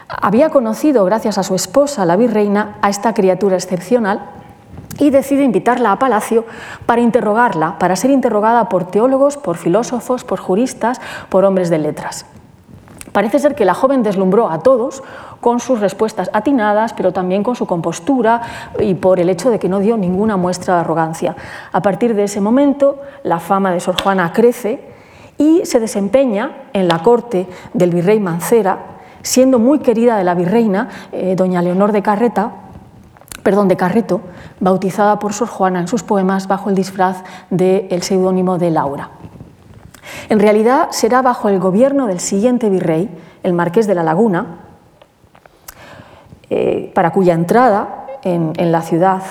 había 0.07 0.49
conocido, 0.49 1.05
gracias 1.05 1.37
a 1.37 1.43
su 1.43 1.55
esposa, 1.55 2.05
la 2.05 2.15
virreina, 2.15 2.77
a 2.81 2.89
esta 2.89 3.13
criatura 3.13 3.55
excepcional 3.55 4.21
y 4.97 5.09
decide 5.09 5.43
invitarla 5.43 5.91
a 5.91 5.99
palacio 5.99 6.45
para 6.85 7.01
interrogarla, 7.01 7.77
para 7.79 7.95
ser 7.95 8.11
interrogada 8.11 8.69
por 8.69 8.85
teólogos, 8.85 9.37
por 9.37 9.57
filósofos, 9.57 10.23
por 10.23 10.39
juristas, 10.39 11.01
por 11.29 11.43
hombres 11.43 11.69
de 11.69 11.79
letras. 11.79 12.25
Parece 13.11 13.39
ser 13.39 13.55
que 13.55 13.65
la 13.65 13.73
joven 13.73 14.03
deslumbró 14.03 14.49
a 14.49 14.59
todos 14.59 15.01
con 15.39 15.59
sus 15.61 15.79
respuestas 15.79 16.29
atinadas, 16.33 16.93
pero 16.93 17.13
también 17.13 17.43
con 17.43 17.55
su 17.55 17.65
compostura 17.65 18.41
y 18.79 18.93
por 18.95 19.19
el 19.19 19.29
hecho 19.29 19.49
de 19.49 19.59
que 19.59 19.69
no 19.69 19.79
dio 19.79 19.95
ninguna 19.95 20.35
muestra 20.35 20.75
de 20.75 20.81
arrogancia. 20.81 21.35
A 21.71 21.81
partir 21.81 22.13
de 22.13 22.25
ese 22.25 22.41
momento, 22.41 22.99
la 23.23 23.39
fama 23.39 23.71
de 23.71 23.79
Sor 23.79 24.01
Juana 24.01 24.33
crece 24.33 24.81
y 25.37 25.65
se 25.65 25.79
desempeña 25.79 26.63
en 26.73 26.87
la 26.87 26.99
corte 26.99 27.47
del 27.73 27.91
virrey 27.91 28.19
Mancera, 28.19 28.94
siendo 29.25 29.57
muy 29.57 29.79
querida 29.79 30.17
de 30.17 30.23
la 30.23 30.35
virreina, 30.35 30.87
eh, 31.11 31.35
doña 31.35 31.61
Leonor 31.63 31.91
de 31.91 32.03
Carreta, 32.03 32.51
perdón, 33.41 33.67
de 33.67 33.75
Carreto, 33.75 34.21
bautizada 34.59 35.17
por 35.17 35.33
Sor 35.33 35.47
Juana 35.47 35.79
en 35.79 35.87
sus 35.87 36.03
poemas 36.03 36.47
bajo 36.47 36.69
el 36.69 36.75
disfraz 36.75 37.23
del 37.49 38.03
seudónimo 38.03 38.57
de 38.59 38.69
Laura. 38.69 39.09
En 40.29 40.39
realidad 40.39 40.89
será 40.91 41.23
bajo 41.23 41.49
el 41.49 41.59
gobierno 41.59 42.05
del 42.05 42.19
siguiente 42.19 42.69
virrey, 42.69 43.09
el 43.41 43.53
marqués 43.53 43.87
de 43.87 43.95
la 43.95 44.03
Laguna, 44.03 44.59
eh, 46.51 46.91
para 46.93 47.11
cuya 47.11 47.33
entrada 47.33 48.05
en, 48.21 48.53
la 48.71 48.83
ciudad 48.83 49.23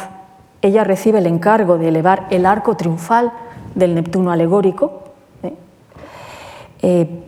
ella 0.60 0.82
recibe 0.82 1.18
el 1.18 1.26
encargo 1.26 1.78
de 1.78 1.88
elevar 1.88 2.26
el 2.30 2.46
arco 2.46 2.76
triunfal 2.76 3.32
del 3.76 3.94
Neptuno 3.94 4.32
alegórico. 4.32 5.02
Eh, 6.82 7.24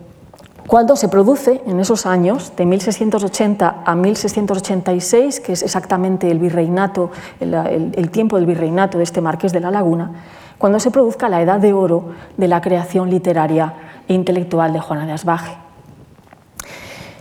cuando 0.67 0.97
se 0.97 1.07
produce 1.07 1.61
en 1.65 1.79
esos 1.79 2.05
años, 2.05 2.51
de 2.57 2.65
1680 2.65 3.83
a 3.85 3.95
1686, 3.95 5.39
que 5.39 5.53
es 5.53 5.63
exactamente 5.63 6.29
el 6.29 6.39
virreinato, 6.39 7.09
el 7.39 8.09
tiempo 8.11 8.35
del 8.35 8.45
virreinato 8.45 8.97
de 8.97 9.05
este 9.05 9.21
marqués 9.21 9.53
de 9.53 9.61
la 9.61 9.71
Laguna, 9.71 10.11
cuando 10.57 10.81
se 10.81 10.91
produzca 10.91 11.29
la 11.29 11.41
edad 11.41 11.61
de 11.61 11.71
oro 11.71 12.09
de 12.35 12.49
la 12.49 12.59
creación 12.59 13.09
literaria 13.09 13.75
e 14.09 14.13
intelectual 14.13 14.73
de 14.73 14.81
Juana 14.81 15.05
de 15.05 15.13
Asbaje. 15.13 15.55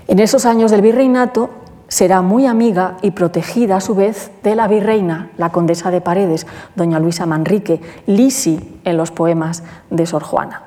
En 0.08 0.18
esos 0.18 0.44
años 0.44 0.72
del 0.72 0.82
virreinato 0.82 1.50
será 1.86 2.22
muy 2.22 2.46
amiga 2.46 2.96
y 3.00 3.12
protegida 3.12 3.76
a 3.76 3.80
su 3.80 3.94
vez 3.94 4.32
de 4.42 4.56
la 4.56 4.66
virreina, 4.66 5.30
la 5.36 5.50
condesa 5.50 5.92
de 5.92 6.00
Paredes, 6.00 6.48
doña 6.74 6.98
Luisa 6.98 7.26
Manrique, 7.26 7.80
Lisi 8.06 8.80
en 8.84 8.96
los 8.96 9.12
poemas 9.12 9.62
de 9.90 10.04
Sor 10.04 10.24
Juana. 10.24 10.65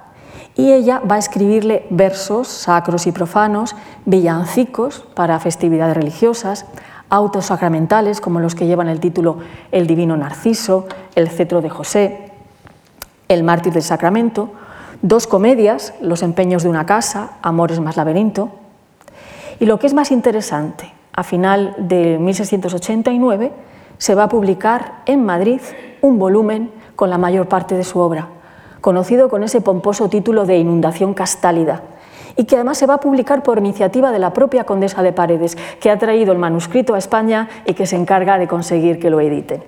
Y 0.60 0.74
ella 0.74 1.02
va 1.10 1.16
a 1.16 1.20
escribirle 1.20 1.86
versos 1.90 2.50
sacros 2.50 3.08
y 3.08 3.14
profanos, 3.14 3.78
villancicos 4.04 5.06
para 5.14 5.40
festividades 5.40 5.96
religiosas, 5.96 6.66
autos 7.10 7.46
sacramentales 7.46 8.20
como 8.20 8.42
los 8.42 8.56
que 8.56 8.68
llevan 8.68 8.90
el 8.90 9.00
título 9.00 9.38
El 9.72 9.88
Divino 9.88 10.18
Narciso, 10.18 10.86
El 11.16 11.30
Cetro 11.30 11.62
de 11.62 11.70
José, 11.70 12.34
el 13.30 13.44
mártir 13.44 13.72
del 13.72 13.84
Sacramento, 13.84 14.50
dos 15.02 15.28
comedias, 15.28 15.94
Los 16.02 16.24
empeños 16.24 16.64
de 16.64 16.70
una 16.70 16.86
casa, 16.86 17.38
Amores 17.42 17.80
más 17.80 17.96
laberinto. 17.96 18.50
Y 19.62 19.66
lo 19.66 19.80
que 19.80 19.88
es 19.88 19.94
más 19.94 20.12
interesante, 20.12 20.92
a 21.14 21.24
final 21.24 21.74
de 21.78 22.18
1689 22.20 23.54
se 23.98 24.14
va 24.14 24.24
a 24.24 24.30
publicar 24.30 25.04
en 25.06 25.26
Madrid 25.26 25.62
un 26.02 26.20
volumen 26.20 26.70
con 26.98 27.10
la 27.10 27.18
mayor 27.18 27.48
parte 27.48 27.76
de 27.76 27.86
su 27.86 28.00
obra, 28.00 28.28
conocido 28.82 29.30
con 29.30 29.44
ese 29.44 29.62
pomposo 29.62 30.10
título 30.10 30.46
de 30.46 30.58
Inundación 30.58 31.14
Castálida, 31.14 31.82
y 32.36 32.46
que 32.46 32.56
además 32.56 32.78
se 32.78 32.86
va 32.86 32.96
a 32.96 33.00
publicar 33.00 33.44
por 33.44 33.58
iniciativa 33.58 34.12
de 34.12 34.20
la 34.20 34.34
propia 34.34 34.64
condesa 34.64 35.04
de 35.04 35.14
Paredes, 35.14 35.58
que 35.80 35.92
ha 35.92 36.00
traído 36.00 36.32
el 36.32 36.38
manuscrito 36.38 36.96
a 36.96 36.98
España 36.98 37.50
y 37.66 37.74
que 37.74 37.86
se 37.86 37.96
encarga 37.96 38.38
de 38.38 38.48
conseguir 38.48 39.00
que 39.00 39.10
lo 39.10 39.20
editen. 39.20 39.64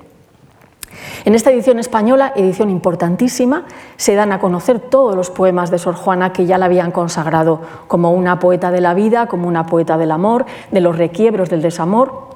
En 1.24 1.36
esta 1.36 1.52
edición 1.52 1.80
española, 1.80 2.34
edición 2.36 2.70
importantísima, 2.70 3.66
se 3.96 4.16
dan 4.16 4.32
a 4.32 4.40
conocer 4.40 4.80
todos 4.80 5.16
los 5.16 5.30
poemas 5.30 5.70
de 5.70 5.78
Sor 5.78 5.96
Juana 5.96 6.34
que 6.34 6.46
ya 6.46 6.58
la 6.58 6.66
habían 6.66 6.92
consagrado 6.92 7.62
como 7.88 8.12
una 8.12 8.40
poeta 8.40 8.72
de 8.72 8.82
la 8.82 8.94
vida, 8.94 9.28
como 9.28 9.48
una 9.48 9.66
poeta 9.66 9.98
del 9.98 10.12
amor, 10.12 10.46
de 10.72 10.82
los 10.82 10.98
requiebros 10.98 11.50
del 11.50 11.62
desamor. 11.62 12.31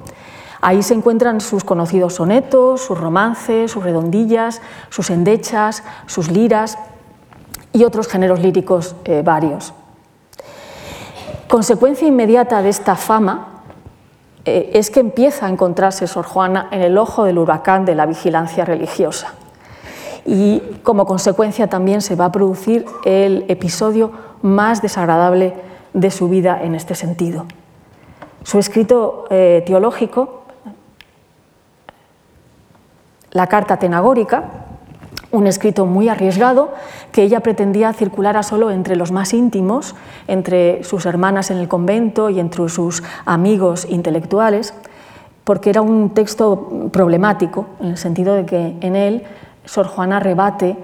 Ahí 0.66 0.82
se 0.82 0.94
encuentran 0.94 1.40
sus 1.40 1.62
conocidos 1.62 2.14
sonetos, 2.14 2.80
sus 2.80 2.98
romances, 2.98 3.70
sus 3.70 3.84
redondillas, 3.84 4.60
sus 4.90 5.10
endechas, 5.10 5.84
sus 6.06 6.28
liras 6.28 6.76
y 7.72 7.84
otros 7.84 8.08
géneros 8.08 8.40
líricos 8.40 8.96
eh, 9.04 9.22
varios. 9.24 9.72
Consecuencia 11.46 12.08
inmediata 12.08 12.62
de 12.62 12.70
esta 12.70 12.96
fama 12.96 13.62
eh, 14.44 14.70
es 14.74 14.90
que 14.90 14.98
empieza 14.98 15.46
a 15.46 15.50
encontrarse 15.50 16.08
Sor 16.08 16.24
Juana 16.24 16.66
en 16.72 16.82
el 16.82 16.98
ojo 16.98 17.22
del 17.22 17.38
huracán 17.38 17.84
de 17.84 17.94
la 17.94 18.04
vigilancia 18.04 18.64
religiosa. 18.64 19.34
Y 20.24 20.60
como 20.82 21.06
consecuencia 21.06 21.68
también 21.68 22.00
se 22.00 22.16
va 22.16 22.24
a 22.24 22.32
producir 22.32 22.86
el 23.04 23.44
episodio 23.46 24.10
más 24.42 24.82
desagradable 24.82 25.54
de 25.92 26.10
su 26.10 26.28
vida 26.28 26.60
en 26.60 26.74
este 26.74 26.96
sentido. 26.96 27.46
Su 28.42 28.58
escrito 28.58 29.26
eh, 29.30 29.62
teológico, 29.64 30.35
la 33.36 33.48
Carta 33.48 33.76
Tenagórica, 33.76 34.44
un 35.30 35.46
escrito 35.46 35.84
muy 35.84 36.08
arriesgado 36.08 36.72
que 37.12 37.22
ella 37.22 37.40
pretendía 37.40 37.92
circular 37.92 38.42
solo 38.42 38.70
entre 38.70 38.96
los 38.96 39.12
más 39.12 39.34
íntimos, 39.34 39.94
entre 40.26 40.82
sus 40.84 41.04
hermanas 41.04 41.50
en 41.50 41.58
el 41.58 41.68
convento 41.68 42.30
y 42.30 42.40
entre 42.40 42.66
sus 42.70 43.02
amigos 43.26 43.86
intelectuales, 43.90 44.72
porque 45.44 45.68
era 45.68 45.82
un 45.82 46.14
texto 46.14 46.88
problemático, 46.90 47.66
en 47.80 47.88
el 47.88 47.98
sentido 47.98 48.32
de 48.34 48.46
que 48.46 48.76
en 48.80 48.96
él 48.96 49.22
Sor 49.66 49.86
Juana 49.86 50.18
rebate 50.18 50.74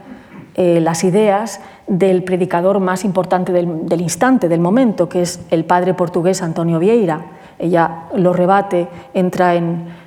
eh, 0.54 0.80
las 0.82 1.04
ideas 1.04 1.58
del 1.86 2.22
predicador 2.22 2.80
más 2.80 3.06
importante 3.06 3.50
del, 3.52 4.00
instante, 4.02 4.50
del 4.50 4.60
momento, 4.60 5.08
que 5.08 5.22
es 5.22 5.40
el 5.50 5.64
padre 5.64 5.94
portugués 5.94 6.42
Antonio 6.42 6.78
Vieira. 6.78 7.24
Ella 7.58 8.08
lo 8.14 8.34
rebate, 8.34 8.88
entra 9.14 9.54
en, 9.54 10.01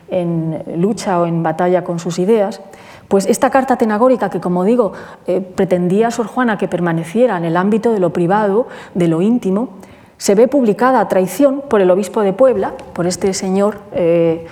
lucha 0.76 1.20
o 1.20 1.26
en 1.26 1.44
batalla 1.44 1.84
con 1.84 2.00
sus 2.00 2.20
ideas. 2.20 2.62
Pues 3.08 3.28
esta 3.28 3.50
carta 3.50 3.78
tenagórica, 3.78 4.30
que 4.30 4.40
como 4.40 4.64
digo, 4.64 4.94
eh, 5.28 5.42
pretendía 5.42 6.10
Sor 6.12 6.28
Juana 6.28 6.58
que 6.58 6.68
permaneciera 6.68 7.38
en 7.38 7.46
el 7.46 7.56
ámbito 7.56 7.92
de 7.92 8.00
lo 8.00 8.12
privado, 8.12 8.68
de 8.96 9.08
lo 9.08 9.22
íntimo, 9.22 9.70
se 10.18 10.34
ve 10.34 10.48
publicada 10.48 11.00
a 11.00 11.08
traición 11.08 11.62
por 11.70 11.82
el 11.82 11.92
obispo 11.92 12.22
de 12.22 12.34
Puebla, 12.34 12.74
por 12.94 13.06
este 13.06 13.34
señor 13.34 13.80
eh, 13.94 14.48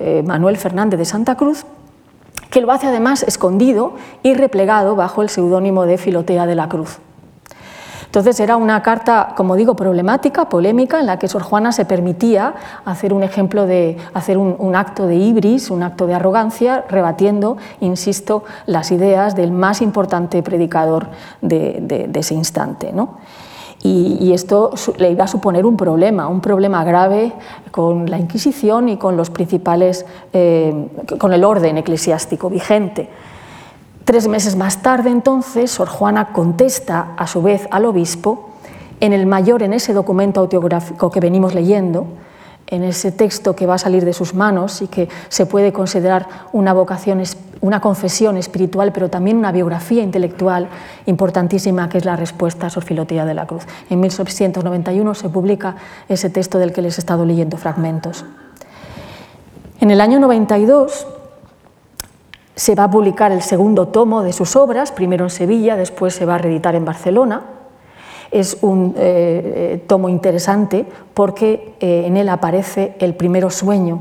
eh, 0.00 0.22
Manuel 0.26 0.56
Fernández 0.56 0.98
de 0.98 1.04
Santa 1.04 1.36
Cruz, 1.36 1.64
que 2.50 2.60
lo 2.60 2.72
hace 2.72 2.86
además 2.86 3.22
escondido 3.22 3.94
y 4.22 4.34
replegado 4.34 4.96
bajo 4.96 5.22
el 5.22 5.28
seudónimo 5.28 5.86
de 5.86 5.98
Filotea 5.98 6.46
de 6.46 6.54
la 6.54 6.68
Cruz. 6.68 6.98
Entonces 8.12 8.40
era 8.40 8.58
una 8.58 8.82
carta, 8.82 9.32
como 9.38 9.56
digo, 9.56 9.74
problemática, 9.74 10.50
polémica, 10.50 11.00
en 11.00 11.06
la 11.06 11.18
que 11.18 11.28
Sor 11.28 11.40
Juana 11.40 11.72
se 11.72 11.86
permitía 11.86 12.52
hacer 12.84 13.14
un 13.14 13.22
ejemplo 13.22 13.64
de 13.64 13.96
hacer 14.12 14.36
un, 14.36 14.76
acto 14.76 15.06
de 15.06 15.16
ibris, 15.16 15.70
un 15.70 15.82
acto 15.82 16.06
de 16.06 16.12
arrogancia, 16.12 16.84
rebatiendo, 16.90 17.56
insisto, 17.80 18.44
las 18.66 18.92
ideas 18.92 19.34
del 19.34 19.50
más 19.50 19.80
importante 19.80 20.42
predicador 20.42 21.06
de, 21.40 22.10
ese 22.12 22.34
instante. 22.34 22.92
¿no? 22.92 23.16
Y, 23.82 24.30
esto 24.34 24.72
le 24.98 25.10
iba 25.10 25.24
a 25.24 25.28
suponer 25.28 25.64
un 25.64 25.78
problema, 25.78 26.28
un 26.28 26.42
problema 26.42 26.84
grave 26.84 27.32
con 27.70 28.10
la 28.10 28.18
Inquisición 28.18 28.90
y 28.90 28.98
con 28.98 29.16
los 29.16 29.30
principales, 29.30 30.04
eh, 30.34 30.86
con 31.18 31.32
el 31.32 31.44
orden 31.44 31.78
eclesiástico 31.78 32.50
vigente. 32.50 33.08
Tres 34.04 34.26
meses 34.26 34.56
más 34.56 34.82
tarde, 34.82 35.10
entonces, 35.10 35.70
Sor 35.70 35.88
Juana 35.88 36.32
contesta 36.32 37.14
a 37.16 37.26
su 37.26 37.40
vez 37.40 37.68
al 37.70 37.84
obispo 37.84 38.50
en 39.00 39.12
el 39.12 39.26
mayor, 39.26 39.62
en 39.62 39.72
ese 39.72 39.92
documento 39.92 40.40
autobiográfico 40.40 41.10
que 41.10 41.20
venimos 41.20 41.54
leyendo, 41.54 42.06
en 42.66 42.82
ese 42.84 43.12
texto 43.12 43.54
que 43.54 43.66
va 43.66 43.74
a 43.74 43.78
salir 43.78 44.04
de 44.04 44.12
sus 44.12 44.34
manos 44.34 44.82
y 44.82 44.88
que 44.88 45.08
se 45.28 45.46
puede 45.46 45.72
considerar 45.72 46.26
una 46.52 46.72
vocación, 46.72 47.22
una 47.60 47.80
confesión 47.80 48.36
espiritual, 48.36 48.92
pero 48.92 49.08
también 49.08 49.36
una 49.36 49.52
biografía 49.52 50.02
intelectual 50.02 50.68
importantísima, 51.06 51.88
que 51.88 51.98
es 51.98 52.04
la 52.04 52.16
respuesta 52.16 52.66
a 52.66 52.70
Sor 52.70 52.82
Filotía 52.82 53.24
de 53.24 53.34
la 53.34 53.46
Cruz. 53.46 53.64
En 53.90 54.00
1691 54.00 55.14
se 55.14 55.28
publica 55.28 55.76
ese 56.08 56.30
texto 56.30 56.58
del 56.58 56.72
que 56.72 56.82
les 56.82 56.98
he 56.98 57.00
estado 57.00 57.24
leyendo 57.24 57.56
fragmentos. 57.56 58.24
En 59.80 59.90
el 59.90 60.00
año 60.00 60.18
92 60.18 61.06
se 62.54 62.74
va 62.74 62.84
a 62.84 62.90
publicar 62.90 63.32
el 63.32 63.42
segundo 63.42 63.88
tomo 63.88 64.22
de 64.22 64.32
sus 64.32 64.56
obras, 64.56 64.92
primero 64.92 65.24
en 65.24 65.30
Sevilla, 65.30 65.76
después 65.76 66.14
se 66.14 66.26
va 66.26 66.36
a 66.36 66.38
reeditar 66.38 66.74
en 66.74 66.84
Barcelona 66.84 67.42
es 68.32 68.58
un 68.62 68.94
eh, 68.96 69.52
eh, 69.76 69.84
tomo 69.86 70.08
interesante 70.08 70.86
porque 71.14 71.74
eh, 71.78 72.04
en 72.06 72.16
él 72.16 72.30
aparece 72.30 72.96
el 72.98 73.14
primero 73.14 73.50
sueño, 73.50 74.00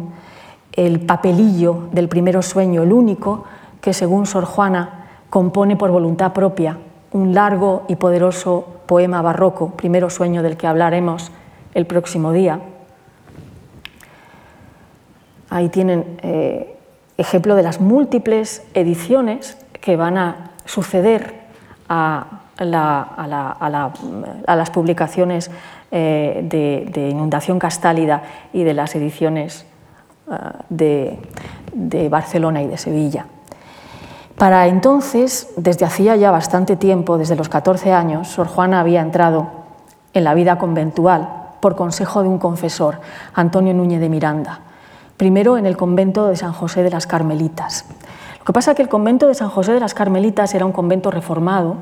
el 0.72 1.02
papelillo 1.02 1.90
del 1.92 2.08
primero 2.08 2.42
sueño, 2.42 2.82
el 2.82 2.94
único 2.94 3.44
que 3.82 3.94
según 3.94 4.26
Sor 4.26 4.46
Juana 4.46 5.10
compone 5.30 5.76
por 5.76 5.92
voluntad 5.92 6.32
propia 6.32 6.78
un 7.12 7.34
largo 7.34 7.84
y 7.90 7.98
poderoso 7.98 8.66
poema 8.86 9.22
barroco, 9.22 9.72
primero 9.72 10.10
sueño 10.10 10.42
del 10.42 10.56
que 10.56 10.66
hablaremos 10.66 11.30
el 11.74 11.86
próximo 11.86 12.32
día. 12.32 12.62
Ahí 15.50 15.68
tienen 15.68 16.18
ejemplo 17.22 17.56
de 17.56 17.64
las 17.64 17.80
múltiples 17.80 18.64
ediciones 18.74 19.58
que 19.80 19.96
van 19.96 20.18
a 20.18 20.52
suceder 20.66 21.42
a 21.88 22.42
las 24.48 24.70
publicaciones 24.70 25.50
eh, 25.94 26.40
de, 26.94 27.10
Inundación 27.10 27.60
Castálida 27.60 28.24
y 28.54 28.64
de 28.64 28.74
las 28.74 28.96
ediciones 28.96 29.66
eh, 30.80 31.20
de, 31.74 32.10
Barcelona 32.10 32.62
y 32.62 32.68
de 32.68 32.78
Sevilla. 32.78 33.26
Para 34.38 34.68
entonces, 34.68 35.50
desde 35.58 35.86
hacía 35.86 36.16
ya 36.16 36.32
bastante 36.32 36.78
tiempo, 36.78 37.18
desde 37.18 37.36
los 37.36 37.50
14 37.50 37.92
años, 37.92 38.30
Sor 38.30 38.48
Juana 38.48 38.80
había 38.80 39.02
entrado 39.02 39.50
en 40.14 40.24
la 40.24 40.34
vida 40.34 40.58
conventual 40.58 41.28
por 41.60 41.76
consejo 41.76 42.24
de 42.24 42.30
un 42.30 42.40
confesor, 42.40 43.02
Antonio 43.34 43.74
Núñez 43.74 44.00
de 44.00 44.08
Miranda, 44.08 44.62
primero 45.22 45.60
en 45.60 45.68
el 45.68 45.78
convento 45.78 46.26
de 46.26 46.36
San 46.36 46.52
José 46.52 46.82
de 46.82 46.90
las 46.90 47.06
Carmelitas. 47.06 47.86
Lo 48.40 48.44
que 48.44 48.54
pasa 48.54 48.72
es 48.72 48.78
que 48.78 48.82
el 48.82 48.90
convento 48.90 49.28
de 49.28 49.36
San 49.36 49.50
José 49.50 49.72
de 49.72 49.80
las 49.80 49.94
Carmelitas 49.94 50.56
era 50.56 50.66
un 50.66 50.72
convento 50.72 51.12
reformado, 51.12 51.76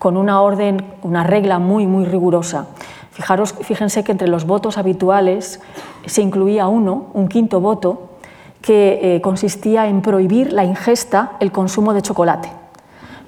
con 0.00 0.16
una 0.16 0.42
orden, 0.42 0.84
una 1.04 1.22
regla 1.22 1.60
muy, 1.60 1.86
muy 1.86 2.04
rigurosa. 2.04 2.66
Fijaros, 3.12 3.54
fíjense 3.60 4.02
que 4.02 4.10
entre 4.10 4.26
los 4.26 4.44
votos 4.44 4.76
habituales 4.76 5.60
se 6.04 6.20
incluía 6.20 6.66
uno, 6.66 7.10
un 7.14 7.28
quinto 7.28 7.60
voto, 7.60 8.08
que 8.60 8.98
eh, 9.14 9.20
consistía 9.20 9.86
en 9.86 10.02
prohibir 10.02 10.52
la 10.52 10.64
ingesta, 10.64 11.34
el 11.38 11.52
consumo 11.52 11.94
de 11.94 12.02
chocolate. 12.02 12.50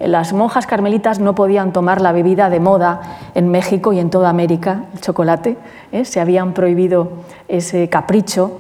Las 0.01 0.33
monjas 0.33 0.67
carmelitas 0.67 1.21
no 1.21 1.37
podían 1.37 1.73
tomar 1.73 2.01
la 2.01 2.11
bebida 2.11 2.51
de 2.51 2.59
moda 2.59 3.01
en 3.37 3.49
México 3.53 3.93
y 3.93 4.01
en 4.01 4.11
toda 4.11 4.29
América, 4.29 4.87
el 4.93 5.01
chocolate. 5.01 5.57
¿eh? 5.93 6.05
Se 6.05 6.19
habían 6.19 6.53
prohibido 6.53 7.13
ese 7.47 7.89
capricho, 7.89 8.59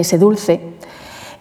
ese 0.00 0.18
dulce. 0.18 0.60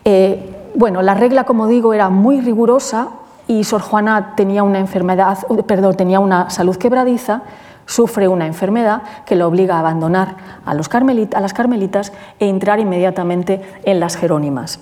Eh, 0.06 0.72
bueno, 0.76 1.02
la 1.02 1.14
regla, 1.14 1.44
como 1.44 1.68
digo, 1.68 1.94
era 1.94 2.10
muy 2.10 2.42
rigurosa 2.42 3.10
y 3.48 3.64
Sor 3.64 3.82
Juana 3.82 4.34
tenía 4.36 4.64
una 4.64 4.80
enfermedad, 4.80 5.38
perdón, 5.68 5.96
tenía 5.96 6.20
una 6.20 6.50
salud 6.50 6.78
quebradiza, 6.78 7.44
sufre 7.86 8.28
una 8.28 8.48
enfermedad 8.48 9.04
que 9.26 9.36
la 9.36 9.48
obliga 9.48 9.76
a 9.76 9.80
abandonar 9.80 10.36
a, 10.66 10.74
los 10.74 10.90
a 10.90 11.42
las 11.42 11.54
carmelitas 11.54 12.14
e 12.40 12.48
entrar 12.48 12.80
inmediatamente 12.80 13.62
en 13.84 14.00
las 14.00 14.16
jerónimas. 14.16 14.80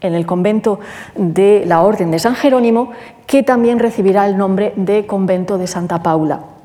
En 0.00 0.14
el 0.14 0.26
convento 0.26 0.78
de 1.16 1.64
la 1.66 1.82
Orden 1.82 2.10
de 2.10 2.18
San 2.18 2.34
Jerónimo, 2.34 2.90
que 3.26 3.42
también 3.42 3.78
recibirá 3.78 4.26
el 4.26 4.36
nombre 4.36 4.72
de 4.76 5.06
convento 5.06 5.58
de 5.58 5.66
Santa 5.66 6.02
Paula. 6.02 6.55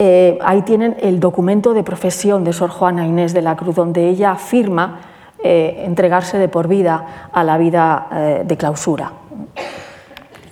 Eh, 0.00 0.38
ahí 0.42 0.62
tienen 0.62 0.96
el 1.00 1.18
documento 1.18 1.74
de 1.74 1.82
profesión 1.82 2.44
de 2.44 2.52
Sor 2.52 2.70
Juana 2.70 3.04
Inés 3.04 3.32
de 3.32 3.42
la 3.42 3.56
Cruz, 3.56 3.74
donde 3.74 4.08
ella 4.08 4.30
afirma 4.30 5.00
eh, 5.42 5.82
entregarse 5.84 6.38
de 6.38 6.48
por 6.48 6.68
vida 6.68 7.28
a 7.32 7.42
la 7.42 7.58
vida 7.58 8.06
eh, 8.12 8.42
de 8.46 8.56
clausura. 8.56 9.12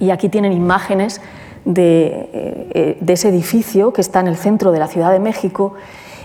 Y 0.00 0.10
aquí 0.10 0.28
tienen 0.28 0.52
imágenes 0.52 1.20
de, 1.64 2.98
ese 3.06 3.28
edificio 3.28 3.92
que 3.92 4.00
está 4.00 4.20
en 4.20 4.26
el 4.26 4.36
centro 4.36 4.72
de 4.72 4.78
la 4.80 4.88
Ciudad 4.88 5.12
de 5.12 5.20
México 5.20 5.74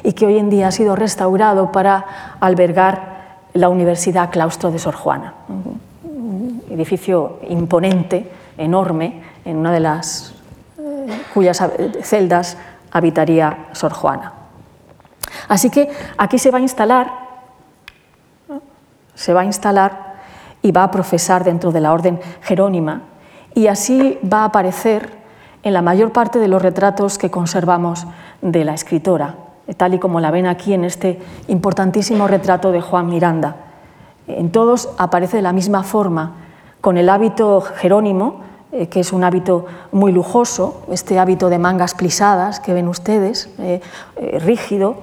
y 0.03 0.13
que 0.13 0.25
hoy 0.25 0.37
en 0.39 0.49
día 0.49 0.67
ha 0.67 0.71
sido 0.71 0.95
restaurado 0.95 1.71
para 1.71 2.37
albergar 2.39 3.37
la 3.53 3.69
Universidad 3.69 4.31
Claustro 4.31 4.71
de 4.71 4.79
Sor 4.79 4.95
Juana. 4.95 5.35
Edificio 6.69 7.39
imponente, 7.49 8.29
enorme, 8.57 9.21
en 9.45 9.57
una 9.57 9.71
de 9.71 9.79
las 9.79 10.33
cuyas 11.33 11.63
celdas 12.03 12.57
habitaría 12.91 13.69
Sor 13.71 13.93
Juana. 13.93 14.33
Así 15.47 15.69
que 15.69 15.89
aquí 16.17 16.37
se 16.37 16.51
va 16.51 16.57
a 16.59 16.61
instalar 16.61 17.21
se 19.15 19.33
va 19.33 19.41
a 19.41 19.45
instalar 19.45 20.15
y 20.61 20.71
va 20.71 20.83
a 20.83 20.91
profesar 20.91 21.43
dentro 21.43 21.71
de 21.71 21.81
la 21.81 21.93
orden 21.93 22.19
jerónima 22.41 23.01
y 23.53 23.67
así 23.67 24.17
va 24.21 24.39
a 24.39 24.45
aparecer 24.45 25.21
en 25.63 25.73
la 25.73 25.81
mayor 25.81 26.11
parte 26.11 26.39
de 26.39 26.47
los 26.47 26.61
retratos 26.61 27.17
que 27.17 27.29
conservamos 27.29 28.07
de 28.41 28.65
la 28.65 28.73
escritora, 28.73 29.35
tal 29.77 29.93
y 29.93 29.99
como 29.99 30.19
la 30.19 30.31
ven 30.31 30.47
aquí 30.47 30.73
en 30.73 30.85
este 30.85 31.19
importantísimo 31.47 32.27
retrato 32.27 32.71
de 32.71 32.81
Juan 32.81 33.07
Miranda. 33.07 33.57
En 34.27 34.51
todos 34.51 34.89
aparece 34.97 35.37
de 35.37 35.43
la 35.43 35.53
misma 35.53 35.83
forma, 35.83 36.31
con 36.79 36.97
el 36.97 37.09
hábito 37.09 37.61
jerónimo, 37.61 38.41
eh, 38.73 38.87
que 38.87 39.01
es 39.01 39.11
un 39.11 39.25
hábito 39.25 39.65
muy 39.91 40.13
lujoso, 40.13 40.83
este 40.89 41.19
hábito 41.19 41.49
de 41.49 41.59
mangas 41.59 41.93
plisadas 41.93 42.61
que 42.61 42.73
ven 42.73 42.87
ustedes, 42.87 43.49
eh, 43.59 43.81
eh, 44.15 44.39
rígido, 44.39 44.95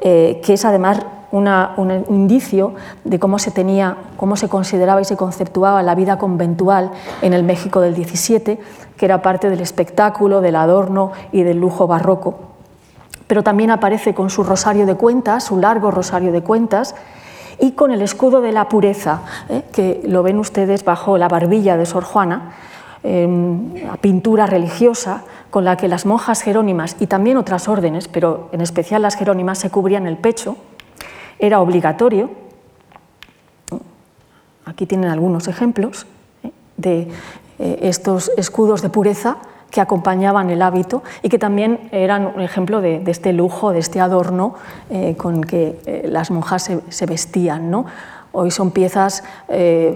que 0.00 0.40
es 0.46 0.64
además 0.64 1.00
un 1.32 2.04
indicio 2.08 2.72
de 3.04 3.18
cómo 3.18 3.38
se 3.38 3.50
tenía, 3.50 3.96
cómo 4.16 4.36
se 4.36 4.48
consideraba 4.48 5.02
y 5.02 5.04
se 5.04 5.16
conceptuaba 5.16 5.82
la 5.82 5.94
vida 5.94 6.16
conventual 6.16 6.92
en 7.20 7.34
el 7.34 7.42
México 7.42 7.82
del 7.82 7.94
XVII, 7.94 8.58
que 8.96 9.04
era 9.04 9.20
parte 9.20 9.50
del 9.50 9.60
espectáculo, 9.60 10.40
del 10.40 10.56
adorno 10.56 11.12
y 11.32 11.42
del 11.42 11.58
lujo 11.58 11.86
barroco. 11.86 12.38
Pero 13.26 13.42
también 13.42 13.70
aparece 13.70 14.14
con 14.14 14.30
su 14.30 14.42
rosario 14.42 14.86
de 14.86 14.94
cuentas, 14.94 15.44
su 15.44 15.58
largo 15.58 15.90
rosario 15.90 16.32
de 16.32 16.42
cuentas, 16.42 16.94
y 17.58 17.72
con 17.72 17.90
el 17.90 18.00
escudo 18.00 18.40
de 18.40 18.52
la 18.52 18.70
pureza, 18.70 19.20
que 19.72 20.00
lo 20.04 20.22
ven 20.22 20.38
ustedes 20.38 20.82
bajo 20.82 21.18
la 21.18 21.28
barbilla 21.28 21.76
de 21.76 21.84
Sor 21.84 22.04
Juana, 22.04 22.54
la 23.02 23.96
pintura 23.96 24.46
religiosa 24.46 25.24
con 25.50 25.64
la 25.64 25.76
que 25.76 25.88
las 25.88 26.04
monjas 26.04 26.42
jerónimas 26.42 26.96
y 27.00 27.06
también 27.06 27.36
otras 27.38 27.66
órdenes, 27.66 28.08
pero 28.08 28.50
en 28.52 28.60
especial 28.60 29.02
las 29.02 29.16
jerónimas, 29.16 29.58
se 29.58 29.70
cubrían 29.70 30.06
el 30.06 30.18
pecho 30.18 30.56
era 31.40 31.60
obligatorio. 31.60 32.30
Aquí 34.66 34.86
tienen 34.86 35.10
algunos 35.10 35.48
ejemplos 35.48 36.06
¿eh? 36.44 36.52
de 36.76 37.08
eh, 37.58 37.78
estos 37.82 38.30
escudos 38.36 38.82
de 38.82 38.90
pureza 38.90 39.38
que 39.70 39.80
acompañaban 39.80 40.50
el 40.50 40.62
hábito 40.62 41.02
y 41.22 41.28
que 41.28 41.38
también 41.38 41.88
eran 41.92 42.26
un 42.34 42.40
ejemplo 42.40 42.80
de, 42.80 43.02
este 43.06 43.32
lujo, 43.32 43.72
de 43.72 43.78
este 43.78 44.00
adorno 44.00 44.54
eh, 44.90 45.14
con 45.16 45.42
que 45.42 45.80
eh, 45.86 46.06
las 46.08 46.30
monjas 46.30 46.70
se, 46.88 47.06
vestían. 47.06 47.70
¿no? 47.70 47.86
Hoy 48.32 48.50
son 48.50 48.70
piezas 48.70 49.24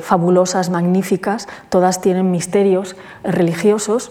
fabulosas, 0.01 0.71
magníficas, 0.71 1.47
todas 1.69 2.01
tienen 2.01 2.31
misterios 2.31 2.97
religiosos, 3.23 4.11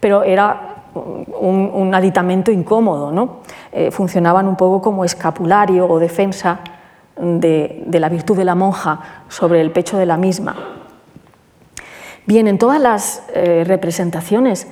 pero 0.00 0.22
era 0.24 0.84
un, 0.94 1.94
aditamento 1.94 2.50
incómodo, 2.50 3.12
¿no? 3.12 3.38
funcionaban 3.90 4.46
un 4.46 4.56
poco 4.56 4.82
como 4.82 5.04
escapulario 5.04 5.86
o 5.88 5.98
defensa 5.98 6.60
de, 7.16 7.86
la 7.92 8.08
virtud 8.08 8.36
de 8.36 8.44
la 8.44 8.54
monja 8.54 9.00
sobre 9.28 9.60
el 9.60 9.70
pecho 9.70 9.96
de 9.96 10.06
la 10.06 10.16
misma. 10.16 10.56
Bien, 12.26 12.48
en 12.48 12.58
todas 12.58 12.80
las 12.80 13.22
eh, 13.34 13.64
representaciones 13.66 14.66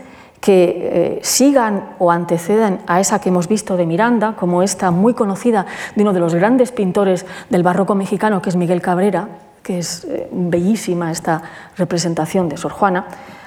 que 0.45 1.17
eh, 1.17 1.21
sigan 1.23 1.95
o 1.99 2.11
antecedan 2.13 2.81
a 2.87 3.01
esa 3.01 3.19
que 3.19 3.31
hemos 3.31 3.49
visto 3.49 3.79
de 3.79 3.87
Miranda, 3.87 4.37
como 4.37 4.63
esta 4.63 4.91
muy 4.91 5.15
conocida 5.15 5.65
de 5.97 6.03
uno 6.03 6.13
de 6.13 6.21
los 6.21 6.35
grandes 6.35 6.71
pintores 6.71 7.25
del 7.49 7.63
barroco 7.63 7.95
mexicano, 7.95 8.43
que 8.43 8.51
es 8.51 8.57
Miguel 8.57 8.83
Cabrera, 8.83 9.27
que 9.63 9.79
es 9.79 10.05
eh, 10.05 10.29
bellísima 10.31 11.11
esta 11.11 11.41
representación 11.79 12.51
de 12.51 12.59
Sor 12.59 12.73
Juana, 12.73 13.07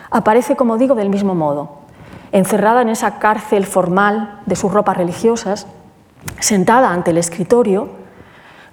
aparece, 0.10 0.56
como 0.56 0.80
digo, 0.80 0.96
del 0.96 1.12
mismo 1.12 1.36
modo, 1.36 1.82
encerrada 2.32 2.82
en 2.82 2.90
esa 2.90 3.20
cárcel 3.20 3.68
formal 3.68 4.42
de 4.48 4.56
sus 4.56 4.72
ropas 4.72 4.98
religiosas, 4.98 5.68
sentada 6.40 6.90
ante 6.92 7.12
el 7.12 7.20
escritorio, 7.20 7.90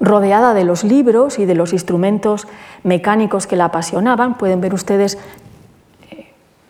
rodeada 0.01 0.55
de 0.55 0.65
los 0.65 0.83
libros 0.83 1.39
y 1.39 1.45
de 1.45 1.55
los 1.55 1.75
instrumentos 1.75 2.49
mecánicos 2.85 3.47
que 3.47 3.57
la 3.57 3.67
apasionaban. 3.67 4.39
Pueden 4.39 4.63
ver 4.63 4.73
ustedes, 4.73 5.19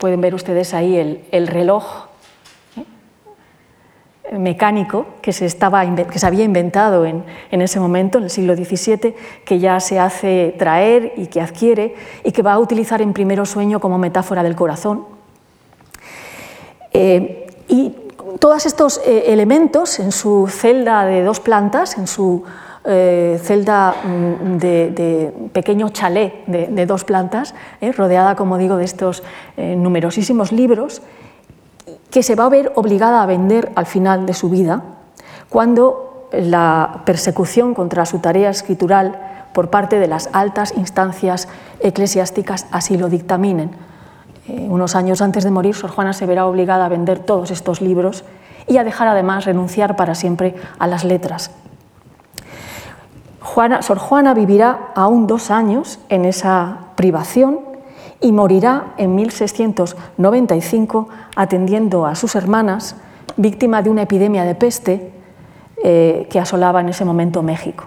pueden 0.04 0.20
ver 0.20 0.34
ustedes 0.34 0.74
ahí 0.74 1.24
el, 1.32 1.46
reloj 1.46 2.08
¿eh? 2.76 4.36
mecánico 4.36 5.06
que 5.22 5.32
se, 5.32 5.46
estaba, 5.46 5.82
que 5.96 6.18
se 6.18 6.26
había 6.26 6.44
inventado 6.44 7.06
en, 7.06 7.24
ese 7.50 7.80
momento, 7.80 8.18
en 8.18 8.24
el 8.24 8.30
siglo 8.30 8.54
XVII, 8.54 9.14
que 9.46 9.58
ya 9.58 9.80
se 9.80 9.98
hace 9.98 10.56
traer 10.58 11.14
y 11.16 11.28
que 11.28 11.40
adquiere 11.40 11.94
y 12.22 12.32
que 12.32 12.42
va 12.42 12.52
a 12.52 12.58
utilizar 12.58 13.00
en 13.00 13.14
primero 13.14 13.46
sueño 13.46 13.80
como 13.80 13.96
metáfora 13.96 14.42
del 14.42 14.54
corazón. 14.54 15.06
Eh, 16.92 17.46
y 17.68 17.96
todos 18.40 18.66
estos 18.66 19.00
elementos 19.06 20.00
en 20.00 20.12
su 20.12 20.48
celda 20.50 21.06
de 21.06 21.22
dos 21.22 21.40
plantas, 21.40 21.96
en 21.96 22.08
su 22.08 22.44
eh, 22.86 23.40
celda 23.42 23.94
mm, 24.04 24.58
de, 24.58 25.32
pequeño 25.54 25.88
chalet 25.88 26.44
de, 26.46 26.84
dos 26.84 27.04
plantas, 27.04 27.54
eh, 27.80 27.92
rodeada, 27.92 28.36
como 28.36 28.58
digo, 28.58 28.76
de 28.76 28.84
estos 28.84 29.22
eh, 29.56 29.74
numerosísimos 29.74 30.52
libros, 30.52 31.00
que 32.10 32.22
se 32.22 32.34
va 32.34 32.44
a 32.44 32.50
ver 32.50 32.72
obligada 32.74 33.22
a 33.22 33.26
vender 33.26 33.72
al 33.74 33.86
final 33.86 34.26
de 34.26 34.34
su 34.34 34.50
vida, 34.50 34.82
cuando 35.48 36.28
la 36.30 37.00
persecución 37.06 37.72
contra 37.72 38.04
su 38.04 38.18
tarea 38.18 38.50
escritural 38.50 39.18
por 39.54 39.70
parte 39.70 39.98
de 39.98 40.06
las 40.06 40.28
altas 40.34 40.74
instancias 40.76 41.48
eclesiásticas 41.80 42.66
así 42.70 42.98
lo 42.98 43.08
dictaminen. 43.08 43.70
unos 44.46 44.94
años 44.94 45.22
antes 45.22 45.42
de 45.42 45.50
morir, 45.50 45.74
Sor 45.74 45.90
Juana 45.90 46.12
se 46.12 46.26
verá 46.26 46.44
obligada 46.44 46.84
a 46.84 46.90
vender 46.90 47.18
todos 47.20 47.50
estos 47.50 47.80
libros 47.80 48.24
y 48.66 48.76
a 48.76 48.84
dejar 48.84 49.08
además 49.08 49.46
renunciar 49.46 49.96
para 49.96 50.14
siempre 50.14 50.54
a 50.78 50.86
las 50.86 51.04
letras, 51.04 51.50
Sor 53.80 53.98
Juana 53.98 54.34
vivirá 54.34 54.90
aún 54.94 55.26
dos 55.26 55.50
años 55.50 56.00
en 56.08 56.24
esa 56.24 56.78
privación 56.96 57.60
y 58.20 58.32
morirá 58.32 58.94
en 58.96 59.14
1695 59.14 61.08
atendiendo 61.36 62.06
a 62.06 62.14
sus 62.14 62.34
hermanas, 62.34 62.96
víctima 63.36 63.82
de 63.82 63.90
una 63.90 64.02
epidemia 64.02 64.44
de 64.44 64.54
peste 64.54 65.12
eh, 65.82 66.26
que 66.30 66.40
asolaba 66.40 66.80
en 66.80 66.88
ese 66.88 67.04
momento 67.04 67.42
México. 67.42 67.84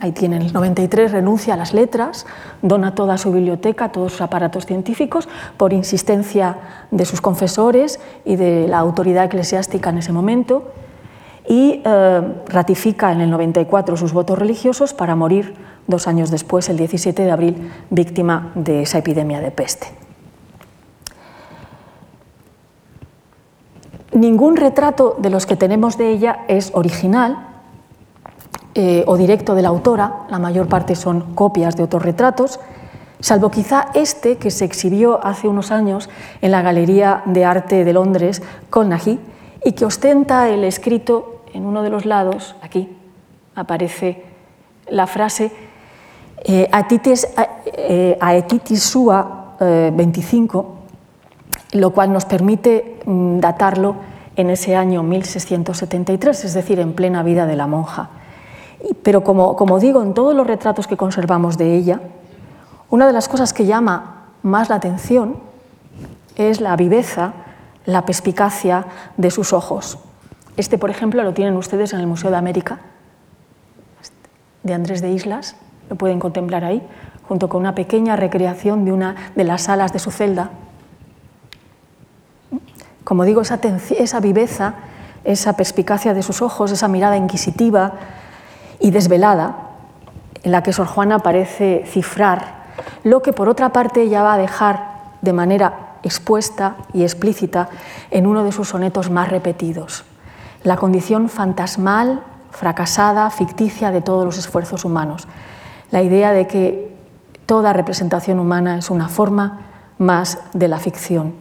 Ahí 0.00 0.12
tienen 0.12 0.42
el 0.42 0.52
93, 0.52 1.10
renuncia 1.10 1.54
a 1.54 1.56
las 1.56 1.74
letras, 1.74 2.26
dona 2.62 2.94
toda 2.94 3.18
su 3.18 3.32
biblioteca, 3.32 3.90
todos 3.90 4.12
sus 4.12 4.20
aparatos 4.20 4.64
científicos, 4.64 5.28
por 5.56 5.72
insistencia 5.72 6.58
de 6.90 7.04
sus 7.04 7.20
confesores 7.20 8.00
y 8.24 8.36
de 8.36 8.68
la 8.68 8.78
autoridad 8.78 9.24
eclesiástica 9.24 9.90
en 9.90 9.98
ese 9.98 10.12
momento 10.12 10.70
y 11.48 11.82
eh, 11.84 12.22
ratifica 12.46 13.12
en 13.12 13.20
el 13.20 13.30
94 13.30 13.96
sus 13.96 14.12
votos 14.12 14.38
religiosos 14.38 14.94
para 14.94 15.16
morir 15.16 15.54
dos 15.86 16.06
años 16.06 16.30
después, 16.30 16.68
el 16.68 16.76
17 16.76 17.24
de 17.24 17.30
abril, 17.30 17.70
víctima 17.90 18.52
de 18.54 18.82
esa 18.82 18.98
epidemia 18.98 19.40
de 19.40 19.50
peste. 19.50 19.88
Ningún 24.12 24.56
retrato 24.56 25.16
de 25.18 25.30
los 25.30 25.46
que 25.46 25.56
tenemos 25.56 25.96
de 25.96 26.10
ella 26.10 26.40
es 26.46 26.70
original 26.74 27.48
eh, 28.74 29.04
o 29.06 29.16
directo 29.16 29.54
de 29.54 29.62
la 29.62 29.68
autora, 29.68 30.26
la 30.30 30.38
mayor 30.38 30.68
parte 30.68 30.94
son 30.94 31.34
copias 31.34 31.76
de 31.76 31.82
otros 31.82 32.02
retratos, 32.02 32.60
salvo 33.20 33.50
quizá 33.50 33.88
este 33.94 34.36
que 34.36 34.50
se 34.50 34.64
exhibió 34.64 35.24
hace 35.24 35.48
unos 35.48 35.70
años 35.70 36.10
en 36.40 36.50
la 36.50 36.62
Galería 36.62 37.22
de 37.24 37.44
Arte 37.44 37.84
de 37.84 37.92
Londres, 37.92 38.42
Colnagy, 38.70 39.18
y 39.64 39.72
que 39.72 39.84
ostenta 39.84 40.48
el 40.48 40.64
escrito 40.64 41.42
en 41.52 41.66
uno 41.66 41.82
de 41.82 41.90
los 41.90 42.06
lados, 42.06 42.56
aquí 42.62 42.88
aparece 43.54 44.24
la 44.88 45.06
frase 45.06 45.52
eh, 46.44 46.68
Aetitis, 46.72 47.28
eh, 47.66 48.76
Sua 48.76 49.56
25, 49.60 50.66
eh, 51.72 51.78
lo 51.78 51.90
cual 51.90 52.12
nos 52.12 52.24
permite 52.24 53.00
mm, 53.06 53.38
datarlo 53.38 53.96
en 54.34 54.50
ese 54.50 54.74
año 54.74 55.02
1673, 55.02 56.44
es 56.44 56.54
decir, 56.54 56.80
en 56.80 56.94
plena 56.94 57.22
vida 57.22 57.46
de 57.46 57.54
la 57.54 57.66
monja. 57.66 58.10
Pero 59.02 59.22
como, 59.22 59.54
como 59.54 59.78
digo, 59.78 60.02
en 60.02 60.14
todos 60.14 60.34
los 60.34 60.46
retratos 60.46 60.86
que 60.86 60.96
conservamos 60.96 61.56
de 61.56 61.76
ella, 61.76 62.00
una 62.90 63.06
de 63.06 63.12
las 63.12 63.28
cosas 63.28 63.52
que 63.52 63.66
llama 63.66 64.26
más 64.42 64.68
la 64.68 64.76
atención 64.76 65.36
es 66.34 66.60
la 66.60 66.74
viveza 66.76 67.34
la 67.86 68.04
perspicacia 68.04 68.86
de 69.16 69.30
sus 69.30 69.52
ojos. 69.52 69.98
Este, 70.56 70.78
por 70.78 70.90
ejemplo, 70.90 71.22
lo 71.22 71.32
tienen 71.32 71.56
ustedes 71.56 71.92
en 71.92 72.00
el 72.00 72.06
Museo 72.06 72.30
de 72.30 72.36
América, 72.36 72.80
de 74.62 74.74
Andrés 74.74 75.02
de 75.02 75.10
Islas, 75.10 75.56
lo 75.88 75.96
pueden 75.96 76.20
contemplar 76.20 76.64
ahí, 76.64 76.82
junto 77.26 77.48
con 77.48 77.60
una 77.60 77.74
pequeña 77.74 78.16
recreación 78.16 78.84
de 78.84 78.92
una 78.92 79.16
de 79.34 79.44
las 79.44 79.62
salas 79.62 79.92
de 79.92 79.98
su 79.98 80.10
celda. 80.10 80.50
Como 83.04 83.24
digo, 83.24 83.40
esa, 83.40 83.58
esa 83.98 84.20
viveza, 84.20 84.74
esa 85.24 85.54
perspicacia 85.54 86.14
de 86.14 86.22
sus 86.22 86.42
ojos, 86.42 86.70
esa 86.70 86.88
mirada 86.88 87.16
inquisitiva 87.16 87.94
y 88.78 88.90
desvelada, 88.90 89.70
en 90.42 90.52
la 90.52 90.62
que 90.62 90.72
Sor 90.72 90.86
Juana 90.86 91.20
parece 91.20 91.84
cifrar 91.86 92.62
lo 93.04 93.22
que 93.22 93.32
por 93.32 93.48
otra 93.48 93.70
parte 93.70 94.02
ella 94.02 94.22
va 94.22 94.34
a 94.34 94.38
dejar 94.38 94.92
de 95.20 95.32
manera 95.32 95.91
expuesta 96.02 96.76
y 96.92 97.02
explícita 97.02 97.68
en 98.10 98.26
uno 98.26 98.44
de 98.44 98.52
sus 98.52 98.68
sonetos 98.68 99.10
más 99.10 99.28
repetidos, 99.28 100.04
la 100.64 100.76
condición 100.76 101.28
fantasmal, 101.28 102.22
fracasada, 102.50 103.28
ficticia 103.30 103.90
de 103.90 104.02
todos 104.02 104.24
los 104.24 104.38
esfuerzos 104.38 104.84
humanos, 104.84 105.26
la 105.90 106.02
idea 106.02 106.32
de 106.32 106.46
que 106.46 106.94
toda 107.46 107.72
representación 107.72 108.38
humana 108.38 108.78
es 108.78 108.90
una 108.90 109.08
forma 109.08 109.60
más 109.98 110.38
de 110.52 110.68
la 110.68 110.78
ficción. 110.78 111.34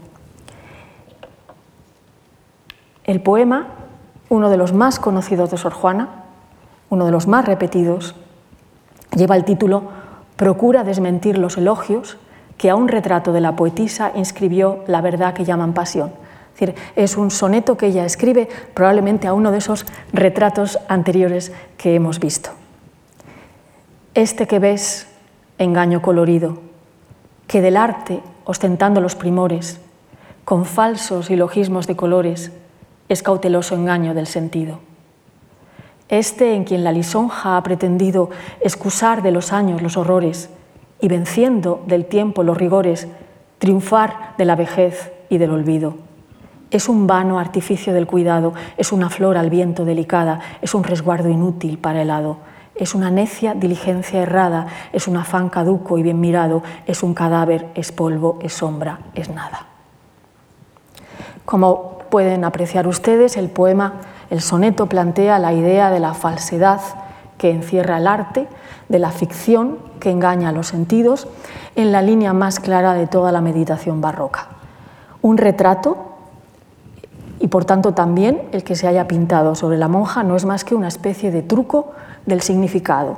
El 3.04 3.21
poema, 3.21 3.67
uno 4.30 4.50
de 4.50 4.58
los 4.58 4.74
más 4.74 5.00
conocidos 5.00 5.52
de 5.52 5.58
Sor 5.58 5.74
Juana, 5.74 6.10
uno 6.89 7.06
de 7.06 7.12
los 7.12 7.28
más 7.28 7.45
repetidos, 7.45 8.15
lleva 9.15 9.36
el 9.36 9.45
título 9.45 9.84
Procura 10.36 10.84
desmentir 10.84 11.38
los 11.38 11.58
elogios 11.58 12.17
que 12.62 12.69
a 12.69 12.76
un 12.76 12.89
retrato 12.89 13.34
de 13.34 13.41
la 13.41 13.56
poetisa 13.56 14.12
inscribió 14.13 14.84
la 14.86 15.02
verdad 15.02 15.34
que 15.34 15.45
llaman 15.45 15.74
pasión. 15.74 16.12
Es, 16.95 17.17
un 17.17 17.32
soneto 17.32 17.76
que 17.76 17.88
ella 17.88 18.06
escribe 18.06 18.47
probablemente 18.76 19.26
a 19.26 19.34
uno 19.34 19.49
de 19.49 19.57
esos 19.57 19.88
retratos 20.14 20.78
anteriores 20.88 21.51
que 21.76 21.95
hemos 21.95 22.20
visto. 22.20 22.51
Este 24.14 24.45
que 24.45 24.59
ves, 24.59 25.07
engaño 25.57 26.03
colorido, 26.03 26.59
que 27.47 27.62
del 27.62 27.78
arte, 27.78 28.22
ostentando 28.45 29.01
los 29.01 29.16
primores, 29.16 29.80
con 30.45 30.66
falsos 30.66 31.32
ilogismos 31.32 31.88
de 31.88 31.95
colores, 31.95 32.51
es 33.09 33.24
cauteloso 33.24 33.74
engaño 33.74 34.14
del 34.14 34.28
sentido. 34.28 34.82
Este 36.09 36.53
en 36.53 36.64
quien 36.64 36.84
la 36.84 36.91
lisonja 36.91 37.57
ha 37.57 37.64
pretendido 37.64 38.30
excusar 38.59 39.24
de 39.24 39.32
los 39.32 39.51
años 39.51 39.82
los 39.82 39.97
horrores, 39.97 40.51
y 41.02 41.08
venciendo 41.08 41.84
del 41.88 42.06
tiempo 42.06 42.43
los 42.43 42.58
rigores, 42.58 43.08
triunfar 43.58 44.36
de 44.38 44.45
la 44.45 44.56
vejez 44.56 45.12
y 45.30 45.39
del 45.39 45.52
olvido. 45.52 45.95
Es 46.70 46.88
un 46.88 47.06
vano 47.06 47.39
artificio 47.39 47.91
del 47.91 48.08
cuidado, 48.08 48.54
es 48.78 48.91
una 48.91 49.10
flor 49.10 49.38
al 49.38 49.49
viento 49.49 49.84
delicada, 49.84 50.39
es 50.62 50.74
un 50.74 50.84
resguardo 50.84 51.28
inútil 51.28 51.78
para 51.78 52.02
el 52.02 52.12
hado, 52.12 52.38
es 52.76 52.95
una 52.95 53.12
necia 53.12 53.54
diligencia 53.54 54.22
errada, 54.22 54.68
es 54.93 55.08
un 55.08 55.18
afán 55.18 55.49
caduco 55.49 55.97
y 55.97 56.04
bien 56.04 56.22
mirado, 56.22 56.64
es 56.86 57.04
un 57.04 57.14
cadáver, 57.14 57.68
es 57.76 57.91
polvo, 57.91 58.39
es 58.41 58.54
sombra, 58.54 58.99
es 59.16 59.30
nada. 59.30 59.68
Como 61.43 61.99
pueden 62.10 62.45
apreciar 62.45 62.88
ustedes, 62.88 63.36
el 63.36 63.49
poema, 63.49 63.95
el 64.30 64.41
soneto 64.41 64.86
plantea 64.86 65.39
la 65.39 65.54
idea 65.54 65.89
de 65.89 65.99
la 65.99 66.14
falsedad 66.14 66.80
que 67.42 67.50
encierra 67.50 67.98
el 67.98 68.06
arte, 68.06 68.48
de 68.88 69.00
la 69.00 69.10
ficción 69.10 69.80
que 70.00 70.12
engaña 70.12 70.50
a 70.50 70.52
los 70.52 70.68
sentidos, 70.68 71.28
en 71.76 71.92
la 71.92 72.04
línea 72.04 72.34
más 72.34 72.60
clara 72.60 72.94
de 72.94 73.08
toda 73.08 73.32
la 73.32 73.42
meditación 73.42 74.00
barroca. 74.00 74.50
Un 75.24 75.39
retrato, 75.39 75.98
y 77.39 77.48
por 77.48 77.66
tanto 77.66 77.96
también 77.96 78.44
el 78.52 78.64
que 78.64 78.76
se 78.76 78.88
haya 78.88 79.08
pintado 79.08 79.56
sobre 79.56 79.80
la 79.80 79.88
monja, 79.88 80.22
no 80.22 80.36
es 80.36 80.46
más 80.46 80.64
que 80.64 80.76
una 80.76 80.88
especie 80.88 81.32
de 81.32 81.42
truco 81.42 81.94
del 82.28 82.42
significado, 82.42 83.18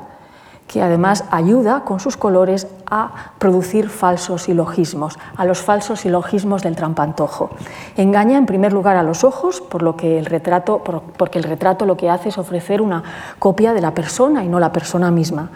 que 0.67 0.81
además 0.81 1.25
ayuda 1.29 1.83
con 1.83 1.99
sus 1.99 2.17
colores 2.17 2.67
a 2.89 3.33
producir 3.37 3.89
falsos 3.89 4.43
silogismos, 4.43 5.17
a 5.35 5.45
los 5.45 5.61
falsos 5.61 6.01
silogismos 6.01 6.63
del 6.63 6.75
trampantojo. 6.75 7.51
Engaña 7.97 8.37
en 8.37 8.45
primer 8.45 8.73
lugar 8.73 8.95
a 8.97 9.03
los 9.03 9.23
ojos, 9.23 9.61
por 9.61 9.81
lo 9.83 9.95
que 9.97 10.17
el 10.17 10.25
retrato, 10.25 10.81
porque 11.17 11.37
el 11.37 11.43
retrato 11.43 11.85
lo 11.85 11.97
que 11.97 12.09
hace 12.09 12.29
es 12.29 12.37
ofrecer 12.37 12.81
una 12.81 13.03
copia 13.39 13.73
de 13.73 13.81
la 13.81 13.93
persona 13.93 14.43
y 14.43 14.47
no 14.47 14.59
la 14.59 14.71
persona 14.71 15.11
misma. 15.11 15.49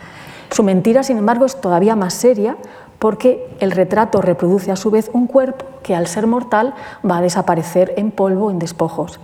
Su 0.51 0.63
mentira, 0.63 1.03
sin 1.03 1.17
embargo, 1.17 1.45
es 1.45 1.59
todavía 1.59 1.95
más 1.95 2.13
seria 2.13 2.57
porque 2.99 3.47
el 3.59 3.71
retrato 3.71 4.21
reproduce 4.21 4.71
a 4.71 4.75
su 4.75 4.91
vez 4.91 5.09
un 5.13 5.27
cuerpo 5.27 5.65
que 5.83 5.95
al 5.95 6.07
ser 6.07 6.27
mortal 6.27 6.73
va 7.09 7.17
a 7.17 7.21
desaparecer 7.21 7.93
en 7.97 8.11
polvo, 8.11 8.49
en 8.51 8.59
despojos. 8.59 9.19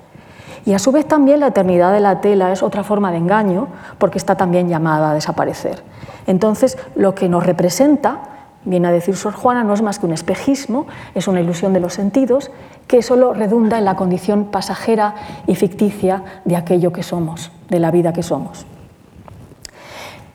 Y 0.65 0.73
a 0.73 0.79
su 0.79 0.91
vez 0.91 1.07
también 1.07 1.41
la 1.41 1.47
eternidad 1.47 1.91
de 1.91 1.99
la 1.99 2.21
tela 2.21 2.51
es 2.51 2.63
otra 2.63 2.83
forma 2.83 3.11
de 3.11 3.17
engaño 3.17 3.67
porque 3.97 4.17
está 4.17 4.35
también 4.35 4.69
llamada 4.69 5.11
a 5.11 5.13
desaparecer. 5.13 5.83
Entonces, 6.25 6.77
lo 6.95 7.15
que 7.15 7.27
nos 7.27 7.45
representa, 7.45 8.19
viene 8.63 8.87
a 8.87 8.91
decir 8.91 9.17
Sor 9.17 9.33
Juana, 9.33 9.63
no 9.63 9.73
es 9.73 9.81
más 9.81 9.99
que 9.99 10.05
un 10.05 10.13
espejismo, 10.13 10.87
es 11.15 11.27
una 11.27 11.41
ilusión 11.41 11.73
de 11.73 11.81
los 11.81 11.93
sentidos 11.93 12.49
que 12.87 13.01
solo 13.01 13.33
redunda 13.33 13.77
en 13.77 13.85
la 13.85 13.95
condición 13.95 14.45
pasajera 14.45 15.15
y 15.47 15.55
ficticia 15.55 16.23
de 16.45 16.55
aquello 16.55 16.93
que 16.93 17.03
somos, 17.03 17.51
de 17.69 17.79
la 17.79 17.91
vida 17.91 18.13
que 18.13 18.23
somos. 18.23 18.65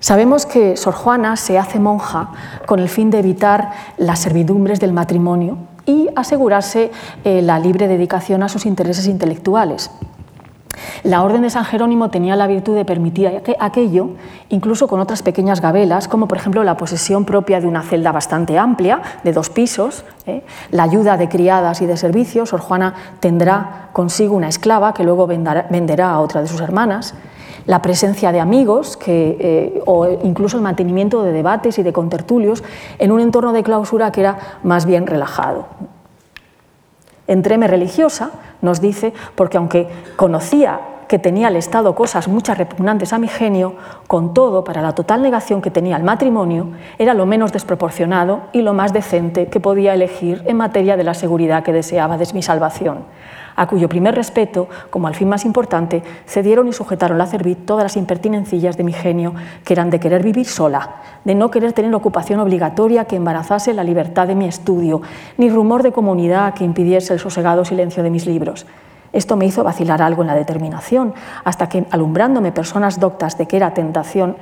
Sabemos 0.01 0.47
que 0.47 0.77
Sor 0.77 0.95
Juana 0.95 1.37
se 1.37 1.59
hace 1.59 1.81
monja 1.81 2.31
con 2.67 2.79
el 2.79 2.89
fin 2.89 3.11
de 3.11 3.19
evitar 3.19 3.73
las 3.97 4.21
servidumbres 4.21 4.79
del 4.79 4.93
matrimonio 4.93 5.59
y 5.87 6.09
asegurarse 6.15 6.93
eh, 7.25 7.43
la 7.43 7.59
libre 7.59 7.89
dedicación 7.89 8.43
a 8.43 8.49
sus 8.49 8.67
intereses 8.67 9.07
intelectuales. 9.07 9.91
La 11.03 11.23
Orden 11.23 11.43
de 11.43 11.51
San 11.51 11.65
Jerónimo 11.65 12.11
tenía 12.11 12.37
la 12.37 12.47
virtud 12.47 12.75
de 12.75 12.85
permitir 12.85 13.43
aquello, 13.59 14.11
incluso 14.49 14.89
con 14.89 15.01
otras 15.01 15.23
pequeñas 15.23 15.61
gabelas, 15.61 16.09
como 16.09 16.29
por 16.29 16.39
ejemplo 16.39 16.65
la 16.65 16.77
posesión 16.77 17.25
propia 17.25 17.61
de 17.61 17.67
una 17.67 17.83
celda 17.83 18.13
bastante 18.13 18.59
amplia, 18.59 19.01
de 19.25 19.33
dos 19.33 19.51
pisos, 19.51 20.05
¿eh? 20.27 20.43
la 20.71 20.85
ayuda 20.85 21.17
de 21.17 21.29
criadas 21.29 21.83
y 21.83 21.87
de 21.87 21.97
servicios. 21.97 22.51
Sor 22.51 22.61
Juana 22.61 22.95
tendrá 23.21 23.89
consigo 23.93 24.35
una 24.35 24.49
esclava 24.49 24.95
que 24.95 25.05
luego 25.05 25.27
venderá 25.27 26.11
a 26.11 26.21
otra 26.21 26.41
de 26.41 26.47
sus 26.47 26.61
hermanas 26.61 27.15
la 27.67 27.83
presencia 27.83 28.33
de 28.33 28.41
amigos 28.41 28.99
eh, 29.07 29.83
o 29.85 30.09
incluso 30.25 30.57
el 30.57 30.63
mantenimiento 30.63 31.23
de 31.23 31.33
debates 31.33 31.79
y 31.79 31.83
de 31.83 31.93
contertulios 31.93 32.65
en 32.99 33.13
un 33.13 33.21
entorno 33.21 33.53
de 33.53 33.63
clausura 33.63 34.11
que 34.11 34.21
era 34.21 34.39
más 34.63 34.87
bien 34.87 35.07
relajado. 35.07 35.67
Entréme 37.29 37.69
religiosa, 37.69 38.31
nos 38.63 38.81
dice, 38.81 39.13
porque 39.37 39.59
aunque 39.59 39.87
conocía 40.17 40.81
que 41.09 41.19
tenía 41.19 41.49
al 41.49 41.57
Estado 41.57 41.95
cosas 41.95 42.29
muchas 42.29 42.59
repugnantes 42.59 43.13
a 43.13 43.19
mi 43.19 43.27
genio, 43.27 43.75
con 44.07 44.35
todo, 44.35 44.63
para 44.63 44.83
la 44.83 44.95
total 44.95 45.23
negación 45.23 45.63
que 45.63 45.71
tenía 45.71 45.97
al 45.97 46.05
matrimonio, 46.05 46.69
era 46.99 47.15
lo 47.15 47.27
menos 47.27 47.53
desproporcionado 47.53 48.43
y 48.53 48.63
lo 48.63 48.75
más 48.75 48.93
decente 48.93 49.47
que 49.47 49.59
podía 49.59 49.95
elegir 49.95 50.43
en 50.47 50.57
materia 50.59 50.97
de 50.97 51.05
la 51.05 51.15
seguridad 51.15 51.65
que 51.65 51.73
deseaba 51.73 52.17
de 52.17 52.29
mi 52.33 52.43
salvación 52.43 53.05
a 53.59 53.67
cuyo 53.67 53.89
primer 53.89 54.15
respeto, 54.15 54.69
como 54.89 55.09
al 55.09 55.17
fin 55.17 55.29
más 55.29 55.45
importante, 55.45 56.05
cedieron 56.27 56.69
y 56.69 56.73
sujetaron 56.73 57.19
la 57.19 57.27
cerviz 57.27 57.59
todas 57.67 57.83
las 57.83 57.97
impertinencillas 57.97 58.77
de 58.77 58.85
mi 58.85 58.93
genio, 58.93 59.35
que 59.65 59.73
eran 59.73 59.91
de 59.91 59.99
querer 59.99 60.23
vivir 60.23 60.47
sola, 60.47 61.03
de 61.25 61.35
no 61.35 61.51
querer 61.51 61.73
tener 61.73 61.93
ocupación 61.93 62.39
obligatoria 62.39 63.07
que 63.07 63.17
embarazase 63.17 63.75
la 63.75 63.83
libertad 63.83 64.29
de 64.29 64.37
mi 64.37 64.47
estudio, 64.47 65.03
ni 65.39 65.51
rumor 65.51 65.83
de 65.83 65.91
comunidad 65.91 66.55
que 66.55 66.63
impidiese 66.63 67.15
el 67.15 67.19
sosegado 67.19 67.65
silencio 67.65 68.05
de 68.05 68.11
mis 68.11 68.27
libros. 68.27 68.65
Esto 69.13 69.37
me 69.37 69.47
hizo 69.47 69.65
vacilar 69.65 70.03
algo 70.03 70.23
en 70.23 70.29
la 70.29 70.35
determinación, 70.35 71.15
hasta 71.45 71.69
que, 71.69 71.87
alumbrándome 71.91 72.53
personas 72.53 73.01
doctas 73.01 73.39
de 73.39 73.47
que 73.47 73.57
era 73.57 73.75
tentación, 73.75 74.37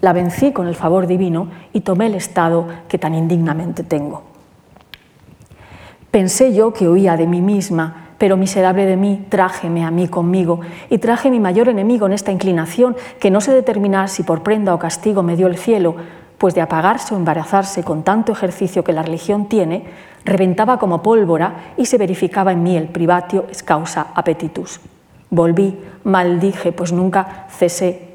la 0.00 0.12
vencí 0.12 0.52
con 0.52 0.66
el 0.66 0.74
favor 0.74 1.06
divino 1.06 1.48
y 1.72 1.80
tomé 1.80 2.06
el 2.06 2.14
estado 2.14 2.66
que 2.88 2.98
tan 2.98 3.14
indignamente 3.14 3.82
tengo. 3.84 4.22
Pensé 6.10 6.54
yo 6.54 6.72
que 6.72 6.88
oía 6.88 7.16
de 7.16 7.26
mí 7.26 7.40
misma 7.40 8.10
pero 8.20 8.36
miserable 8.36 8.84
de 8.84 8.98
mí, 8.98 9.24
trájeme 9.30 9.82
a 9.82 9.90
mí 9.90 10.06
conmigo, 10.06 10.60
y 10.90 10.98
traje 10.98 11.30
mi 11.30 11.40
mayor 11.40 11.70
enemigo 11.70 12.04
en 12.04 12.12
esta 12.12 12.30
inclinación, 12.30 12.94
que 13.18 13.30
no 13.30 13.40
sé 13.40 13.50
determinar 13.50 14.10
si 14.10 14.24
por 14.24 14.42
prenda 14.42 14.74
o 14.74 14.78
castigo 14.78 15.22
me 15.22 15.36
dio 15.36 15.46
el 15.46 15.56
cielo, 15.56 15.96
pues 16.40 16.54
de 16.54 16.62
apagarse 16.62 17.12
o 17.12 17.18
embarazarse 17.18 17.84
con 17.84 18.02
tanto 18.02 18.32
ejercicio 18.32 18.82
que 18.82 18.94
la 18.94 19.02
religión 19.02 19.44
tiene, 19.44 19.84
reventaba 20.24 20.78
como 20.78 21.02
pólvora 21.02 21.74
y 21.76 21.84
se 21.84 21.98
verificaba 21.98 22.50
en 22.50 22.62
mí 22.62 22.78
el 22.78 22.88
privatio 22.88 23.44
causa 23.66 24.06
appetitus. 24.14 24.80
Volví, 25.28 25.78
maldije, 26.02 26.72
pues 26.72 26.94
nunca 26.94 27.46
cesé. 27.50 28.08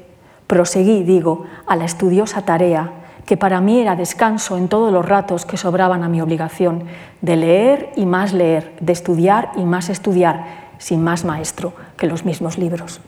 Proseguí, 0.48 1.04
digo, 1.04 1.44
a 1.68 1.76
la 1.76 1.84
estudiosa 1.84 2.42
tarea 2.42 2.90
que 3.26 3.36
para 3.36 3.60
mí 3.60 3.78
era 3.78 3.94
descanso 3.94 4.56
en 4.56 4.66
todos 4.66 4.92
los 4.92 5.06
ratos 5.06 5.46
que 5.46 5.56
sobraban 5.56 6.02
a 6.02 6.08
mi 6.08 6.20
obligación, 6.20 6.82
de 7.22 7.36
leer 7.36 7.92
y 7.94 8.06
más 8.06 8.32
leer, 8.32 8.74
de 8.80 8.92
estudiar 8.92 9.52
y 9.54 9.64
más 9.64 9.88
estudiar, 9.88 10.72
sin 10.78 11.00
más 11.04 11.24
maestro 11.24 11.74
que 11.96 12.08
los 12.08 12.24
mismos 12.24 12.58
libros. 12.58 13.00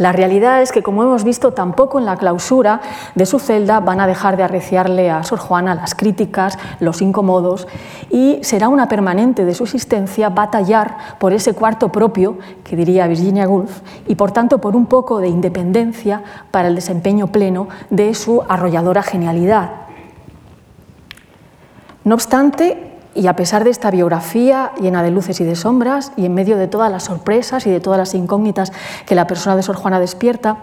La 0.00 0.12
realidad 0.12 0.62
es 0.62 0.72
que, 0.72 0.82
como 0.82 1.02
hemos 1.02 1.24
visto, 1.24 1.52
tampoco 1.52 1.98
en 1.98 2.06
la 2.06 2.16
clausura 2.16 2.80
de 3.14 3.26
su 3.26 3.38
celda 3.38 3.80
van 3.80 4.00
a 4.00 4.06
dejar 4.06 4.38
de 4.38 4.42
arreciarle 4.42 5.10
a 5.10 5.22
Sor 5.24 5.38
Juana 5.38 5.74
las 5.74 5.94
críticas, 5.94 6.58
los 6.78 7.02
incomodos, 7.02 7.68
y 8.08 8.38
será 8.40 8.70
una 8.70 8.88
permanente 8.88 9.44
de 9.44 9.54
su 9.54 9.64
existencia 9.64 10.30
batallar 10.30 10.96
por 11.18 11.34
ese 11.34 11.52
cuarto 11.52 11.92
propio, 11.92 12.38
que 12.64 12.76
diría 12.76 13.06
Virginia 13.08 13.46
Woolf, 13.46 13.82
y 14.06 14.14
por 14.14 14.32
tanto 14.32 14.56
por 14.56 14.74
un 14.74 14.86
poco 14.86 15.18
de 15.18 15.28
independencia 15.28 16.22
para 16.50 16.68
el 16.68 16.76
desempeño 16.76 17.26
pleno 17.26 17.68
de 17.90 18.14
su 18.14 18.42
arrolladora 18.48 19.02
genialidad. 19.02 19.70
No 22.04 22.14
obstante, 22.14 22.89
y 23.14 23.26
a 23.26 23.36
pesar 23.36 23.64
de 23.64 23.70
esta 23.70 23.90
biografía 23.90 24.72
llena 24.80 25.02
de 25.02 25.10
luces 25.10 25.40
y 25.40 25.44
de 25.44 25.56
sombras, 25.56 26.12
y 26.16 26.26
en 26.26 26.34
medio 26.34 26.56
de 26.56 26.68
todas 26.68 26.90
las 26.90 27.04
sorpresas 27.04 27.66
y 27.66 27.70
de 27.70 27.80
todas 27.80 27.98
las 27.98 28.14
incógnitas 28.14 28.72
que 29.06 29.14
la 29.14 29.26
persona 29.26 29.56
de 29.56 29.62
Sor 29.62 29.76
Juana 29.76 30.00
despierta, 30.00 30.58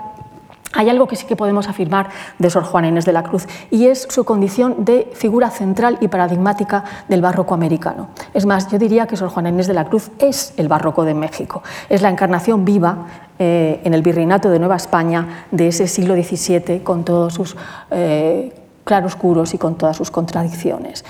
hay 0.74 0.90
algo 0.90 1.08
que 1.08 1.16
sí 1.16 1.26
que 1.26 1.36
podemos 1.36 1.68
afirmar 1.68 2.10
de 2.38 2.50
Sor 2.50 2.64
Juana 2.64 2.90
Inés 2.90 3.06
de 3.06 3.14
la 3.14 3.24
Cruz 3.24 3.48
y 3.72 3.88
es 3.88 4.06
su 4.10 4.26
condición 4.26 4.86
de 4.86 5.10
figura 5.14 5.50
central 5.50 5.98
y 6.02 6.08
paradigmática 6.08 6.84
del 7.08 7.22
barroco 7.22 7.54
americano. 7.54 8.10
Es 8.34 8.46
más, 8.46 8.70
yo 8.70 8.78
diría 8.78 9.08
que 9.08 9.18
Sor 9.18 9.30
Juana 9.30 9.50
Inés 9.50 9.68
de 9.68 9.74
la 9.74 9.86
Cruz 9.86 10.12
es 10.20 10.54
el 10.58 10.68
barroco 10.68 11.04
de 11.04 11.14
México, 11.14 11.64
es 11.90 12.02
la 12.02 12.10
encarnación 12.10 12.66
viva 12.66 13.08
eh, 13.40 13.82
en 13.84 13.94
el 13.94 14.02
virreinato 14.02 14.50
de 14.50 14.60
Nueva 14.60 14.76
España 14.76 15.46
de 15.52 15.70
ese 15.70 15.88
siglo 15.88 16.16
XVII 16.16 16.82
con 16.84 17.04
todos 17.04 17.34
sus 17.34 17.56
eh, 17.92 18.54
claroscuros 18.84 19.54
y 19.54 19.58
con 19.58 19.76
todas 19.76 19.98
sus 19.98 20.12
contradicciones. 20.12 21.06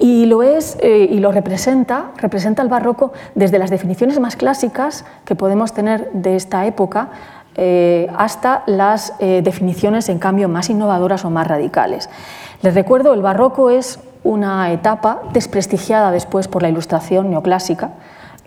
Y 0.00 0.26
lo 0.26 0.42
es 0.42 0.78
eh, 0.80 1.08
y 1.10 1.18
lo 1.18 1.32
representa, 1.32 2.12
representa 2.16 2.62
el 2.62 2.68
barroco 2.68 3.12
desde 3.34 3.58
las 3.58 3.70
definiciones 3.70 4.20
más 4.20 4.36
clásicas 4.36 5.04
que 5.24 5.34
podemos 5.34 5.72
tener 5.72 6.10
de 6.12 6.36
esta 6.36 6.66
época 6.66 7.08
eh, 7.56 8.08
hasta 8.16 8.62
las 8.66 9.14
eh, 9.18 9.42
definiciones, 9.42 10.08
en 10.08 10.20
cambio, 10.20 10.48
más 10.48 10.70
innovadoras 10.70 11.24
o 11.24 11.30
más 11.30 11.48
radicales. 11.48 12.08
Les 12.62 12.74
recuerdo, 12.74 13.12
el 13.14 13.22
barroco 13.22 13.70
es 13.70 13.98
una 14.22 14.70
etapa 14.70 15.22
desprestigiada 15.32 16.12
después 16.12 16.46
por 16.46 16.62
la 16.62 16.68
ilustración 16.68 17.30
neoclásica, 17.30 17.90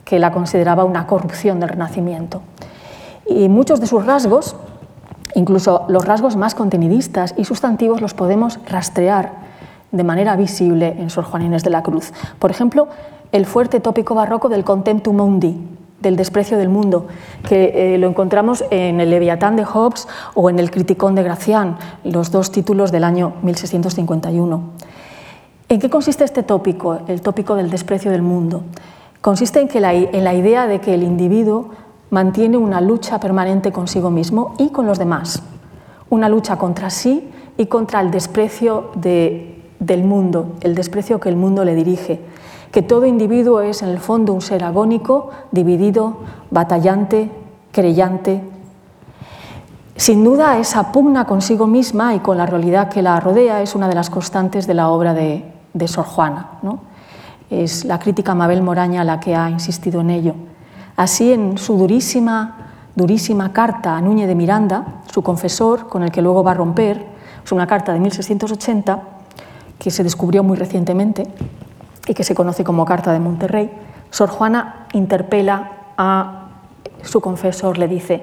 que 0.06 0.20
la 0.20 0.32
consideraba 0.32 0.86
una 0.86 1.08
corrupción 1.08 1.60
del 1.60 1.70
Renacimiento. 1.70 2.42
Y 3.28 3.50
muchos 3.50 3.82
de 3.82 3.88
sus 3.88 4.06
rasgos, 4.06 4.56
incluso 5.36 5.84
los 5.90 6.06
rasgos 6.06 6.38
más 6.38 6.56
contenidistas 6.56 7.34
y 7.36 7.44
sustantivos, 7.44 8.00
los 8.00 8.14
podemos 8.14 8.60
rastrear 8.66 9.32
de 9.92 10.04
manera 10.04 10.36
visible 10.36 10.96
en 10.98 11.10
Sor 11.10 11.26
Juana 11.26 11.46
Inés 11.46 11.64
de 11.64 11.70
la 11.70 11.84
Cruz. 11.84 12.14
Por 12.40 12.52
ejemplo, 12.52 12.88
el 13.32 13.46
fuerte 13.46 13.80
tópico 13.80 14.16
barroco 14.16 14.50
del 14.50 14.64
contemptum 14.64 15.16
mundi, 15.16 15.58
del 16.02 16.16
desprecio 16.16 16.58
del 16.58 16.70
mundo, 16.70 17.08
que 17.48 17.94
eh, 17.94 17.98
lo 17.98 18.08
encontramos 18.08 18.64
en 18.72 19.00
el 19.00 19.10
Leviatán 19.10 19.56
de 19.56 19.66
Hobbes 19.66 20.08
o 20.34 20.50
en 20.50 20.60
el 20.60 20.72
Criticón 20.72 21.16
de 21.16 21.24
Gracián, 21.24 21.78
los 22.04 22.32
dos 22.32 22.52
títulos 22.52 22.92
del 22.92 23.04
año 23.04 23.34
1651. 23.44 24.62
¿En 25.70 25.80
qué 25.80 25.90
consiste 25.90 26.24
este 26.24 26.44
tópico, 26.44 27.00
el 27.08 27.22
tópico 27.22 27.56
del 27.56 27.70
desprecio 27.70 28.12
del 28.12 28.22
mundo? 28.22 28.64
Consiste 29.22 29.62
en, 29.62 29.68
que 29.68 29.80
la, 29.80 29.94
en 29.94 30.24
la 30.24 30.34
idea 30.34 30.68
de 30.68 30.82
que 30.82 30.94
el 30.94 31.04
individuo 31.04 31.70
mantiene 32.10 32.58
una 32.58 32.82
lucha 32.82 33.20
permanente 33.20 33.72
consigo 33.72 34.10
mismo 34.10 34.56
y 34.58 34.70
con 34.70 34.86
los 34.86 35.00
demás, 35.00 35.44
una 36.10 36.28
lucha 36.28 36.58
contra 36.58 36.90
sí 36.90 37.30
y 37.58 37.68
contra 37.68 38.02
el 38.02 38.12
desprecio 38.12 38.90
del 39.82 40.04
mundo, 40.04 40.54
el 40.62 40.76
desprecio 40.76 41.20
que 41.20 41.28
el 41.28 41.36
mundo 41.36 41.66
le 41.66 41.76
dirige, 41.76 42.22
que 42.72 42.84
todo 42.84 43.06
individuo 43.06 43.62
es 43.62 43.82
en 43.82 43.90
el 43.90 44.00
fondo 44.00 44.32
un 44.32 44.42
ser 44.42 44.64
agónico, 44.64 45.32
dividido, 45.52 46.18
batallante, 46.52 47.30
creyente. 47.72 48.44
Sin 49.96 50.24
duda, 50.24 50.60
esa 50.60 50.92
pugna 50.92 51.26
consigo 51.26 51.68
misma 51.68 52.14
y 52.14 52.20
con 52.20 52.38
la 52.38 52.46
realidad 52.46 52.90
que 52.90 53.02
la 53.02 53.20
rodea 53.20 53.62
es 53.62 53.76
una 53.76 53.90
de 53.90 53.96
las 53.96 54.10
constantes 54.10 54.68
de 54.68 54.76
la 54.76 54.90
obra 54.90 55.14
de, 55.14 55.44
Sor 55.88 56.06
Juana. 56.06 56.60
¿no? 56.62 56.80
Es 57.50 57.84
la 57.84 57.98
crítica 57.98 58.36
Mabel 58.36 58.62
Moraña 58.62 59.04
la 59.04 59.20
que 59.20 59.36
ha 59.36 59.50
insistido 59.50 60.02
en 60.02 60.12
ello. 60.12 60.36
Así, 60.96 61.34
en 61.34 61.58
su 61.58 61.76
durísima, 61.76 62.70
durísima 62.96 63.52
carta 63.52 63.98
a 63.98 64.02
Núñez 64.02 64.28
de 64.28 64.36
Miranda, 64.36 65.02
su 65.12 65.24
confesor, 65.24 65.88
con 65.90 66.04
el 66.04 66.12
que 66.12 66.22
luego 66.22 66.44
va 66.44 66.52
a 66.52 66.56
romper, 66.56 67.04
es 67.44 67.52
una 67.52 67.66
carta 67.66 67.94
de 67.94 68.00
1680 68.00 69.21
que 69.82 69.90
se 69.90 70.04
descubrió 70.04 70.44
muy 70.44 70.58
recientemente 70.58 71.24
y 72.06 72.14
que 72.14 72.24
se 72.24 72.36
conoce 72.36 72.64
como 72.64 72.86
Carta 72.86 73.14
de 73.14 73.20
Monterrey, 73.20 73.72
Sor 74.12 74.30
Juana 74.30 74.86
interpela 74.94 75.72
a 75.98 76.50
su 77.02 77.20
confesor, 77.20 77.80
le 77.80 77.88
dice, 77.88 78.22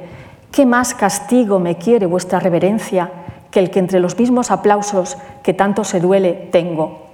¿qué 0.52 0.64
más 0.66 0.94
castigo 0.94 1.58
me 1.58 1.74
quiere 1.74 2.06
vuestra 2.06 2.38
reverencia 2.38 3.10
que 3.50 3.58
el 3.58 3.70
que 3.70 3.80
entre 3.80 3.98
los 3.98 4.16
mismos 4.16 4.52
aplausos 4.52 5.18
que 5.42 5.52
tanto 5.52 5.82
se 5.82 5.98
duele 5.98 6.48
tengo? 6.52 7.06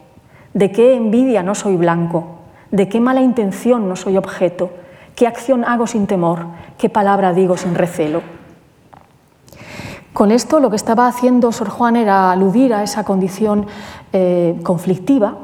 ¿De 0.53 0.70
qué 0.70 0.95
envidia 0.95 1.42
no 1.42 1.55
soy 1.55 1.76
blanco? 1.76 2.26
¿De 2.70 2.86
qué 2.86 3.01
mala 3.01 3.22
intención 3.22 3.88
no 3.88 3.97
soy 3.97 4.18
objeto? 4.18 4.68
¿Qué 5.16 5.26
acción 5.26 5.64
hago 5.64 5.86
sin 5.86 6.07
temor? 6.07 6.49
¿Qué 6.76 6.90
palabra 6.90 7.32
digo 7.32 7.57
sin 7.57 7.74
recelo? 7.74 8.20
Con 10.15 10.31
esto 10.31 10.61
lo 10.61 10.71
que 10.71 10.77
estaba 10.77 11.09
haciendo 11.09 11.51
Sor 11.51 11.69
Juan 11.69 11.97
era 11.97 12.31
aludir 12.31 12.73
a 12.73 12.85
esa 12.85 13.03
condición 13.03 13.67
eh, 14.12 14.61
conflictiva, 14.62 15.35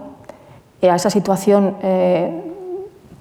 eh, 0.81 0.89
a 0.89 0.95
esa 0.95 1.11
situación 1.11 1.75
eh, 1.83 2.41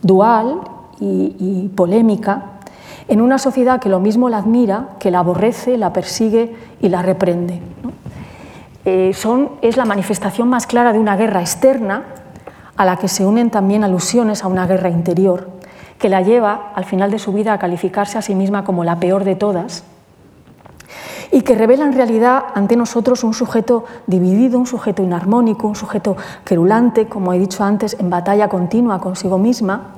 dual 0.04 0.62
y, 1.00 1.72
polémica, 1.76 2.60
en 3.08 3.20
una 3.20 3.40
sociedad 3.40 3.80
que 3.80 3.90
lo 3.90 4.00
mismo 4.00 4.30
la 4.30 4.38
admira, 4.38 4.90
que 5.00 5.10
la 5.10 5.20
aborrece, 5.20 5.76
la 5.76 5.92
persigue 5.92 6.56
y 6.82 6.90
la 6.90 7.02
reprende. 7.02 7.62
es 8.86 9.76
la 9.78 9.86
manifestación 9.86 10.50
más 10.50 10.68
clara 10.68 10.94
de 10.94 11.00
una 11.00 11.18
guerra 11.18 11.42
externa 11.42 12.04
a 12.78 12.86
la 12.86 12.98
que 12.98 13.08
se 13.08 13.26
unen 13.26 13.50
también 13.50 13.84
alusiones 13.84 14.44
a 14.44 14.48
una 14.48 14.68
guerra 14.68 14.90
interior 14.90 15.50
que 15.98 16.10
la 16.10 16.22
lleva 16.22 16.72
al 16.76 16.86
final 16.86 17.10
de 17.10 17.18
su 17.18 17.34
vida 17.34 17.54
a 17.54 17.58
calificarse 17.58 18.20
a 18.20 18.22
sí 18.22 18.36
misma 18.36 18.64
como 18.64 18.84
la 18.84 19.00
peor 19.00 19.24
de 19.24 19.36
todas 19.36 19.84
y 21.32 21.42
que 21.42 21.56
revela 21.56 21.86
en 21.86 21.94
realidad 21.94 22.46
ante 22.56 22.76
nosotros 22.76 23.24
un 23.24 23.34
sujeto 23.34 23.86
dividido, 24.08 24.58
un 24.58 24.66
sujeto 24.66 25.04
inarmónico, 25.04 25.68
un 25.68 25.76
sujeto 25.76 26.18
querulante, 26.44 27.08
como 27.08 27.34
he 27.34 27.40
dicho 27.40 27.64
antes, 27.64 27.96
en 28.00 28.10
batalla 28.10 28.50
continua 28.50 29.00
consigo 29.00 29.38
misma, 29.38 29.96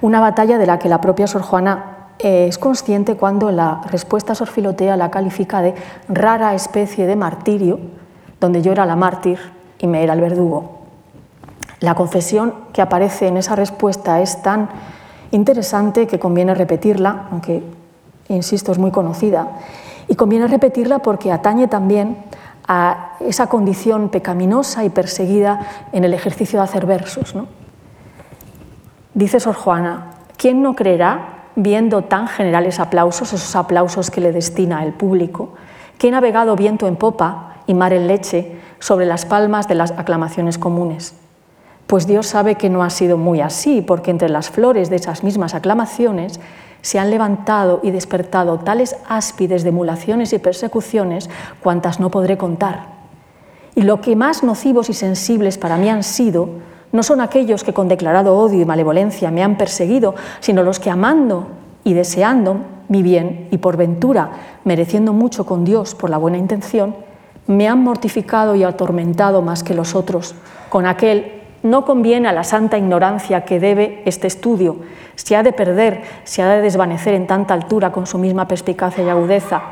una 0.00 0.20
batalla 0.20 0.58
de 0.58 0.66
la 0.66 0.78
que 0.78 0.88
la 0.88 1.00
propia 1.00 1.26
Sor 1.26 1.42
Juana 1.42 2.10
eh, 2.18 2.46
es 2.48 2.58
consciente 2.58 3.16
cuando 3.16 3.52
la 3.52 3.80
respuesta 3.90 4.34
Sor 4.34 4.48
Filotea 4.48 4.96
la 4.96 5.10
califica 5.10 5.62
de 5.62 5.74
rara 6.08 6.54
especie 6.54 7.06
de 7.06 7.16
martirio, 7.16 7.78
donde 8.40 8.62
yo 8.62 8.72
era 8.72 8.86
la 8.86 8.96
mártir 8.96 9.38
y 9.78 9.86
me 9.86 10.02
era 10.02 10.14
el 10.14 10.20
verdugo. 10.20 10.78
La 11.80 11.94
confesión 11.94 12.54
que 12.72 12.82
aparece 12.82 13.28
en 13.28 13.36
esa 13.36 13.54
respuesta 13.54 14.20
es 14.20 14.42
tan 14.42 14.68
interesante 15.30 16.08
que 16.08 16.18
conviene 16.18 16.54
repetirla, 16.54 17.28
aunque, 17.30 17.62
insisto, 18.28 18.72
es 18.72 18.78
muy 18.78 18.90
conocida. 18.90 19.48
Y 20.08 20.14
conviene 20.14 20.46
repetirla 20.46 21.00
porque 21.00 21.30
atañe 21.30 21.68
también 21.68 22.24
a 22.66 23.16
esa 23.20 23.48
condición 23.48 24.10
pecaminosa 24.10 24.84
y 24.84 24.90
perseguida 24.90 25.86
en 25.92 26.04
el 26.04 26.14
ejercicio 26.14 26.58
de 26.58 26.64
hacer 26.64 26.86
versos. 26.86 27.34
Dice 29.14 29.40
Sor 29.40 29.54
Juana, 29.54 30.12
¿quién 30.36 30.62
no 30.62 30.74
creerá, 30.74 31.34
viendo 31.56 32.04
tan 32.04 32.28
generales 32.28 32.78
aplausos, 32.78 33.32
esos 33.32 33.56
aplausos 33.56 34.10
que 34.10 34.20
le 34.20 34.32
destina 34.32 34.84
el 34.84 34.92
público, 34.92 35.54
que 35.98 36.08
he 36.08 36.10
navegado 36.10 36.54
viento 36.56 36.86
en 36.86 36.96
popa 36.96 37.56
y 37.66 37.74
mar 37.74 37.92
en 37.92 38.06
leche 38.06 38.56
sobre 38.78 39.06
las 39.06 39.24
palmas 39.24 39.66
de 39.66 39.74
las 39.74 39.90
aclamaciones 39.92 40.58
comunes? 40.58 41.14
Pues 41.86 42.06
Dios 42.06 42.26
sabe 42.26 42.56
que 42.56 42.68
no 42.68 42.82
ha 42.82 42.90
sido 42.90 43.16
muy 43.16 43.40
así, 43.40 43.80
porque 43.80 44.10
entre 44.10 44.28
las 44.28 44.50
flores 44.50 44.90
de 44.90 44.96
esas 44.96 45.24
mismas 45.24 45.54
aclamaciones 45.54 46.38
se 46.82 46.98
han 46.98 47.10
levantado 47.10 47.80
y 47.82 47.90
despertado 47.90 48.58
tales 48.58 48.96
áspides 49.08 49.62
de 49.62 49.70
emulaciones 49.70 50.32
y 50.32 50.38
persecuciones 50.38 51.28
cuantas 51.62 52.00
no 52.00 52.10
podré 52.10 52.36
contar. 52.38 52.98
Y 53.74 53.82
lo 53.82 54.00
que 54.00 54.16
más 54.16 54.42
nocivos 54.42 54.90
y 54.90 54.94
sensibles 54.94 55.58
para 55.58 55.76
mí 55.76 55.88
han 55.88 56.02
sido, 56.02 56.48
no 56.90 57.02
son 57.02 57.20
aquellos 57.20 57.64
que 57.64 57.74
con 57.74 57.88
declarado 57.88 58.36
odio 58.36 58.60
y 58.60 58.64
malevolencia 58.64 59.30
me 59.30 59.42
han 59.42 59.56
perseguido, 59.56 60.14
sino 60.40 60.62
los 60.62 60.80
que 60.80 60.90
amando 60.90 61.48
y 61.84 61.94
deseando 61.94 62.56
mi 62.88 63.02
bien 63.02 63.48
y 63.50 63.58
por 63.58 63.76
ventura 63.76 64.30
mereciendo 64.64 65.12
mucho 65.12 65.46
con 65.46 65.64
Dios 65.64 65.94
por 65.94 66.10
la 66.10 66.18
buena 66.18 66.38
intención, 66.38 66.96
me 67.46 67.68
han 67.68 67.82
mortificado 67.82 68.54
y 68.54 68.64
atormentado 68.64 69.42
más 69.42 69.62
que 69.62 69.74
los 69.74 69.94
otros, 69.94 70.34
con 70.68 70.86
aquel 70.86 71.37
no 71.62 71.84
conviene 71.84 72.28
a 72.28 72.32
la 72.32 72.44
santa 72.44 72.78
ignorancia 72.78 73.44
que 73.44 73.60
debe 73.60 74.02
este 74.04 74.26
estudio. 74.26 74.76
Se 75.16 75.36
ha 75.36 75.42
de 75.42 75.52
perder, 75.52 76.02
se 76.24 76.42
ha 76.42 76.48
de 76.48 76.62
desvanecer 76.62 77.14
en 77.14 77.26
tanta 77.26 77.54
altura 77.54 77.92
con 77.92 78.06
su 78.06 78.18
misma 78.18 78.46
perspicacia 78.46 79.04
y 79.04 79.08
agudeza. 79.08 79.62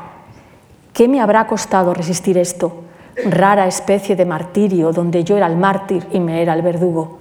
¿Qué 0.93 1.07
me 1.07 1.21
habrá 1.21 1.47
costado 1.47 1.93
resistir 1.93 2.37
esto? 2.37 2.83
Rara 3.29 3.67
especie 3.67 4.15
de 4.15 4.25
martirio 4.25 4.91
donde 4.91 5.23
yo 5.23 5.37
era 5.37 5.47
el 5.47 5.57
mártir 5.57 6.05
y 6.11 6.19
me 6.19 6.41
era 6.41 6.53
el 6.53 6.61
verdugo. 6.61 7.19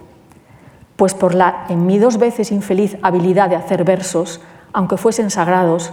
Pues 0.96 1.14
por 1.14 1.34
la 1.34 1.66
en 1.68 1.86
mí 1.86 1.98
dos 1.98 2.18
veces 2.18 2.52
infeliz 2.52 2.96
habilidad 3.02 3.50
de 3.50 3.56
hacer 3.56 3.84
versos, 3.84 4.40
aunque 4.72 4.96
fuesen 4.96 5.30
sagrados, 5.30 5.92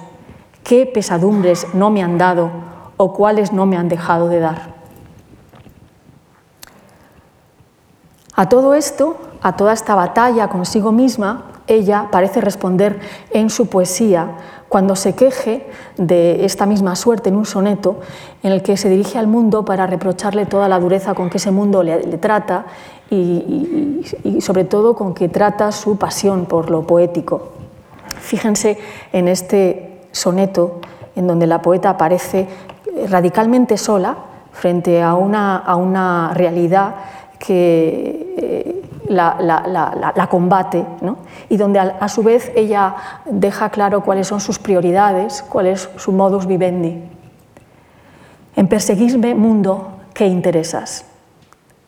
qué 0.64 0.86
pesadumbres 0.86 1.68
no 1.74 1.90
me 1.90 2.04
han 2.04 2.18
dado 2.18 2.52
o 2.98 3.14
cuáles 3.14 3.54
no 3.54 3.66
me 3.66 3.78
han 3.78 3.90
dejado 3.90 4.30
de 4.30 4.40
dar. 4.40 4.73
A 8.36 8.50
todo 8.50 8.74
esto, 8.74 9.18
a 9.42 9.56
toda 9.56 9.74
esta 9.74 9.96
batalla 9.96 10.48
consigo 10.48 10.92
misma, 10.92 11.44
ella 11.68 12.08
parece 12.12 12.42
responder 12.42 13.00
en 13.32 13.50
su 13.50 13.68
poesía 13.68 14.32
cuando 14.70 14.96
se 14.96 15.14
queje 15.14 15.68
de 15.98 16.46
esta 16.46 16.66
misma 16.66 16.96
suerte 16.96 17.30
en 17.30 17.36
un 17.36 17.46
soneto 17.46 17.98
en 18.42 18.52
el 18.52 18.64
que 18.64 18.76
se 18.76 18.90
dirige 18.90 19.20
al 19.20 19.28
mundo 19.28 19.64
para 19.64 19.86
reprocharle 19.86 20.48
toda 20.48 20.68
la 20.68 20.80
dureza 20.80 21.14
con 21.14 21.30
que 21.30 21.38
ese 21.38 21.52
mundo 21.52 21.84
le, 21.84 22.00
trata 22.18 22.66
y, 23.10 24.02
y, 24.24 24.42
sobre 24.42 24.64
todo 24.64 24.96
con 24.96 25.14
que 25.14 25.30
trata 25.30 25.72
su 25.72 25.98
pasión 25.98 26.48
por 26.48 26.72
lo 26.72 26.88
poético. 26.88 27.50
Fíjense 28.20 28.80
en 29.12 29.28
este 29.28 30.02
soneto 30.12 30.80
en 31.16 31.28
donde 31.28 31.46
la 31.46 31.62
poeta 31.62 31.92
aparece 31.92 32.48
radicalmente 33.10 33.78
sola 33.78 34.18
frente 34.52 35.02
a 35.04 35.14
una, 35.14 35.58
a 35.58 35.76
una 35.76 36.32
realidad 36.34 36.96
que 37.46 38.36
eh, 38.38 38.82
la, 39.10 40.28
combate 40.30 40.86
y 41.50 41.58
donde 41.58 41.80
a, 41.80 42.08
su 42.08 42.24
vez 42.24 42.54
ella 42.56 42.96
deja 43.26 43.70
claro 43.70 44.02
cuáles 44.02 44.28
son 44.28 44.40
sus 44.40 44.60
prioridades, 44.60 45.44
cuál 45.50 45.68
es 45.68 45.90
su 45.98 46.14
modus 46.14 46.48
vivendi. 46.48 47.04
En 48.56 48.68
perseguirme, 48.68 49.36
mundo, 49.36 49.90
¿qué 50.14 50.26
interesas? 50.28 51.06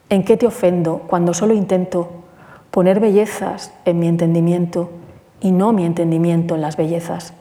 ¿En 0.09 0.25
qué 0.25 0.35
te 0.35 0.45
ofendo 0.45 1.03
cuando 1.07 1.33
solo 1.33 1.53
intento 1.53 2.09
poner 2.69 2.99
bellezas 2.99 3.71
en 3.85 3.99
mi 3.99 4.09
entendimiento 4.09 4.89
y 5.39 5.51
no 5.51 5.71
mi 5.71 5.85
entendimiento 5.85 6.55
en 6.55 6.61
las 6.61 6.75
bellezas? 6.75 7.33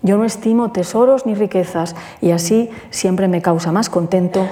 Yo 0.00 0.16
no 0.16 0.24
estimo 0.24 0.72
tesoros 0.72 1.26
ni 1.26 1.34
riquezas 1.34 1.96
y 2.22 2.30
así 2.30 2.70
siempre 2.88 3.28
me 3.28 3.42
causa 3.42 3.72
más 3.72 3.90
contento 3.90 4.46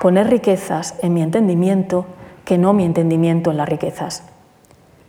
poner 0.00 0.30
riquezas 0.30 0.94
en 1.02 1.12
mi 1.12 1.22
entendimiento 1.22 2.06
que 2.44 2.58
no 2.58 2.72
mi 2.72 2.84
entendimiento 2.84 3.50
en 3.50 3.56
las 3.56 3.68
riquezas. 3.68 4.24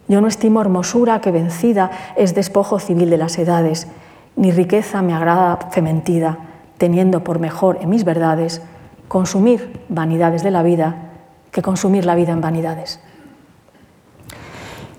Yo 0.07 0.21
no 0.21 0.27
estimo 0.27 0.61
hermosura 0.61 1.21
que 1.21 1.31
vencida 1.31 1.91
es 2.15 2.35
despojo 2.35 2.79
civil 2.79 3.09
de 3.09 3.17
las 3.17 3.37
edades, 3.37 3.87
ni 4.35 4.51
riqueza 4.51 5.01
me 5.01 5.13
agrada 5.13 5.57
fementida, 5.71 6.39
teniendo 6.77 7.23
por 7.23 7.39
mejor 7.39 7.77
en 7.81 7.89
mis 7.89 8.03
verdades 8.03 8.61
consumir 9.07 9.81
vanidades 9.89 10.43
de 10.43 10.51
la 10.51 10.63
vida 10.63 11.11
que 11.51 11.61
consumir 11.61 12.03
la 12.03 12.15
vida 12.15 12.33
en 12.33 12.41
vanidades. 12.41 12.99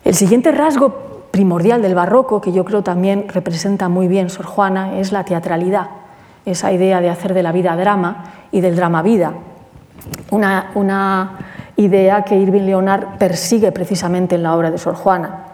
El 0.05 0.14
siguiente 0.14 0.53
rasgo 0.53 1.28
primordial 1.30 1.82
del 1.82 1.95
barroco, 1.95 2.41
que 2.41 2.53
yo 2.53 2.64
creo 2.64 2.82
también 2.82 3.26
representa 3.28 3.89
muy 3.89 4.07
bien 4.07 4.30
Sor 4.30 4.47
Juana, 4.47 5.01
es 5.01 5.11
la 5.11 5.24
teatralidad, 5.24 5.89
esa 6.47 6.72
idea 6.72 7.01
de 7.01 7.11
hacer 7.11 7.35
de 7.35 7.43
la 7.43 7.51
vida 7.51 7.76
drama 7.76 8.24
y 8.53 8.61
del 8.61 8.76
drama 8.76 9.03
vida. 9.03 9.35
Una, 10.30 10.70
una 10.74 11.39
idea 11.76 12.22
que 12.22 12.36
Irving 12.36 12.62
Leonard 12.62 13.18
persigue 13.18 13.72
precisamente 13.72 14.34
en 14.34 14.42
la 14.42 14.56
obra 14.56 14.70
de 14.70 14.78
Sor 14.78 14.94
Juana. 14.94 15.50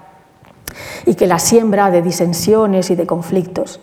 y 1.07 1.15
que 1.15 1.27
la 1.27 1.39
siembra 1.39 1.91
de 1.91 2.03
disensiones 2.03 2.91
y 2.91 2.95
de 2.95 3.07
conflictos. 3.07 3.81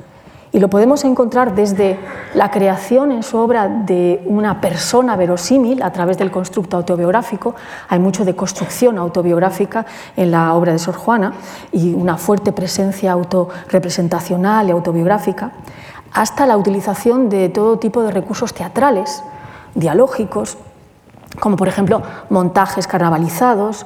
Y 0.53 0.59
lo 0.59 0.69
podemos 0.69 1.03
encontrar 1.03 1.55
desde 1.55 1.99
la 2.33 2.49
creación 2.49 3.11
en 3.11 3.21
su 3.21 3.37
obra 3.37 3.67
de 3.67 4.23
una 4.25 4.61
persona 4.61 5.15
verosímil 5.17 5.83
a 5.83 5.91
través 5.91 6.17
del 6.17 6.31
constructo 6.31 6.77
autobiográfico. 6.77 7.53
Hay 7.89 7.99
mucho 7.99 8.23
de 8.23 8.35
construcción 8.35 8.97
autobiográfica 8.97 9.85
en 10.15 10.31
la 10.31 10.53
obra 10.53 10.71
de 10.71 10.79
Sor 10.79 10.95
Juana 10.95 11.33
y 11.73 11.93
una 11.93 12.17
fuerte 12.17 12.53
presencia 12.53 13.11
autorrepresentacional 13.11 14.69
y 14.69 14.71
autobiográfica, 14.71 15.51
hasta 16.13 16.45
la 16.45 16.55
utilización 16.55 17.27
de 17.27 17.49
todo 17.49 17.77
tipo 17.77 18.01
de 18.01 18.11
recursos 18.11 18.53
teatrales, 18.53 19.21
dialógicos, 19.75 20.57
como 21.39 21.55
por 21.55 21.67
ejemplo 21.67 22.01
montajes 22.29 22.87
carnavalizados, 22.87 23.85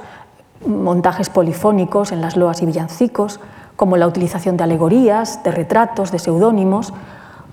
montajes 0.66 1.30
polifónicos 1.30 2.12
en 2.12 2.22
las 2.22 2.38
loas 2.38 2.62
y 2.62 2.66
villancicos, 2.66 3.40
como 3.76 3.98
la 3.98 4.08
utilización 4.08 4.58
de 4.58 4.64
alegorías, 4.64 5.44
de 5.44 5.52
retratos, 5.52 6.12
de 6.12 6.20
seudónimos, 6.20 6.94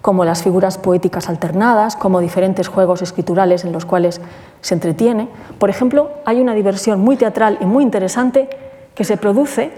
como 0.02 0.24
las 0.24 0.42
figuras 0.42 0.78
poéticas 0.78 1.28
alternadas, 1.28 1.96
como 1.96 2.20
diferentes 2.20 2.68
juegos 2.68 3.02
escriturales 3.02 3.64
en 3.64 3.72
los 3.72 3.84
cuales 3.84 4.20
se 4.60 4.74
entretiene. 4.74 5.28
Por 5.58 5.70
ejemplo, 5.70 6.10
hay 6.24 6.40
una 6.40 6.54
diversión 6.54 7.00
muy 7.00 7.16
teatral 7.16 7.58
y 7.60 7.64
muy 7.64 7.82
interesante 7.82 8.48
que 8.94 9.04
se 9.04 9.16
produce 9.16 9.72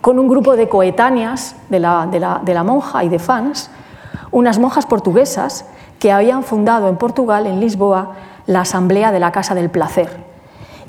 con 0.00 0.18
un 0.18 0.28
grupo 0.28 0.56
de 0.56 0.68
coetáneas 0.68 1.56
de 1.68 1.80
la, 1.80 2.06
de 2.06 2.54
la 2.54 2.64
monja 2.64 3.04
y 3.04 3.08
de 3.08 3.18
fans, 3.18 3.70
unas 4.30 4.58
monjas 4.58 4.86
portuguesas 4.86 5.66
que 5.98 6.12
habían 6.12 6.42
fundado 6.42 6.88
en 6.88 6.96
Portugal, 6.96 7.46
en 7.46 7.60
Lisboa, 7.60 8.12
la 8.50 8.62
Asamblea 8.62 9.12
de 9.12 9.20
la 9.20 9.30
Casa 9.30 9.54
del 9.54 9.70
Placer 9.70 10.08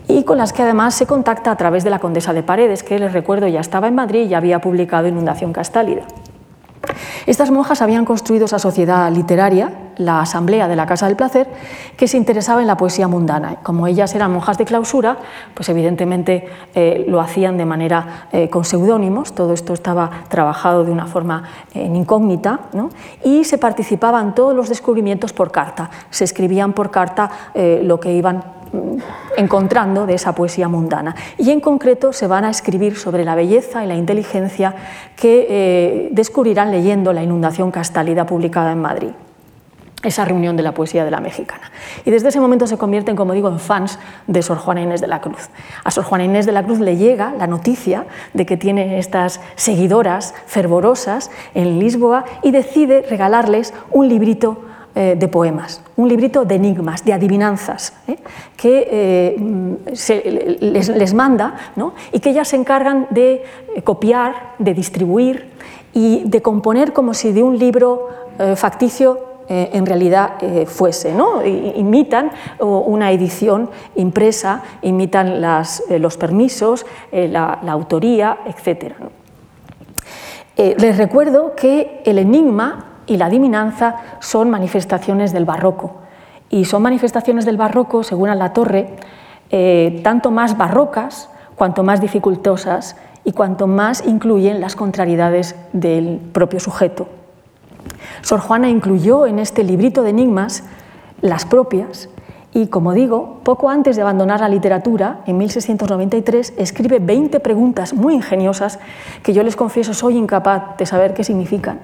y 0.07 0.23
con 0.23 0.39
las 0.39 0.51
que 0.51 0.63
además 0.63 0.95
se 0.95 1.05
contacta 1.05 1.51
a 1.51 1.57
través 1.57 1.83
de 1.83 1.91
la 1.91 1.99
Condesa 1.99 2.33
de 2.33 2.41
Paredes, 2.41 2.81
que 2.81 2.97
les 2.97 3.13
recuerdo 3.13 3.47
ya 3.47 3.59
estaba 3.59 3.87
en 3.87 3.93
Madrid 3.93 4.27
y 4.27 4.33
había 4.33 4.59
publicado 4.59 5.07
Inundación 5.07 5.53
Castálida. 5.53 6.01
Estas 7.25 7.51
monjas 7.51 7.81
habían 7.81 8.05
construido 8.05 8.45
esa 8.45 8.59
sociedad 8.59 9.11
literaria, 9.11 9.71
la 9.97 10.21
Asamblea 10.21 10.67
de 10.67 10.75
la 10.75 10.85
Casa 10.85 11.07
del 11.07 11.15
Placer, 11.15 11.47
que 11.97 12.07
se 12.07 12.17
interesaba 12.17 12.61
en 12.61 12.67
la 12.67 12.77
poesía 12.77 13.07
mundana. 13.07 13.57
Como 13.63 13.87
ellas 13.87 14.15
eran 14.15 14.31
monjas 14.31 14.57
de 14.57 14.65
clausura, 14.65 15.17
pues 15.53 15.69
evidentemente 15.69 16.47
eh, 16.73 17.05
lo 17.07 17.21
hacían 17.21 17.57
de 17.57 17.65
manera 17.65 18.27
eh, 18.31 18.49
con 18.49 18.65
seudónimos, 18.65 19.33
todo 19.33 19.53
esto 19.53 19.73
estaba 19.73 20.09
trabajado 20.29 20.83
de 20.83 20.91
una 20.91 21.05
forma 21.05 21.43
eh, 21.73 21.85
en 21.85 21.95
incógnita, 21.95 22.59
y 23.23 23.43
se 23.43 23.57
participaban 23.57 24.33
todos 24.33 24.55
los 24.55 24.69
descubrimientos 24.69 25.33
por 25.33 25.51
carta, 25.51 25.89
se 26.09 26.23
escribían 26.23 26.73
por 26.73 26.89
carta 26.89 27.29
lo 27.53 27.99
que 27.99 28.13
iban 28.13 28.60
encontrando 29.37 30.05
de 30.05 30.15
esa 30.15 30.33
poesía 30.33 30.67
mundana. 30.67 31.15
Y 31.37 31.51
en 31.51 31.59
concreto 31.59 32.13
se 32.13 32.27
van 32.27 32.45
a 32.45 32.49
escribir 32.49 32.97
sobre 32.97 33.25
la 33.25 33.35
belleza 33.35 33.83
y 33.83 33.87
la 33.87 33.95
inteligencia 33.95 34.75
que 35.15 35.47
eh, 35.49 36.09
descubrirán 36.11 36.71
leyendo 36.71 37.13
La 37.13 37.23
inundación 37.23 37.71
castálida 37.71 38.25
publicada 38.25 38.71
en 38.71 38.81
Madrid 38.81 39.11
esa 40.03 40.25
reunión 40.25 40.57
de 40.57 40.63
la 40.63 40.73
poesía 40.73 41.05
de 41.05 41.11
la 41.11 41.19
mexicana. 41.19 41.71
Y 42.05 42.11
desde 42.11 42.29
ese 42.29 42.39
momento 42.39 42.67
se 42.67 42.77
convierten, 42.77 43.15
como 43.15 43.33
digo, 43.33 43.49
en 43.49 43.59
fans 43.59 43.99
de 44.27 44.41
Sor 44.41 44.57
Juana 44.57 44.81
Inés 44.81 45.01
de 45.01 45.07
la 45.07 45.21
Cruz. 45.21 45.49
A 45.83 45.91
Sor 45.91 46.03
Juana 46.03 46.23
Inés 46.23 46.45
de 46.45 46.51
la 46.51 46.63
Cruz 46.63 46.79
le 46.79 46.97
llega 46.97 47.33
la 47.37 47.47
noticia 47.47 48.05
de 48.33 48.45
que 48.45 48.57
tiene 48.57 48.97
estas 48.97 49.41
seguidoras 49.55 50.33
fervorosas 50.47 51.29
en 51.53 51.79
Lisboa 51.79 52.25
y 52.41 52.51
decide 52.51 53.05
regalarles 53.07 53.73
un 53.91 54.07
librito 54.07 54.65
eh, 54.93 55.15
de 55.17 55.29
poemas, 55.29 55.81
un 55.95 56.09
librito 56.09 56.43
de 56.43 56.55
enigmas, 56.55 57.05
de 57.05 57.13
adivinanzas, 57.13 57.93
¿eh? 58.09 58.17
que 58.57 58.89
eh, 58.91 59.77
les, 60.59 61.13
manda 61.13 61.55
y 62.11 62.19
que 62.19 62.31
ellas 62.31 62.49
se 62.49 62.57
encargan 62.57 63.07
de 63.09 63.41
copiar, 63.85 64.55
de 64.59 64.73
distribuir 64.73 65.49
y 65.93 66.23
de 66.25 66.41
componer 66.41 66.91
como 66.91 67.13
si 67.13 67.31
de 67.31 67.41
un 67.41 67.57
libro 67.57 68.09
facticio 68.57 69.19
en 69.47 69.85
realidad 69.85 70.31
fuese. 70.65 71.13
¿no? 71.13 71.41
Imitan 71.45 72.31
una 72.59 73.11
edición 73.11 73.69
impresa, 73.95 74.61
imitan 74.81 75.41
los 75.41 76.17
permisos, 76.17 76.85
la, 77.13 77.61
autoría, 77.69 78.39
etc. 78.45 78.93
les 80.57 80.97
recuerdo 80.97 81.55
que 81.55 82.01
el 82.03 82.19
enigma 82.19 82.90
y 83.11 83.17
la 83.17 83.25
adivinanza 83.25 83.95
son 84.21 84.49
manifestaciones 84.49 85.33
del 85.33 85.43
barroco. 85.43 85.95
Y 86.49 86.63
son 86.63 86.81
manifestaciones 86.81 87.43
del 87.43 87.57
barroco, 87.57 88.03
según 88.03 88.29
la 88.29 88.53
Torre, 88.53 88.95
eh, 89.49 89.99
tanto 90.01 90.31
más 90.31 90.57
barrocas 90.57 91.29
cuanto 91.55 91.83
más 91.83 91.99
dificultosas 91.99 92.95
y 93.25 93.33
cuanto 93.33 93.67
más 93.67 94.07
incluyen 94.07 94.61
las 94.61 94.77
contrariedades 94.77 95.57
del 95.73 96.21
propio 96.31 96.61
sujeto. 96.61 97.09
Sor 98.21 98.39
Juana 98.39 98.69
incluyó 98.69 99.27
en 99.27 99.39
este 99.39 99.65
librito 99.65 100.03
de 100.03 100.11
enigmas 100.11 100.63
las 101.19 101.43
propias 101.43 102.07
y, 102.53 102.67
como 102.67 102.93
digo, 102.93 103.41
poco 103.43 103.69
antes 103.69 103.97
de 103.97 104.03
abandonar 104.03 104.39
la 104.39 104.47
literatura, 104.47 105.19
en 105.25 105.37
1693, 105.37 106.53
escribe 106.55 106.99
20 106.99 107.41
preguntas 107.41 107.93
muy 107.93 108.13
ingeniosas 108.13 108.79
que 109.21 109.33
yo 109.33 109.43
les 109.43 109.57
confieso 109.57 109.93
soy 109.93 110.15
incapaz 110.15 110.77
de 110.77 110.85
saber 110.85 111.13
qué 111.13 111.25
significan 111.25 111.79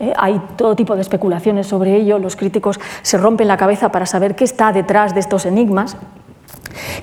eh, 0.00 0.12
hay 0.16 0.40
todo 0.56 0.76
tipo 0.76 0.94
de 0.94 1.02
especulaciones 1.02 1.66
sobre 1.66 1.96
ello, 1.96 2.18
los 2.18 2.36
críticos 2.36 2.78
se 3.02 3.18
rompen 3.18 3.48
la 3.48 3.56
cabeza 3.56 3.90
para 3.90 4.06
saber 4.06 4.36
qué 4.36 4.44
está 4.44 4.72
detrás 4.72 5.14
de 5.14 5.20
estos 5.20 5.44
enigmas, 5.44 5.96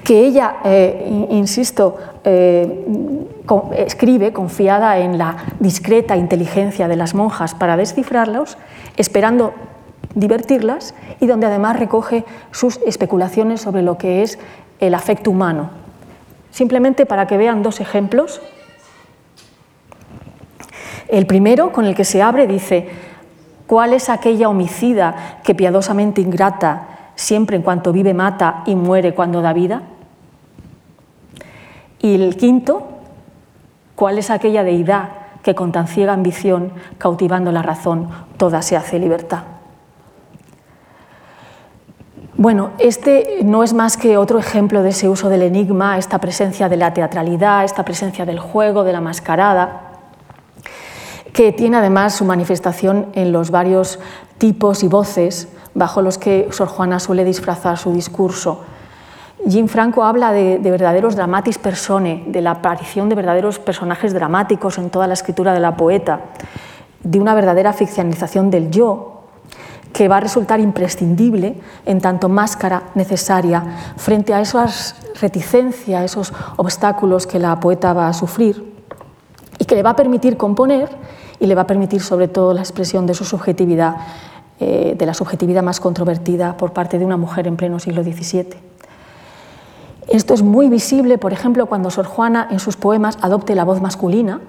que 0.03 0.25
ella, 0.25 0.57
eh, 0.63 1.27
insisto, 1.31 1.97
eh, 2.23 2.85
escribe 3.77 4.31
confiada 4.31 4.99
en 4.99 5.17
la 5.17 5.35
discreta 5.59 6.15
inteligencia 6.15 6.87
de 6.87 6.95
las 6.95 7.13
monjas 7.13 7.53
para 7.53 7.75
descifrarlos, 7.75 8.57
esperando 8.95 9.53
divertirlas 10.13 10.93
y 11.19 11.27
donde 11.27 11.47
además 11.47 11.77
recoge 11.77 12.23
sus 12.51 12.79
especulaciones 12.85 13.61
sobre 13.61 13.81
lo 13.81 13.97
que 13.97 14.23
es 14.23 14.39
el 14.79 14.93
afecto 14.93 15.31
humano. 15.31 15.69
Simplemente 16.51 17.05
para 17.05 17.27
que 17.27 17.37
vean 17.37 17.63
dos 17.63 17.81
ejemplos 17.81 18.41
el 21.07 21.25
primero, 21.25 21.71
con 21.71 21.85
el 21.85 21.95
que 21.95 22.03
se 22.03 22.21
abre, 22.21 22.47
dice, 22.47 22.89
¿cuál 23.67 23.93
es 23.93 24.09
aquella 24.09 24.49
homicida 24.49 25.39
que 25.43 25.55
piadosamente 25.55 26.21
ingrata 26.21 26.87
siempre 27.15 27.55
en 27.55 27.61
cuanto 27.61 27.93
vive 27.93 28.13
mata 28.13 28.63
y 28.65 28.75
muere 28.75 29.13
cuando 29.13 29.41
da 29.41 29.53
vida? 29.53 29.83
Y 31.99 32.15
el 32.15 32.37
quinto, 32.37 32.87
¿cuál 33.95 34.17
es 34.17 34.29
aquella 34.29 34.63
deidad 34.63 35.09
que 35.41 35.55
con 35.55 35.71
tan 35.71 35.87
ciega 35.87 36.13
ambición, 36.13 36.71
cautivando 36.97 37.51
la 37.51 37.61
razón, 37.61 38.09
toda 38.37 38.61
se 38.61 38.75
hace 38.75 38.99
libertad? 38.99 39.43
Bueno, 42.37 42.71
este 42.79 43.39
no 43.43 43.63
es 43.63 43.73
más 43.73 43.95
que 43.95 44.17
otro 44.17 44.39
ejemplo 44.39 44.83
de 44.83 44.89
ese 44.89 45.07
uso 45.07 45.29
del 45.29 45.41
enigma, 45.41 45.97
esta 45.97 46.19
presencia 46.19 46.67
de 46.67 46.75
la 46.75 46.93
teatralidad, 46.93 47.63
esta 47.63 47.85
presencia 47.85 48.25
del 48.25 48.39
juego, 48.39 48.83
de 48.83 48.91
la 48.91 48.99
mascarada, 48.99 49.84
que 51.35 51.51
tiene 51.51 51.75
además 51.75 52.15
su 52.15 52.23
manifestación 52.23 53.07
en 53.11 53.33
los 53.33 53.51
varios 53.51 53.99
tipos 54.37 54.83
y 54.83 54.87
voces 54.87 55.49
bajo 55.73 56.01
los 56.01 56.17
que 56.17 56.47
Sor 56.51 56.69
Juana 56.69 56.97
suele 57.01 57.25
disfrazar 57.25 57.77
su 57.77 57.91
discurso. 57.91 58.61
Jim 59.45 59.67
Franco 59.67 60.05
habla 60.05 60.31
de, 60.31 60.59
verdaderos 60.59 61.17
dramatis 61.17 61.57
personae, 61.57 62.23
de 62.27 62.41
la 62.41 62.51
aparición 62.51 63.09
de 63.09 63.15
verdaderos 63.15 63.59
personajes 63.59 64.13
dramáticos 64.13 64.77
en 64.77 64.89
toda 64.89 65.07
la 65.07 65.13
escritura 65.13 65.53
de 65.53 65.59
la 65.59 65.75
poeta, 65.75 66.21
de 67.03 67.19
una 67.19 67.35
verdadera 67.35 67.73
ficcionalización 67.73 68.49
del 68.49 68.71
yo, 68.71 69.25
que 69.91 70.07
va 70.07 70.17
a 70.17 70.21
resultar 70.21 70.61
imprescindible 70.61 71.59
en 71.85 71.99
tanto 71.99 72.29
máscara 72.29 72.83
necesaria 72.95 73.61
frente 73.97 74.33
a 74.33 74.39
esas 74.39 74.95
reticencias, 75.19 76.05
esos 76.05 76.33
obstáculos 76.55 77.27
que 77.27 77.39
la 77.39 77.59
poeta 77.59 77.91
va 77.91 78.07
a 78.07 78.13
sufrir 78.13 78.73
y 79.59 79.65
que 79.65 79.75
le 79.75 79.83
va 79.83 79.91
a 79.91 79.95
permitir 79.95 80.37
componer 80.37 80.89
y 81.39 81.47
le 81.47 81.55
va 81.55 81.63
a 81.63 81.67
permitir 81.67 82.01
sobre 82.01 82.27
todo 82.27 82.53
la 82.53 82.61
expresión 82.61 83.05
de 83.05 83.13
su 83.13 83.25
subjetividad, 83.25 83.97
eh, 84.59 84.95
de 84.97 85.05
la 85.05 85.13
subjetividad 85.13 85.63
más 85.63 85.79
controvertida 85.79 86.57
por 86.57 86.73
parte 86.73 86.99
de 86.99 87.05
una 87.05 87.17
mujer 87.17 87.47
en 87.47 87.57
pleno 87.57 87.79
siglo 87.79 88.03
XVII. 88.03 88.47
Esto 90.07 90.33
es 90.33 90.43
muy 90.43 90.69
visible, 90.69 91.17
por 91.17 91.33
ejemplo, 91.33 91.65
cuando 91.65 91.89
Sor 91.89 92.05
Juana 92.05 92.47
en 92.51 92.59
sus 92.59 92.77
poemas 92.77 93.17
adopte 93.21 93.55
la 93.55 93.63
voz 93.63 93.81
masculina. 93.81 94.39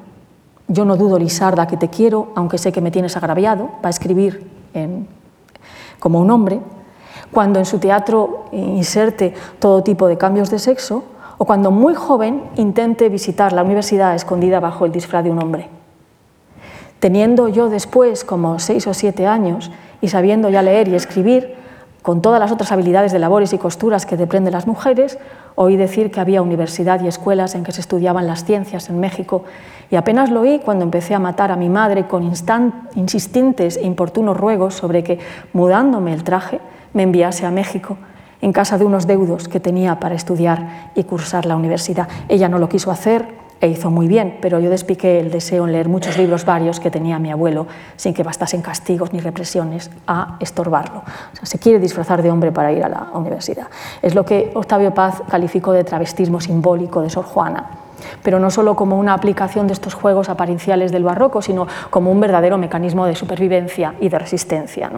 Yo 0.68 0.84
no 0.84 0.97
dudo, 0.97 1.18
Lisarda, 1.18 1.66
que 1.66 1.76
te 1.76 1.89
quiero, 1.89 2.32
aunque 2.34 2.59
sé 2.59 2.72
que 2.72 2.80
me 2.80 2.91
tienes 2.91 3.16
agraviado, 3.16 3.70
va 3.82 3.89
a 3.89 3.91
escribir 3.91 4.51
como 5.99 6.20
un 6.20 6.30
hombre. 6.30 6.61
Cuando 7.32 7.59
en 7.59 7.64
su 7.64 7.78
teatro 7.78 8.47
inserte 8.53 9.32
todo 9.59 9.82
tipo 9.82 10.09
de 10.09 10.18
cambios 10.18 10.51
de 10.51 10.59
sexo, 10.59 11.05
o 11.39 11.45
cuando 11.45 11.70
muy 11.70 11.95
joven 11.95 12.43
intente 12.57 13.09
visitar 13.09 13.53
la 13.53 13.62
universidad 13.62 14.14
escondida 14.14 14.61
bajo 14.61 14.84
el 14.84 14.93
disfraz 14.93 15.24
de 15.24 15.30
un 15.30 15.43
hombre. 15.43 15.76
Teniendo 17.01 17.49
yo 17.49 17.68
después 17.68 18.24
como 18.24 18.59
seis 18.59 18.86
o 18.86 18.94
siete 18.94 19.26
años 19.26 19.70
y 20.01 20.09
sabiendo 20.09 20.49
ya 20.49 20.62
leer 20.62 20.88
y 20.88 20.94
escribir, 20.94 21.55
con 22.07 22.22
todas 22.22 22.38
las 22.38 22.53
otras 22.53 22.70
habilidades 22.70 23.11
de 23.11 23.18
labores 23.18 23.53
y 23.53 23.59
costuras 23.59 24.07
que 24.07 24.16
deprenden 24.16 24.53
las 24.53 24.68
mujeres, 24.68 25.18
oí 25.57 25.76
decir 25.76 26.12
que 26.12 26.20
había 26.20 26.40
universidad 26.40 27.01
y 27.03 27.09
escuelas 27.09 27.57
en 27.57 27.64
que 27.64 27.72
se 27.72 27.80
estudiaban 27.80 28.28
las 28.28 28.44
ciencias 28.44 28.88
en 28.90 29.01
México 29.01 29.42
y 29.90 29.97
apenas 29.97 30.30
lo 30.30 30.42
oí 30.42 30.61
cuando 30.64 30.84
empecé 30.84 31.14
a 31.14 31.18
matar 31.18 31.51
a 31.51 31.57
mi 31.57 31.68
madre 31.68 32.07
con 32.07 32.22
insistentes 32.94 33.76
e 33.76 33.82
importunos 33.82 34.36
ruegos 34.36 34.74
sobre 34.74 35.03
que, 35.03 35.18
mudándome 35.53 36.12
el 36.12 36.22
traje, 36.22 36.61
me 36.92 37.03
enviase 37.03 37.44
a 37.44 37.51
México 37.51 37.97
en 38.40 38.53
casa 38.53 38.78
de 38.78 38.84
unos 38.84 39.09
deudos 39.09 39.49
que 39.49 39.59
tenía 39.59 39.99
para 39.99 40.14
estudiar 40.14 40.92
y 40.94 41.03
cursar 41.03 41.44
la 41.44 41.57
universidad. 41.57 42.07
Ella 42.28 42.49
no 42.49 42.61
lo 42.61 42.68
quiso 42.68 42.92
hacer 42.92 43.26
e 43.61 43.69
hizo 43.69 43.91
muy 43.91 44.07
bien, 44.07 44.39
pero 44.41 44.61
yo 44.61 44.71
despiqué 44.71 45.19
el 45.19 45.31
deseo 45.31 45.67
en 45.67 45.73
leer 45.73 45.89
muchos 45.89 46.19
libros 46.19 46.45
varios 46.45 46.81
que 46.81 46.91
tenía 46.91 47.19
mi 47.19 47.31
abuelo, 47.31 47.67
sin 47.97 48.13
que 48.13 48.23
bastasen 48.23 48.63
castigos 48.63 49.13
ni 49.13 49.21
represiones 49.21 49.91
a 50.07 50.37
estorbarlo. 50.41 51.03
se 51.43 51.59
quiere 51.59 51.79
disfrazar 51.79 52.23
de 52.23 52.31
hombre 52.31 52.53
para 52.53 52.73
ir 52.73 52.85
a 52.85 52.89
la 52.89 53.09
universidad. 53.15 53.69
Es 54.03 54.15
lo 54.15 54.25
que 54.25 54.51
Octavio 54.55 54.93
Paz 54.93 55.23
calificó 55.29 55.73
de 55.73 55.85
travestismo 55.85 56.41
simbólico 56.41 57.01
de 57.01 57.11
Sor 57.11 57.25
Juana 57.25 57.71
pero 58.23 58.39
no 58.39 58.51
solo 58.51 58.77
como 58.77 58.99
una 58.99 59.15
aplicación 59.15 59.67
de 59.67 59.73
estos 59.73 59.95
juegos 59.95 60.29
aparienciales 60.29 60.93
del 60.93 61.05
barroco, 61.05 61.43
sino 61.43 61.67
como 61.91 62.11
un 62.11 62.21
verdadero 62.21 62.59
mecanismo 62.59 63.07
de 63.07 63.15
supervivencia 63.15 63.95
y 64.01 64.09
de 64.09 64.19
resistencia. 64.19 64.91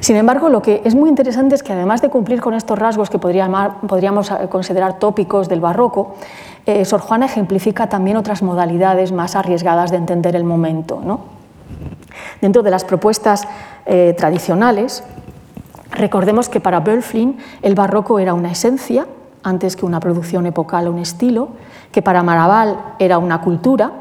Sin 0.00 0.16
embargo, 0.16 0.48
lo 0.48 0.62
que 0.62 0.82
es 0.84 0.94
muy 0.94 1.08
interesante 1.08 1.54
es 1.54 1.62
que 1.62 1.72
además 1.72 2.02
de 2.02 2.10
cumplir 2.10 2.40
con 2.40 2.54
estos 2.54 2.78
rasgos 2.78 3.10
que 3.10 3.18
podríamos 3.18 4.30
considerar 4.50 4.98
tópicos 4.98 5.48
del 5.48 5.60
barroco, 5.60 6.14
eh, 6.66 6.84
Sor 6.84 7.00
Juana 7.00 7.26
ejemplifica 7.26 7.88
también 7.88 8.16
otras 8.16 8.42
modalidades 8.42 9.12
más 9.12 9.36
arriesgadas 9.36 9.90
de 9.90 9.96
entender 9.96 10.36
el 10.36 10.44
momento. 10.44 11.00
Dentro 12.40 12.62
de 12.62 12.70
las 12.70 12.84
propuestas 12.84 13.46
eh, 13.86 14.14
tradicionales, 14.18 15.04
recordemos 15.92 16.48
que 16.48 16.60
para 16.60 16.80
Bölflin 16.80 17.38
el 17.62 17.74
barroco 17.74 18.18
era 18.18 18.34
una 18.34 18.50
esencia, 18.50 19.06
antes 19.42 19.76
que 19.76 19.86
una 19.86 20.00
producción 20.00 20.46
epocal 20.46 20.88
o 20.88 20.90
un 20.90 20.98
estilo, 20.98 21.50
que 21.92 22.02
para 22.02 22.22
Maraval 22.22 22.78
era 22.98 23.18
una 23.18 23.40
cultura, 23.40 23.92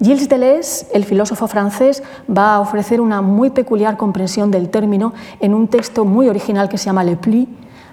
Gilles 0.00 0.28
Deleuze, 0.28 0.86
el 0.92 1.04
filósofo 1.04 1.48
francés, 1.48 2.02
va 2.30 2.54
a 2.54 2.60
ofrecer 2.60 3.00
una 3.00 3.20
muy 3.20 3.50
peculiar 3.50 3.96
comprensión 3.96 4.50
del 4.50 4.68
término 4.68 5.12
en 5.40 5.54
un 5.54 5.66
texto 5.66 6.04
muy 6.04 6.28
original 6.28 6.68
que 6.68 6.78
se 6.78 6.86
llama 6.86 7.02
Le 7.02 7.16
Pli, 7.16 7.48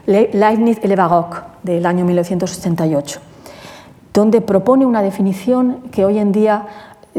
Leibniz 0.05 0.77
et 0.77 0.85
le 0.85 0.95
Baroque, 0.95 1.37
del 1.63 1.83
año 1.85 2.05
1988, 2.05 3.19
donde 4.15 4.41
propone 4.41 4.85
una 4.85 5.03
definición 5.03 5.81
que 5.91 6.05
hoy 6.05 6.17
en 6.17 6.31
día 6.31 6.65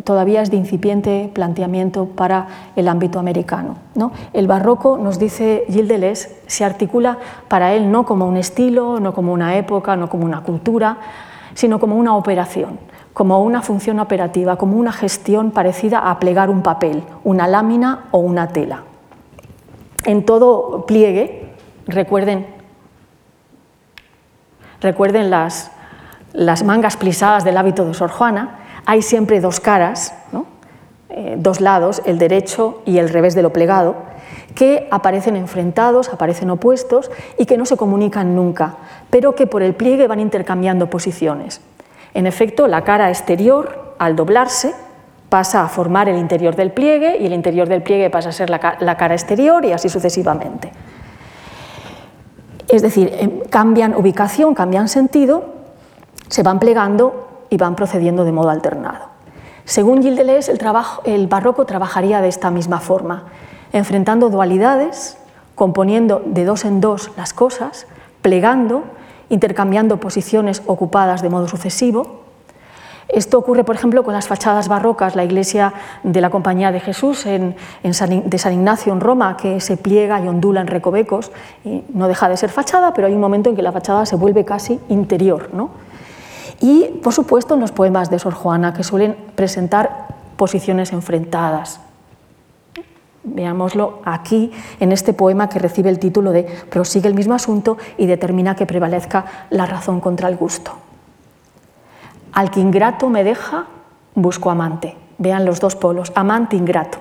todavía 0.02 0.42
es 0.42 0.50
de 0.50 0.56
incipiente 0.56 1.30
planteamiento 1.32 2.06
para 2.06 2.48
el 2.74 2.88
ámbito 2.88 3.18
americano. 3.18 3.76
¿no? 3.94 4.12
El 4.32 4.46
barroco, 4.46 4.98
nos 4.98 5.18
dice 5.18 5.64
Gilles 5.68 5.88
Deleuze, 5.88 6.40
se 6.46 6.64
articula 6.64 7.18
para 7.48 7.74
él 7.74 7.92
no 7.92 8.04
como 8.04 8.26
un 8.26 8.38
estilo, 8.38 8.98
no 8.98 9.14
como 9.14 9.32
una 9.32 9.56
época, 9.56 9.94
no 9.94 10.08
como 10.08 10.24
una 10.24 10.42
cultura, 10.42 10.96
sino 11.54 11.78
como 11.78 11.96
una 11.96 12.16
operación 12.16 12.78
como 13.16 13.42
una 13.42 13.62
función 13.62 13.98
operativa, 13.98 14.56
como 14.56 14.76
una 14.76 14.92
gestión 14.92 15.50
parecida 15.50 16.10
a 16.10 16.18
plegar 16.18 16.50
un 16.50 16.62
papel, 16.62 17.02
una 17.24 17.48
lámina 17.48 18.08
o 18.10 18.18
una 18.18 18.48
tela. 18.48 18.82
En 20.04 20.26
todo 20.26 20.84
pliegue, 20.84 21.54
recuerden, 21.86 22.46
recuerden 24.82 25.30
las, 25.30 25.72
las 26.36 26.62
mangas 26.64 26.98
plisadas 26.98 27.44
del 27.44 27.56
hábito 27.56 27.86
de 27.86 27.94
Sor 27.94 28.10
Juana, 28.10 28.58
hay 28.84 29.00
siempre 29.00 29.40
dos 29.40 29.58
caras, 29.58 30.12
eh, 31.08 31.36
dos 31.38 31.62
lados, 31.62 32.02
el 32.04 32.18
derecho 32.18 32.82
y 32.84 32.98
el 32.98 33.08
revés 33.08 33.34
de 33.34 33.42
lo 33.42 33.54
plegado, 33.54 33.96
que 34.54 34.86
aparecen 34.90 35.34
enfrentados, 35.34 36.10
aparecen 36.10 36.50
opuestos 36.50 37.10
y 37.38 37.46
que 37.46 37.56
no 37.56 37.64
se 37.64 37.78
comunican 37.78 38.36
nunca, 38.36 38.76
pero 39.08 39.34
que 39.34 39.46
por 39.46 39.62
el 39.62 39.74
pliegue 39.74 40.06
van 40.06 40.20
intercambiando 40.20 40.90
posiciones. 40.90 41.62
En 42.12 42.26
efecto, 42.26 42.68
la 42.68 42.84
cara 42.84 43.08
exterior, 43.08 43.94
al 43.98 44.14
doblarse, 44.14 44.74
pasa 45.30 45.62
a 45.62 45.68
formar 45.68 46.08
el 46.08 46.18
interior 46.18 46.54
del 46.54 46.70
pliegue 46.70 47.16
y 47.18 47.26
el 47.26 47.32
interior 47.32 47.66
del 47.66 47.82
pliegue 47.82 48.10
pasa 48.10 48.28
a 48.28 48.32
ser 48.32 48.50
la, 48.50 48.58
cara 48.58 49.14
exterior 49.14 49.64
y 49.64 49.72
así 49.72 49.88
sucesivamente. 49.88 50.70
Es 52.68 52.82
decir, 52.82 53.10
em, 53.18 53.40
cambian 53.48 53.94
ubicación, 53.94 54.54
cambian 54.54 54.88
sentido, 54.88 55.55
se 56.28 56.42
van 56.42 56.58
plegando 56.58 57.28
y 57.50 57.56
van 57.56 57.76
procediendo 57.76 58.24
de 58.24 58.32
modo 58.32 58.50
alternado. 58.50 59.06
Según 59.64 60.02
Gilles 60.02 60.18
Deleuze, 60.18 60.52
el, 61.04 61.26
barroco 61.26 61.66
trabajaría 61.66 62.20
de 62.20 62.28
esta 62.28 62.50
misma 62.50 62.80
forma, 62.80 63.24
enfrentando 63.72 64.30
dualidades, 64.30 65.18
componiendo 65.54 66.22
de 66.24 66.44
dos 66.44 66.64
en 66.64 66.80
dos 66.80 67.10
las 67.16 67.32
cosas, 67.32 67.86
plegando 68.22 68.84
intercambiando 69.28 69.98
posiciones 69.98 70.62
ocupadas 70.66 71.22
de 71.22 71.28
modo 71.28 71.48
sucesivo. 71.48 72.22
Esto 73.08 73.38
ocurre, 73.38 73.62
por 73.62 73.76
ejemplo, 73.76 74.02
con 74.02 74.14
las 74.14 74.26
fachadas 74.26 74.68
barrocas, 74.68 75.14
la 75.14 75.24
iglesia 75.24 75.72
de 76.02 76.20
la 76.20 76.30
Compañía 76.30 76.72
de 76.72 76.80
Jesús 76.80 77.24
en, 77.26 77.54
de 77.82 78.38
San 78.38 78.52
Ignacio 78.52 78.92
en 78.92 79.00
Roma, 79.00 79.36
que 79.36 79.60
se 79.60 79.76
pliega 79.76 80.20
y 80.20 80.26
ondula 80.26 80.60
en 80.60 80.66
recovecos, 80.66 81.30
no 81.92 82.08
deja 82.08 82.28
de 82.28 82.36
ser 82.36 82.50
fachada, 82.50 82.94
pero 82.94 83.06
hay 83.06 83.14
un 83.14 83.20
momento 83.20 83.50
en 83.50 83.56
que 83.56 83.62
la 83.62 83.70
fachada 83.70 84.06
se 84.06 84.16
vuelve 84.16 84.44
casi 84.44 84.80
interior. 84.88 85.50
¿no? 85.52 85.70
Y, 86.60 86.84
por 87.02 87.12
supuesto, 87.12 87.54
en 87.54 87.60
los 87.60 87.72
poemas 87.72 88.10
de 88.10 88.18
Sor 88.18 88.34
Juana, 88.34 88.72
que 88.72 88.84
suelen 88.84 89.16
presentar 89.34 90.06
posiciones 90.36 90.92
enfrentadas, 90.92 91.80
Veámoslo 93.28 94.02
aquí 94.04 94.52
en 94.78 94.92
este 94.92 95.12
poema 95.12 95.48
que 95.48 95.58
recibe 95.58 95.90
el 95.90 95.98
título 95.98 96.30
de 96.30 96.44
Prosigue 96.44 97.08
el 97.08 97.14
mismo 97.14 97.34
asunto 97.34 97.76
y 97.98 98.06
determina 98.06 98.54
que 98.54 98.66
prevalezca 98.66 99.24
la 99.50 99.66
razón 99.66 100.00
contra 100.00 100.28
el 100.28 100.36
gusto. 100.36 100.70
Al 102.32 102.52
que 102.52 102.60
ingrato 102.60 103.08
me 103.08 103.24
deja, 103.24 103.66
busco 104.14 104.48
amante. 104.48 104.96
Vean 105.18 105.44
los 105.44 105.58
dos 105.58 105.74
polos, 105.74 106.12
amante 106.14 106.54
ingrato. 106.54 106.98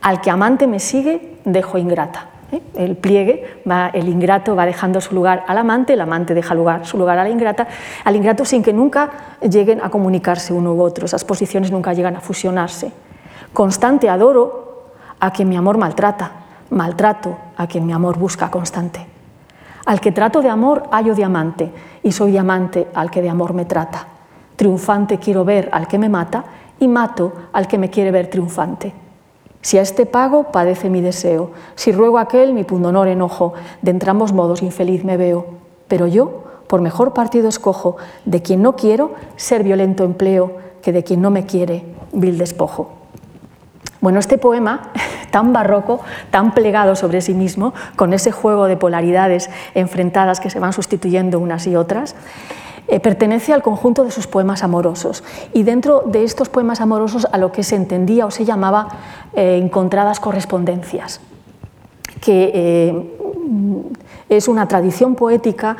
Al 0.00 0.20
que 0.20 0.30
amante 0.30 0.68
me 0.68 0.78
sigue, 0.78 1.40
dejo 1.44 1.76
ingrata. 1.76 2.28
¿Eh? 2.52 2.62
El 2.74 2.96
pliegue, 2.96 3.62
va, 3.68 3.88
el 3.88 4.08
ingrato 4.08 4.56
va 4.56 4.66
dejando 4.66 5.00
su 5.00 5.14
lugar 5.14 5.44
al 5.46 5.58
amante, 5.58 5.92
el 5.92 6.00
amante 6.00 6.34
deja 6.34 6.54
lugar, 6.54 6.86
su 6.86 6.98
lugar 6.98 7.18
a 7.18 7.24
la 7.24 7.30
ingrata, 7.30 7.68
al 8.04 8.16
ingrato 8.16 8.44
sin 8.44 8.62
que 8.62 8.72
nunca 8.72 9.10
lleguen 9.40 9.80
a 9.82 9.90
comunicarse 9.90 10.52
uno 10.52 10.74
u 10.74 10.82
otro, 10.82 11.06
esas 11.06 11.24
posiciones 11.24 11.70
nunca 11.70 11.92
llegan 11.92 12.16
a 12.16 12.20
fusionarse. 12.20 12.92
Constante 13.52 14.08
adoro, 14.08 14.92
a 15.20 15.30
quien 15.32 15.48
mi 15.48 15.56
amor 15.56 15.78
maltrata, 15.78 16.30
maltrato 16.70 17.36
a 17.56 17.66
quien 17.66 17.86
mi 17.86 17.92
amor 17.92 18.18
busca 18.18 18.50
constante. 18.50 19.06
Al 19.86 20.00
que 20.00 20.12
trato 20.12 20.42
de 20.42 20.50
amor 20.50 20.84
hallo 20.92 21.14
diamante 21.14 21.72
y 22.02 22.12
soy 22.12 22.32
diamante 22.32 22.88
al 22.94 23.10
que 23.10 23.22
de 23.22 23.30
amor 23.30 23.54
me 23.54 23.64
trata. 23.64 24.06
Triunfante 24.54 25.18
quiero 25.18 25.44
ver 25.44 25.70
al 25.72 25.88
que 25.88 25.98
me 25.98 26.08
mata 26.08 26.44
y 26.78 26.88
mato 26.88 27.32
al 27.52 27.66
que 27.66 27.78
me 27.78 27.88
quiere 27.90 28.10
ver 28.10 28.28
triunfante. 28.28 29.07
Si 29.60 29.78
a 29.78 29.82
este 29.82 30.06
pago 30.06 30.52
padece 30.52 30.88
mi 30.88 31.00
deseo, 31.00 31.50
si 31.74 31.92
ruego 31.92 32.18
a 32.18 32.22
aquel 32.22 32.52
mi 32.52 32.64
pundonor 32.64 33.08
enojo, 33.08 33.54
de 33.82 33.90
entrambos 33.90 34.32
modos 34.32 34.62
infeliz 34.62 35.04
me 35.04 35.16
veo. 35.16 35.46
Pero 35.88 36.06
yo, 36.06 36.44
por 36.68 36.80
mejor 36.80 37.12
partido 37.12 37.48
escojo, 37.48 37.96
de 38.24 38.42
quien 38.42 38.62
no 38.62 38.76
quiero, 38.76 39.12
ser 39.36 39.64
violento 39.64 40.04
empleo, 40.04 40.52
que 40.82 40.92
de 40.92 41.02
quien 41.02 41.20
no 41.20 41.30
me 41.30 41.46
quiere, 41.46 41.84
vil 42.12 42.38
despojo. 42.38 42.90
Bueno, 44.00 44.20
este 44.20 44.38
poema, 44.38 44.90
tan 45.30 45.52
barroco, 45.52 46.00
tan 46.30 46.54
plegado 46.54 46.94
sobre 46.94 47.20
sí 47.20 47.34
mismo, 47.34 47.74
con 47.96 48.12
ese 48.12 48.30
juego 48.30 48.66
de 48.66 48.76
polaridades 48.76 49.50
enfrentadas 49.74 50.40
que 50.40 50.50
se 50.50 50.60
van 50.60 50.72
sustituyendo 50.72 51.40
unas 51.40 51.66
y 51.66 51.74
otras, 51.74 52.14
eh, 52.88 53.00
pertenece 53.00 53.52
al 53.52 53.62
conjunto 53.62 54.04
de 54.04 54.10
sus 54.10 54.26
poemas 54.26 54.62
amorosos. 54.62 55.22
Y 55.52 55.62
dentro 55.62 56.02
de 56.06 56.24
estos 56.24 56.48
poemas 56.48 56.80
amorosos 56.80 57.26
a 57.30 57.38
lo 57.38 57.52
que 57.52 57.62
se 57.62 57.76
entendía 57.76 58.26
o 58.26 58.30
se 58.30 58.44
llamaba 58.44 58.88
eh, 59.34 59.60
encontradas 59.62 60.20
correspondencias, 60.20 61.20
que 62.22 62.50
eh, 62.54 63.14
es 64.28 64.48
una 64.48 64.68
tradición 64.68 65.14
poética 65.14 65.76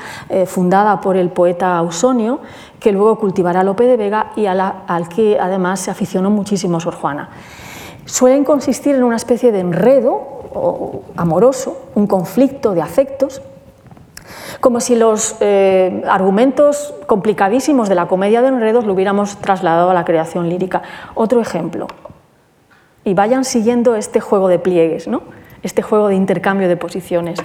fundada 0.46 1.00
por 1.00 1.16
el 1.16 1.28
poeta 1.28 1.76
Ausonio, 1.76 2.40
que 2.80 2.92
luego 2.92 3.18
cultivará 3.18 3.62
Lope 3.62 3.84
de 3.84 3.96
Vega 3.96 4.32
y 4.36 4.46
al 4.46 5.09
que 5.14 5.38
además 5.38 5.80
se 5.80 5.90
aficionó 5.90 6.30
muchísimo 6.30 6.80
Sor 6.80 6.94
Juana 6.94 7.28
suelen 8.09 8.42
consistir 8.42 8.94
en 8.94 9.04
una 9.04 9.16
especie 9.16 9.52
de 9.52 9.61
enredo 9.61 11.02
amoroso, 11.16 11.76
un 11.94 12.06
conflicto 12.06 12.72
de 12.72 12.80
afectos, 12.80 13.42
como 14.60 14.80
si 14.80 14.96
los 14.96 15.36
eh, 15.40 16.02
argumentos 16.08 16.94
complicadísimos 17.06 17.88
de 17.88 17.94
la 17.94 18.06
comedia 18.06 18.42
de 18.42 18.48
enredos 18.48 18.84
lo 18.84 18.92
hubiéramos 18.92 19.36
trasladado 19.38 19.90
a 19.90 19.94
la 19.94 20.04
creación 20.04 20.48
lírica. 20.48 20.82
Otro 21.14 21.40
ejemplo, 21.40 21.86
y 23.04 23.14
vayan 23.14 23.44
siguiendo 23.44 23.96
este 23.96 24.20
juego 24.20 24.48
de 24.48 24.58
pliegues, 24.58 25.08
¿no? 25.08 25.22
este 25.62 25.82
juego 25.82 26.08
de 26.08 26.14
intercambio 26.14 26.68
de 26.68 26.76
posiciones. 26.76 27.38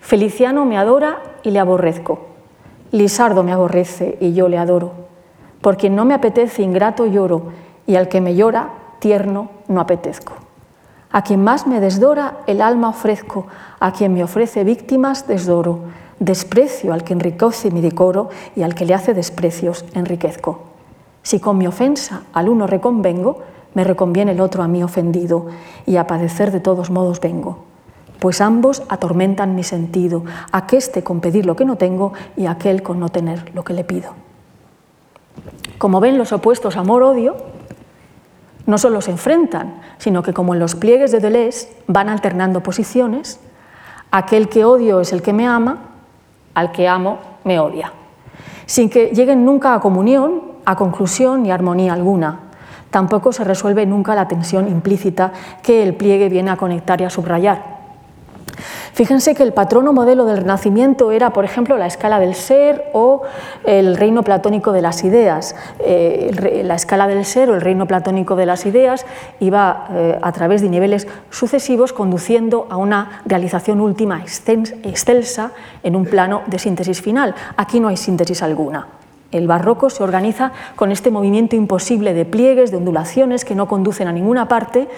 Feliciano 0.00 0.64
me 0.64 0.78
adora 0.78 1.18
y 1.42 1.50
le 1.50 1.58
aborrezco. 1.58 2.26
Lisardo 2.92 3.42
me 3.42 3.52
aborrece 3.52 4.16
y 4.20 4.32
yo 4.34 4.48
le 4.48 4.58
adoro. 4.58 4.92
Por 5.60 5.76
quien 5.76 5.96
no 5.96 6.04
me 6.04 6.14
apetece 6.14 6.62
ingrato 6.62 7.06
lloro 7.06 7.52
y 7.86 7.96
al 7.96 8.08
que 8.08 8.20
me 8.20 8.34
llora 8.34 8.70
tierno 9.00 9.50
no 9.66 9.80
apetezco. 9.80 10.34
A 11.10 11.22
quien 11.22 11.42
más 11.42 11.66
me 11.66 11.80
desdora, 11.80 12.38
el 12.46 12.60
alma 12.60 12.90
ofrezco, 12.90 13.46
a 13.80 13.92
quien 13.92 14.12
me 14.12 14.22
ofrece 14.22 14.62
víctimas 14.62 15.26
desdoro. 15.26 15.80
Desprecio 16.20 16.92
al 16.92 17.04
que 17.04 17.12
enriquece 17.12 17.70
mi 17.70 17.80
decoro 17.80 18.28
y 18.56 18.62
al 18.62 18.74
que 18.74 18.84
le 18.84 18.94
hace 18.94 19.14
desprecios 19.14 19.84
enriquezco. 19.94 20.60
Si 21.22 21.40
con 21.40 21.58
mi 21.58 21.66
ofensa 21.66 22.22
al 22.32 22.48
uno 22.48 22.66
reconvengo, 22.66 23.42
me 23.74 23.84
reconviene 23.84 24.32
el 24.32 24.40
otro 24.40 24.62
a 24.62 24.68
mí 24.68 24.82
ofendido, 24.82 25.46
y 25.86 25.96
a 25.96 26.06
padecer 26.06 26.50
de 26.50 26.60
todos 26.60 26.90
modos 26.90 27.20
vengo. 27.20 27.58
Pues 28.18 28.40
ambos 28.40 28.82
atormentan 28.88 29.54
mi 29.54 29.62
sentido, 29.62 30.24
aqueste 30.50 31.04
con 31.04 31.20
pedir 31.20 31.46
lo 31.46 31.54
que 31.54 31.64
no 31.64 31.76
tengo 31.76 32.12
y 32.36 32.46
aquel 32.46 32.82
con 32.82 32.98
no 32.98 33.10
tener 33.10 33.54
lo 33.54 33.62
que 33.62 33.74
le 33.74 33.84
pido. 33.84 34.14
Como 35.78 36.00
ven, 36.00 36.18
los 36.18 36.32
opuestos 36.32 36.76
amor-odio 36.76 37.36
no 38.66 38.76
solo 38.76 39.00
se 39.00 39.12
enfrentan, 39.12 39.80
sino 39.98 40.22
que 40.22 40.34
como 40.34 40.54
en 40.54 40.60
los 40.60 40.74
pliegues 40.74 41.12
de 41.12 41.20
Deleuze 41.20 41.68
van 41.86 42.08
alternando 42.08 42.62
posiciones, 42.62 43.38
aquel 44.10 44.48
que 44.48 44.64
odio 44.64 45.00
es 45.00 45.12
el 45.12 45.22
que 45.22 45.32
me 45.32 45.46
ama, 45.46 45.87
al 46.58 46.72
que 46.72 46.88
amo 46.88 47.18
me 47.44 47.60
odia, 47.60 47.92
sin 48.66 48.90
que 48.90 49.12
lleguen 49.14 49.44
nunca 49.44 49.74
a 49.74 49.80
comunión, 49.80 50.42
a 50.64 50.74
conclusión 50.74 51.44
ni 51.44 51.52
armonía 51.52 51.92
alguna. 51.92 52.40
Tampoco 52.90 53.32
se 53.32 53.44
resuelve 53.44 53.86
nunca 53.86 54.16
la 54.16 54.26
tensión 54.26 54.66
implícita 54.66 55.32
que 55.62 55.84
el 55.84 55.94
pliegue 55.94 56.28
viene 56.28 56.50
a 56.50 56.56
conectar 56.56 57.00
y 57.00 57.04
a 57.04 57.10
subrayar. 57.10 57.77
Fíjense 58.92 59.34
que 59.34 59.42
el 59.42 59.52
patrono 59.52 59.92
modelo 59.92 60.24
del 60.24 60.38
Renacimiento 60.38 61.12
era, 61.12 61.30
por 61.30 61.44
ejemplo, 61.44 61.76
la 61.76 61.86
escala 61.86 62.18
del 62.18 62.34
ser 62.34 62.90
o 62.92 63.22
el 63.64 63.96
reino 63.96 64.22
platónico 64.22 64.72
de 64.72 64.82
las 64.82 65.04
ideas. 65.04 65.54
Eh, 65.80 66.62
la 66.64 66.74
escala 66.74 67.06
del 67.06 67.24
ser 67.24 67.50
o 67.50 67.54
el 67.54 67.60
reino 67.60 67.86
platónico 67.86 68.36
de 68.36 68.46
las 68.46 68.66
ideas 68.66 69.06
iba 69.40 69.86
eh, 69.90 70.18
a 70.20 70.32
través 70.32 70.62
de 70.62 70.68
niveles 70.68 71.06
sucesivos 71.30 71.92
conduciendo 71.92 72.66
a 72.70 72.76
una 72.76 73.22
realización 73.24 73.80
última 73.80 74.22
excelsa 74.22 75.52
en 75.82 75.96
un 75.96 76.04
plano 76.04 76.42
de 76.46 76.58
síntesis 76.58 77.00
final. 77.00 77.34
Aquí 77.56 77.80
no 77.80 77.88
hay 77.88 77.96
síntesis 77.96 78.42
alguna. 78.42 78.86
El 79.30 79.46
barroco 79.46 79.90
se 79.90 80.02
organiza 80.02 80.52
con 80.74 80.90
este 80.90 81.10
movimiento 81.10 81.54
imposible 81.54 82.14
de 82.14 82.24
pliegues, 82.24 82.70
de 82.70 82.78
ondulaciones 82.78 83.44
que 83.44 83.54
no 83.54 83.68
conducen 83.68 84.08
a 84.08 84.12
ninguna 84.12 84.48
parte, 84.48 84.88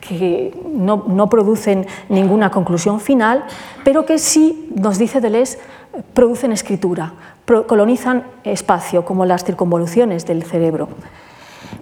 que 0.00 0.56
no, 0.72 1.28
producen 1.28 1.86
ninguna 2.08 2.50
conclusión 2.50 3.00
final, 3.00 3.44
pero 3.84 4.06
que 4.06 4.18
sí, 4.18 4.70
nos 4.76 4.96
dice 4.98 5.20
Deleuze, 5.20 5.58
producen 6.14 6.52
escritura, 6.52 7.14
colonizan 7.66 8.24
espacio, 8.44 9.04
como 9.04 9.26
las 9.26 9.44
circunvoluciones 9.44 10.24
del 10.24 10.44
cerebro. 10.44 10.88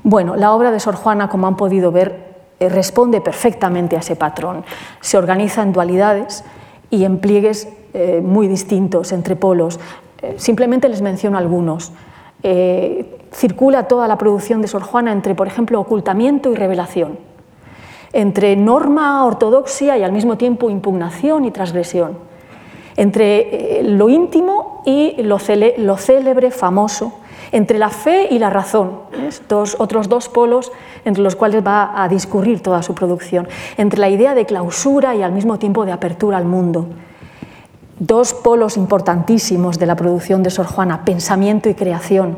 Bueno, 0.03 0.35
la 0.35 0.53
obra 0.53 0.71
de 0.71 0.81
Sor 0.81 0.95
Juana, 0.95 1.29
como 1.29 1.47
han 1.47 1.57
podido 1.57 1.93
ver, 1.93 2.29
eh, 2.59 2.71
responde 2.71 3.21
perfectamente 3.21 3.97
a 3.97 4.01
ese 4.01 4.17
patrón. 4.17 4.65
Se 5.01 5.19
organiza 5.19 5.63
en 5.63 5.75
dualidades 5.75 6.43
y 6.91 7.05
en 7.05 7.19
pliegues 7.19 7.69
eh, 7.93 8.23
muy 8.25 8.49
distintos 8.49 9.13
entre 9.13 9.37
polos. 9.37 9.79
Eh, 10.23 10.35
simplemente 10.37 10.89
les 10.89 11.01
menciono 11.01 11.39
algunos. 11.39 11.93
Eh, 12.43 13.19
circula 13.33 13.85
toda 13.89 14.09
la 14.09 14.19
producción 14.19 14.63
de 14.63 14.69
Sor 14.69 14.83
Juana 14.83 15.13
entre, 15.13 15.35
por 15.35 15.47
ejemplo, 15.47 15.81
ocultamiento 15.81 16.53
y 16.53 16.55
revelación, 16.55 17.19
entre 18.13 18.57
norma, 18.57 19.25
ortodoxia 19.25 19.99
y 19.99 20.03
al 20.03 20.13
mismo 20.13 20.39
tiempo 20.39 20.71
impugnación 20.71 21.45
y 21.45 21.51
transgresión, 21.51 22.17
entre 22.97 23.81
eh, 23.81 23.83
lo 23.83 24.09
íntimo 24.09 24.83
y 24.87 25.23
lo, 25.23 25.39
célebre, 25.39 26.51
famoso, 26.51 27.19
entre 27.51 27.79
la 27.79 27.91
fe 27.91 28.29
y 28.31 28.39
la 28.39 28.51
razón, 28.51 29.01
otros 29.79 30.09
dos 30.09 30.29
polos 30.29 30.71
entre 31.05 31.23
los 31.23 31.35
cuales 31.35 31.67
va 31.67 32.03
a 32.03 32.09
discurrir 32.09 32.63
toda 32.63 32.83
su 32.83 32.95
producción, 32.95 33.49
entre 33.77 34.01
la 34.01 34.09
idea 34.11 34.35
de 34.35 34.47
clausura 34.47 35.15
y 35.15 35.23
al 35.23 35.33
mismo 35.33 35.59
tiempo 35.59 35.85
de 35.85 35.93
apertura 35.93 36.39
al 36.39 36.45
mundo 36.45 36.87
dos 37.99 38.35
polos 38.35 38.77
importantísimos 38.77 39.79
de 39.79 39.87
la 39.87 39.97
producción 39.97 40.43
de 40.43 40.51
Sor 40.51 40.67
Juana, 40.67 41.05
pensamiento 41.05 41.69
y 41.69 41.75
creación, 41.75 42.37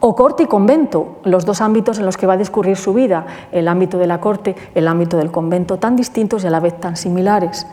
o 0.00 0.14
corte 0.14 0.44
y 0.44 0.46
convento, 0.46 1.18
los 1.24 1.44
dos 1.44 1.60
ámbitos 1.60 1.98
en 1.98 2.06
los 2.06 2.16
que 2.16 2.26
va 2.26 2.34
a 2.34 2.38
discurrir 2.38 2.76
su 2.76 2.94
vida, 2.94 3.26
el 3.52 3.68
ámbito 3.68 3.98
de 3.98 4.06
la 4.06 4.20
corte, 4.20 4.54
el 4.74 4.88
ámbito 4.88 5.16
del 5.16 5.30
convento, 5.30 5.78
tan 5.78 5.96
distintos 5.96 6.44
y 6.44 6.46
a 6.46 6.50
la 6.50 6.60
vez 6.60 6.78
tan 6.80 6.96
similares. 6.96 7.66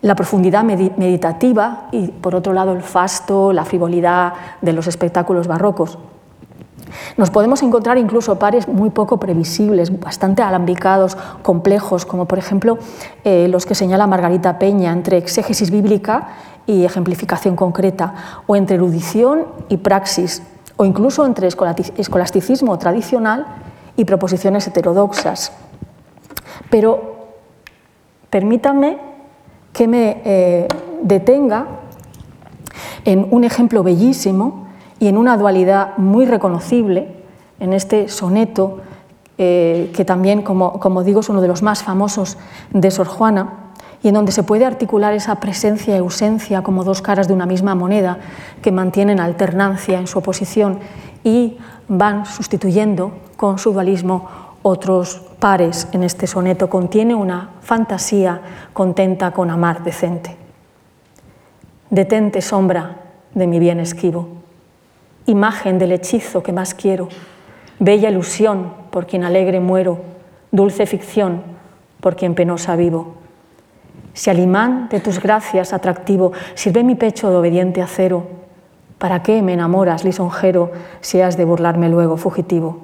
La 0.00 0.14
profundidad 0.14 0.62
meditativa 0.62 1.88
y, 1.90 2.08
por 2.08 2.36
otro 2.36 2.52
lado, 2.52 2.72
el 2.72 2.82
fasto, 2.82 3.52
la 3.52 3.64
frivolidad 3.64 4.32
de 4.62 4.72
los 4.72 4.86
espectáculos 4.86 5.48
barrocos. 5.48 5.98
Nos 7.16 7.30
podemos 7.30 7.62
encontrar 7.62 7.98
incluso 7.98 8.38
pares 8.38 8.68
muy 8.68 8.90
poco 8.90 9.18
previsibles, 9.18 9.98
bastante 9.98 10.42
alambicados, 10.42 11.16
complejos, 11.42 12.04
como 12.06 12.26
por 12.26 12.38
ejemplo 12.38 12.78
eh, 13.24 13.48
los 13.48 13.66
que 13.66 13.74
señala 13.74 14.06
Margarita 14.06 14.58
Peña 14.58 14.92
entre 14.92 15.18
exégesis 15.18 15.70
bíblica 15.70 16.28
y 16.66 16.84
ejemplificación 16.84 17.56
concreta, 17.56 18.42
o 18.46 18.54
entre 18.54 18.76
erudición 18.76 19.46
y 19.68 19.78
praxis, 19.78 20.42
o 20.76 20.84
incluso 20.84 21.24
entre 21.24 21.48
escolasticismo 21.48 22.78
tradicional 22.78 23.46
y 23.96 24.04
proposiciones 24.04 24.66
heterodoxas. 24.66 25.52
Pero 26.70 27.16
permítanme 28.30 28.98
que 29.72 29.88
me 29.88 30.22
eh, 30.24 30.68
detenga 31.02 31.66
en 33.04 33.26
un 33.30 33.44
ejemplo 33.44 33.82
bellísimo 33.82 34.67
y 35.00 35.08
en 35.08 35.16
una 35.16 35.36
dualidad 35.36 35.96
muy 35.96 36.26
reconocible 36.26 37.08
en 37.60 37.72
este 37.72 38.08
soneto, 38.08 38.80
eh, 39.36 39.92
que 39.94 40.04
también, 40.04 40.42
como, 40.42 40.80
como, 40.80 41.04
digo, 41.04 41.20
es 41.20 41.28
uno 41.28 41.40
de 41.40 41.48
los 41.48 41.62
más 41.62 41.82
famosos 41.82 42.36
de 42.72 42.90
Sor 42.90 43.06
Juana, 43.06 43.68
y 44.02 44.08
en 44.08 44.14
donde 44.14 44.32
se 44.32 44.42
puede 44.42 44.64
articular 44.64 45.12
esa 45.12 45.40
presencia 45.40 45.94
y 45.94 45.98
ausencia 45.98 46.62
como 46.62 46.84
dos 46.84 47.02
caras 47.02 47.26
de 47.26 47.34
una 47.34 47.46
misma 47.46 47.74
moneda 47.74 48.18
que 48.62 48.70
mantienen 48.70 49.18
alternancia 49.18 49.98
en 49.98 50.06
su 50.06 50.20
oposición 50.20 50.78
y 51.24 51.58
van 51.88 52.24
sustituyendo 52.24 53.12
con 53.36 53.58
su 53.58 53.72
dualismo 53.72 54.28
otros 54.62 55.22
pares 55.40 55.88
en 55.90 56.04
este 56.04 56.28
soneto. 56.28 56.70
Contiene 56.70 57.14
una 57.16 57.50
fantasía 57.60 58.40
contenta 58.72 59.32
con 59.32 59.50
amar 59.50 59.82
decente. 59.82 60.36
Detente 61.90 62.40
sombra 62.40 62.98
de 63.34 63.46
mi 63.48 63.58
bien 63.58 63.80
esquivo 63.80 64.38
imagen 65.30 65.78
del 65.78 65.92
hechizo 65.92 66.42
que 66.42 66.52
más 66.52 66.74
quiero, 66.74 67.08
bella 67.78 68.10
ilusión 68.10 68.72
por 68.90 69.06
quien 69.06 69.24
alegre 69.24 69.60
muero, 69.60 70.00
dulce 70.50 70.86
ficción 70.86 71.42
por 72.00 72.16
quien 72.16 72.34
penosa 72.34 72.76
vivo. 72.76 73.14
Si 74.14 74.30
al 74.30 74.38
imán 74.38 74.88
de 74.88 75.00
tus 75.00 75.20
gracias 75.20 75.72
atractivo 75.72 76.32
sirve 76.54 76.82
mi 76.82 76.94
pecho 76.94 77.30
de 77.30 77.36
obediente 77.36 77.82
acero, 77.82 78.26
¿para 78.98 79.22
qué 79.22 79.42
me 79.42 79.52
enamoras, 79.52 80.04
lisonjero, 80.04 80.72
si 81.00 81.20
has 81.20 81.36
de 81.36 81.44
burlarme 81.44 81.88
luego 81.88 82.16
fugitivo? 82.16 82.80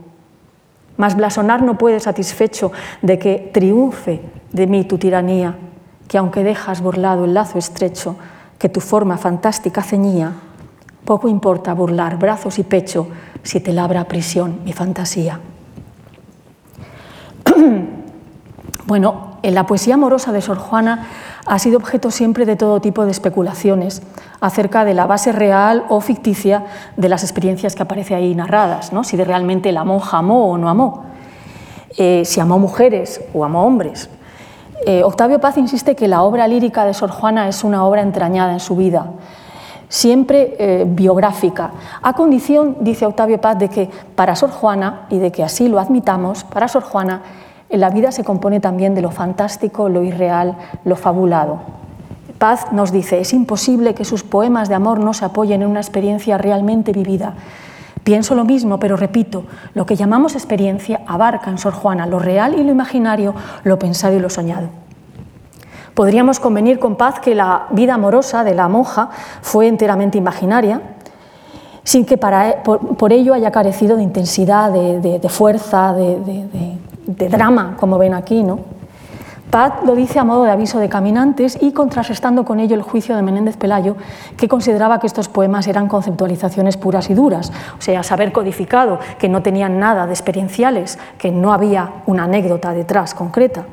Mas 0.96 1.16
blasonar 1.16 1.62
no 1.62 1.76
puede 1.76 1.98
satisfecho 1.98 2.70
de 3.02 3.18
que 3.18 3.50
triunfe 3.52 4.20
de 4.52 4.66
mí 4.68 4.84
tu 4.84 4.96
tiranía, 4.98 5.56
que 6.06 6.18
aunque 6.18 6.44
dejas 6.44 6.82
burlado 6.82 7.24
el 7.24 7.34
lazo 7.34 7.58
estrecho 7.58 8.16
que 8.58 8.68
tu 8.68 8.80
forma 8.80 9.18
fantástica 9.18 9.82
ceñía, 9.82 10.34
poco 11.04 11.28
importa 11.28 11.74
burlar 11.74 12.18
brazos 12.18 12.58
y 12.58 12.62
pecho 12.62 13.08
si 13.42 13.60
te 13.60 13.72
labra 13.72 14.04
prisión 14.04 14.60
mi 14.64 14.72
fantasía. 14.72 15.40
bueno, 18.86 19.34
en 19.42 19.54
la 19.54 19.66
poesía 19.66 19.94
amorosa 19.94 20.32
de 20.32 20.40
Sor 20.40 20.58
Juana 20.58 21.06
ha 21.46 21.58
sido 21.58 21.76
objeto 21.76 22.10
siempre 22.10 22.46
de 22.46 22.56
todo 22.56 22.80
tipo 22.80 23.04
de 23.04 23.10
especulaciones 23.10 24.02
acerca 24.40 24.84
de 24.84 24.94
la 24.94 25.06
base 25.06 25.32
real 25.32 25.84
o 25.88 26.00
ficticia 26.00 26.64
de 26.96 27.08
las 27.08 27.22
experiencias 27.22 27.74
que 27.74 27.82
aparece 27.82 28.14
ahí 28.14 28.34
narradas, 28.34 28.92
¿no? 28.92 29.04
si 29.04 29.16
de 29.16 29.24
realmente 29.24 29.72
la 29.72 29.84
monja 29.84 30.18
amó 30.18 30.50
o 30.50 30.58
no 30.58 30.70
amó, 30.70 31.04
eh, 31.98 32.22
si 32.24 32.40
amó 32.40 32.58
mujeres 32.58 33.20
o 33.34 33.44
amó 33.44 33.66
hombres. 33.66 34.08
Eh, 34.86 35.02
Octavio 35.02 35.40
Paz 35.40 35.56
insiste 35.58 35.94
que 35.94 36.08
la 36.08 36.22
obra 36.22 36.48
lírica 36.48 36.84
de 36.84 36.94
Sor 36.94 37.10
Juana 37.10 37.48
es 37.48 37.64
una 37.64 37.84
obra 37.84 38.02
entrañada 38.02 38.52
en 38.52 38.60
su 38.60 38.76
vida, 38.76 39.10
siempre 39.94 40.56
eh, 40.58 40.84
biográfica, 40.88 41.70
a 42.02 42.14
condición, 42.14 42.78
dice 42.80 43.06
Octavio 43.06 43.40
Paz, 43.40 43.60
de 43.60 43.68
que 43.68 43.88
para 44.16 44.34
Sor 44.34 44.50
Juana, 44.50 45.06
y 45.08 45.18
de 45.18 45.30
que 45.30 45.44
así 45.44 45.68
lo 45.68 45.78
admitamos, 45.78 46.42
para 46.42 46.66
Sor 46.66 46.82
Juana 46.82 47.22
la 47.70 47.90
vida 47.90 48.10
se 48.10 48.24
compone 48.24 48.58
también 48.58 48.96
de 48.96 49.02
lo 49.02 49.12
fantástico, 49.12 49.88
lo 49.88 50.02
irreal, 50.02 50.56
lo 50.84 50.96
fabulado. 50.96 51.60
Paz 52.38 52.72
nos 52.72 52.90
dice, 52.90 53.20
es 53.20 53.32
imposible 53.32 53.94
que 53.94 54.04
sus 54.04 54.24
poemas 54.24 54.68
de 54.68 54.74
amor 54.74 54.98
no 54.98 55.14
se 55.14 55.26
apoyen 55.26 55.62
en 55.62 55.68
una 55.68 55.80
experiencia 55.80 56.38
realmente 56.38 56.92
vivida. 56.92 57.34
Pienso 58.02 58.34
lo 58.34 58.44
mismo, 58.44 58.80
pero 58.80 58.96
repito, 58.96 59.44
lo 59.74 59.86
que 59.86 59.94
llamamos 59.94 60.34
experiencia 60.34 61.02
abarca 61.06 61.50
en 61.50 61.58
Sor 61.58 61.72
Juana 61.72 62.06
lo 62.06 62.18
real 62.18 62.58
y 62.58 62.64
lo 62.64 62.72
imaginario, 62.72 63.32
lo 63.62 63.78
pensado 63.78 64.16
y 64.16 64.20
lo 64.20 64.28
soñado. 64.28 64.83
Podríamos 65.94 66.40
convenir 66.40 66.80
con 66.80 66.96
paz 66.96 67.20
que 67.20 67.34
la 67.34 67.66
vida 67.70 67.94
amorosa 67.94 68.42
de 68.42 68.54
la 68.54 68.68
monja 68.68 69.10
fue 69.42 69.68
enteramente 69.68 70.18
imaginaria, 70.18 70.80
sin 71.84 72.04
que 72.04 72.16
por, 72.16 73.12
ello 73.12 73.32
haya 73.32 73.52
carecido 73.52 73.96
de 73.96 74.02
intensidad, 74.02 74.72
de, 74.72 75.28
fuerza, 75.28 75.92
de, 75.92 77.28
drama, 77.28 77.76
como 77.78 77.96
ven 77.98 78.14
aquí. 78.14 78.42
¿no? 78.42 78.58
Pat 79.50 79.84
lo 79.84 79.94
dice 79.94 80.18
a 80.18 80.24
modo 80.24 80.42
de 80.42 80.50
aviso 80.50 80.80
de 80.80 80.88
caminantes 80.88 81.56
y 81.60 81.70
contrarrestando 81.70 82.44
con 82.44 82.58
ello 82.58 82.74
el 82.74 82.82
juicio 82.82 83.14
de 83.14 83.22
Menéndez 83.22 83.56
Pelayo, 83.56 83.94
que 84.36 84.48
consideraba 84.48 84.98
que 84.98 85.06
estos 85.06 85.28
poemas 85.28 85.68
eran 85.68 85.86
conceptualizaciones 85.86 86.76
puras 86.76 87.08
y 87.08 87.14
duras, 87.14 87.52
o 87.78 87.80
sea, 87.80 88.02
saber 88.02 88.32
codificado, 88.32 88.98
que 89.16 89.28
no 89.28 89.42
tenían 89.42 89.78
nada 89.78 90.08
de 90.08 90.12
experienciales, 90.12 90.98
que 91.18 91.30
no 91.30 91.52
había 91.52 92.02
una 92.06 92.24
anécdota 92.24 92.72
detrás 92.72 93.14
concreta. 93.14 93.64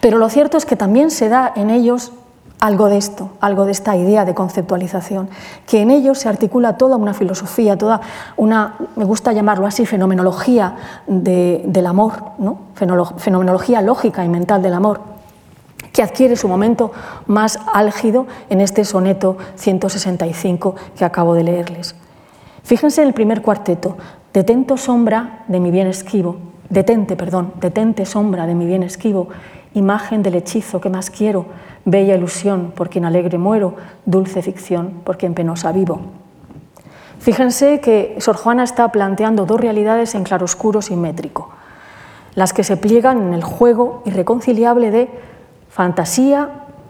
Pero 0.00 0.18
lo 0.18 0.28
cierto 0.28 0.56
es 0.56 0.66
que 0.66 0.76
también 0.76 1.10
se 1.10 1.28
da 1.28 1.52
en 1.56 1.70
ellos 1.70 2.12
algo 2.60 2.88
de 2.88 2.96
esto, 2.96 3.30
algo 3.40 3.64
de 3.66 3.72
esta 3.72 3.96
idea 3.96 4.24
de 4.24 4.34
conceptualización, 4.34 5.28
que 5.66 5.82
en 5.82 5.90
ellos 5.90 6.18
se 6.18 6.28
articula 6.28 6.76
toda 6.78 6.96
una 6.96 7.12
filosofía, 7.12 7.76
toda 7.76 8.00
una, 8.36 8.76
me 8.96 9.04
gusta 9.04 9.32
llamarlo 9.32 9.66
así, 9.66 9.84
fenomenología 9.84 10.76
del 11.06 11.86
amor, 11.86 12.12
¿no? 12.38 12.58
fenomenología 13.16 13.82
lógica 13.82 14.24
y 14.24 14.28
mental 14.28 14.62
del 14.62 14.74
amor, 14.74 15.00
que 15.92 16.02
adquiere 16.02 16.36
su 16.36 16.48
momento 16.48 16.92
más 17.26 17.58
álgido 17.72 18.26
en 18.48 18.60
este 18.60 18.84
soneto 18.84 19.36
165 19.56 20.74
que 20.96 21.04
acabo 21.04 21.34
de 21.34 21.44
leerles. 21.44 21.94
Fíjense 22.62 23.02
en 23.02 23.08
el 23.08 23.14
primer 23.14 23.42
cuarteto, 23.42 23.96
detento 24.32 24.76
sombra 24.76 25.44
de 25.46 25.60
mi 25.60 25.70
bien 25.70 25.86
esquivo, 25.86 26.36
detente, 26.68 27.16
perdón, 27.16 27.52
detente 27.60 28.06
sombra 28.06 28.46
de 28.46 28.54
mi 28.54 28.66
bien 28.66 28.82
esquivo, 28.82 29.28
imagen 29.76 30.22
del 30.22 30.34
hechizo 30.34 30.80
que 30.80 30.90
más 30.90 31.10
quiero, 31.10 31.46
bella 31.84 32.16
ilusión 32.16 32.72
por 32.74 32.88
quien 32.88 33.04
alegre 33.04 33.38
muero, 33.38 33.74
dulce 34.06 34.42
ficción 34.42 35.02
por 35.04 35.18
quien 35.18 35.34
penosa 35.34 35.70
vivo. 35.70 36.00
Fíjense 37.18 37.80
que 37.80 38.16
Sor 38.18 38.36
Juana 38.36 38.64
está 38.64 38.90
planteando 38.90 39.46
dos 39.46 39.60
realidades 39.60 40.14
en 40.14 40.24
claroscuro 40.24 40.80
simétrico, 40.80 41.50
las 42.34 42.52
que 42.52 42.64
se 42.64 42.76
pliegan 42.76 43.28
en 43.28 43.34
el 43.34 43.44
juego 43.44 44.02
irreconciliable 44.06 44.90
de 44.90 45.08
fantasía, 45.68 46.48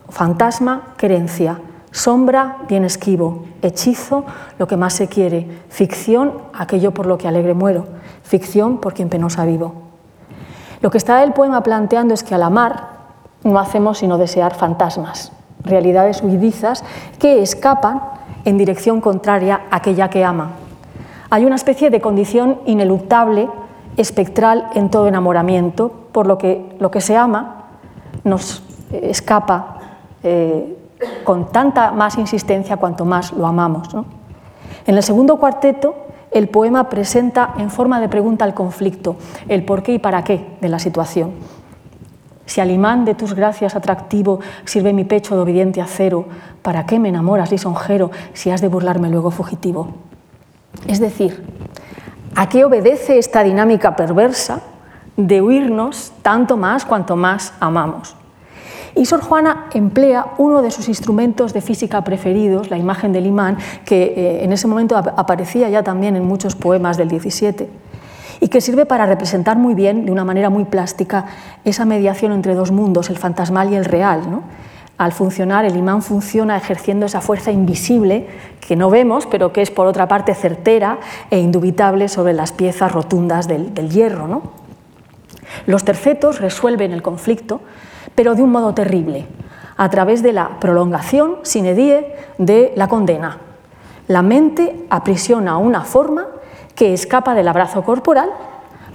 fantasma, 0.09 0.95
querencia, 0.97 1.61
sombra, 1.91 2.59
bien 2.68 2.84
esquivo, 2.84 3.47
hechizo, 3.62 4.24
lo 4.59 4.68
que 4.68 4.76
más 4.76 4.93
se 4.93 5.09
quiere, 5.09 5.49
ficción, 5.70 6.34
aquello 6.53 6.93
por 6.93 7.07
lo 7.07 7.18
que 7.18 7.26
alegre 7.26 7.55
muero, 7.55 7.87
ficción 8.22 8.78
por 8.78 8.95
quien 8.95 9.09
penosa 9.09 9.45
vivo. 9.45 9.86
Lo 10.87 10.91
que 10.91 10.99
está 10.99 11.24
el 11.24 11.32
poema 11.32 11.64
planteando 11.64 12.14
es 12.14 12.22
que 12.22 12.37
al 12.37 12.45
amar 12.45 12.91
no 13.43 13.59
hacemos 13.59 13.99
sino 13.99 14.18
desear 14.18 14.55
fantasmas, 14.55 15.32
realidades 15.64 16.22
huidizas 16.22 16.84
que 17.18 17.43
escapan 17.43 18.01
en 18.45 18.57
dirección 18.57 19.01
contraria 19.01 19.62
a 19.68 19.78
aquella 19.78 20.09
que 20.11 20.24
ama. 20.24 20.53
Hay 21.28 21.45
una 21.45 21.57
especie 21.57 21.91
de 21.91 22.01
condición 22.01 22.61
ineluctable, 22.66 23.49
espectral 23.97 24.68
en 24.74 24.89
todo 24.89 25.09
enamoramiento, 25.09 25.91
por 26.12 26.28
lo 26.28 26.39
que 26.39 26.76
lo 26.78 26.93
que 26.93 27.01
se 27.01 27.16
ama 27.16 27.64
nos 28.22 28.62
escapa 28.93 29.78
eh, 30.22 30.78
con 31.24 31.51
tanta 31.51 31.91
más 31.91 32.16
insistencia 32.16 32.76
cuanto 32.76 33.05
más 33.05 33.32
lo 33.32 33.49
amamos. 33.49 33.89
En 34.87 34.95
el 34.95 35.03
segundo 35.03 35.37
cuarteto, 35.39 36.05
el 36.37 36.49
poema 36.49 36.91
presenta 36.91 37.55
en 37.57 37.70
forma 37.70 37.99
de 37.99 38.11
pregunta 38.11 38.45
el 38.45 38.53
conflicto, 38.53 39.16
el 39.49 39.64
por 39.64 39.82
qué 39.82 39.95
y 39.95 39.99
para 39.99 40.22
qué 40.22 40.47
de 40.61 40.68
la 40.68 40.78
situación. 40.78 41.32
Si 42.45 42.61
al 42.61 42.70
imán 42.70 43.07
de 43.07 43.14
tus 43.14 43.32
gracias 43.32 43.74
atractivo 43.74 44.41
sirve 44.66 44.93
mi 44.93 45.05
pecho 45.05 45.34
de 45.34 45.41
obediente 45.41 45.80
acero, 45.80 46.26
¿para 46.61 46.84
qué 46.84 46.99
me 46.99 47.09
enamoras 47.09 47.51
lisonjero 47.51 48.11
si 48.34 48.51
has 48.51 48.61
de 48.61 48.68
burlarme 48.68 49.09
luego 49.09 49.30
fugitivo? 49.30 49.89
Es 50.87 51.01
decir, 51.01 51.43
¿a 52.34 52.51
qué 52.51 52.66
obedece 52.66 53.18
esta 53.18 53.43
dinámica 53.43 53.97
perversa 53.97 54.61
de 55.16 55.41
huirnos 55.41 56.12
tanto 56.20 56.59
más 56.59 56.84
cuanto 56.84 57.16
más 57.16 57.55
amamos? 57.61 58.14
Y 58.97 59.05
Sor 59.05 59.20
Juana 59.20 59.66
emplea 59.74 60.32
uno 60.38 60.62
de 60.62 60.70
sus 60.70 60.88
instrumentos 60.88 61.53
de 61.53 61.61
física 61.61 62.03
preferidos, 62.03 62.70
la 62.70 62.78
imagen 62.78 63.12
del 63.12 63.26
imán, 63.26 63.59
que 63.84 64.14
eh, 64.16 64.44
en 64.44 64.53
ese 64.53 64.66
momento 64.66 64.97
aparecía 64.97 65.68
ya 65.68 65.82
también 65.82 66.16
en 66.16 66.24
muchos 66.24 66.57
poemas 66.57 66.97
del 66.97 67.09
17 67.09 67.68
y 68.40 68.49
que 68.49 68.61
sirve 68.61 68.86
para 68.86 69.07
representar 69.07 69.59
muy 69.59 69.74
bien, 69.74 70.07
de 70.07 70.12
una 70.12 70.24
manera 70.24 70.51
muy 70.51 70.64
plástica, 70.64 71.26
esa 71.64 71.84
mediación 71.84 72.32
entre 72.32 72.55
dos 72.55 72.70
mundos, 72.70 73.11
el 73.11 73.18
fantasmal 73.18 73.72
y 73.72 73.76
el 73.76 73.84
real. 73.84 74.22
Al 74.99 75.12
funcionar, 75.12 75.66
el 75.66 75.76
imán 75.76 76.03
funciona 76.03 76.57
ejerciendo 76.57 77.05
esa 77.07 77.20
fuerza 77.20 77.51
invisible 77.51 78.26
que 78.61 78.76
no 78.76 78.88
vemos, 78.88 79.26
pero 79.26 79.53
que 79.53 79.61
es 79.61 79.70
por 79.70 79.86
otra 79.86 80.09
parte 80.09 80.34
certera 80.34 80.99
e 81.30 81.38
indubitable 81.38 82.09
sobre 82.09 82.32
las 82.32 82.53
piezas 82.53 82.92
rotundas 82.92 83.47
del, 83.47 83.90
hierro. 83.90 84.42
Los 85.66 85.84
tercetos 85.84 86.40
resuelven 86.40 86.92
el 86.92 87.03
conflicto, 87.03 87.61
pero 88.14 88.34
de 88.34 88.42
un 88.42 88.50
modo 88.50 88.74
terrible, 88.74 89.26
a 89.76 89.88
través 89.90 90.22
de 90.22 90.32
la 90.32 90.61
prolongación 90.61 91.36
sin 91.42 91.66
edie 91.66 92.14
de 92.38 92.72
la 92.76 92.88
condena. 92.88 93.38
La 94.09 94.22
mente 94.22 94.86
aprisiona 94.88 95.59
una 95.59 95.82
forma 95.82 96.26
que 96.74 96.92
escapa 96.92 97.34
del 97.34 97.48
abrazo 97.48 97.82
corporal, 97.82 98.30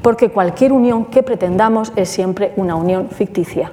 porque 0.02 0.32
cualquier 0.32 0.74
unión 0.74 1.06
que 1.06 1.24
pretendamos 1.24 1.92
es 1.96 2.10
siempre 2.10 2.54
una 2.56 2.76
unión 2.76 3.10
ficticia. 3.10 3.72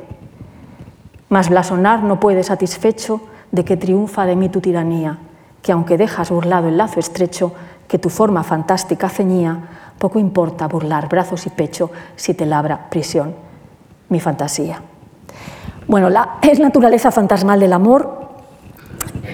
Mas 1.28 1.48
blasonar 1.48 2.02
no 2.02 2.20
puede 2.20 2.42
satisfecho 2.42 3.20
de 3.52 3.64
que 3.64 3.76
triunfa 3.76 4.26
de 4.26 4.36
mí 4.36 4.48
tu 4.48 4.60
tiranía, 4.60 5.18
que 5.62 5.72
aunque 5.72 5.96
dejas 5.96 6.30
burlado 6.30 6.68
el 6.68 6.76
lazo 6.76 7.00
estrecho 7.00 7.52
que 7.86 7.98
tu 7.98 8.10
forma 8.10 8.42
fantástica 8.42 9.08
ceñía, 9.08 9.60
poco 9.98 10.18
importa 10.18 10.68
burlar 10.68 11.08
brazos 11.08 11.46
y 11.46 11.50
pecho 11.50 11.90
si 12.16 12.34
te 12.34 12.46
labra 12.46 12.90
prisión 12.90 13.34
mi 14.08 14.20
fantasía. 14.20 14.82
Bueno, 15.88 16.10
es 16.42 16.60
naturaleza 16.60 17.10
fantasmal 17.10 17.60
del 17.60 17.72
amor 17.72 18.28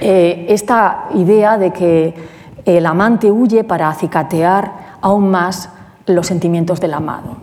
eh, 0.01 0.47
esta 0.51 1.07
idea 1.13 1.59
de 1.59 1.73
que 1.73 2.15
el 2.65 2.87
amante 2.87 3.33
huye 3.33 3.65
para 3.65 3.89
acicatear 3.89 4.71
aún 5.01 5.33
más 5.33 5.69
los 6.07 6.29
sentimientos 6.29 6.81
del 6.81 6.95
amado. 6.95 7.37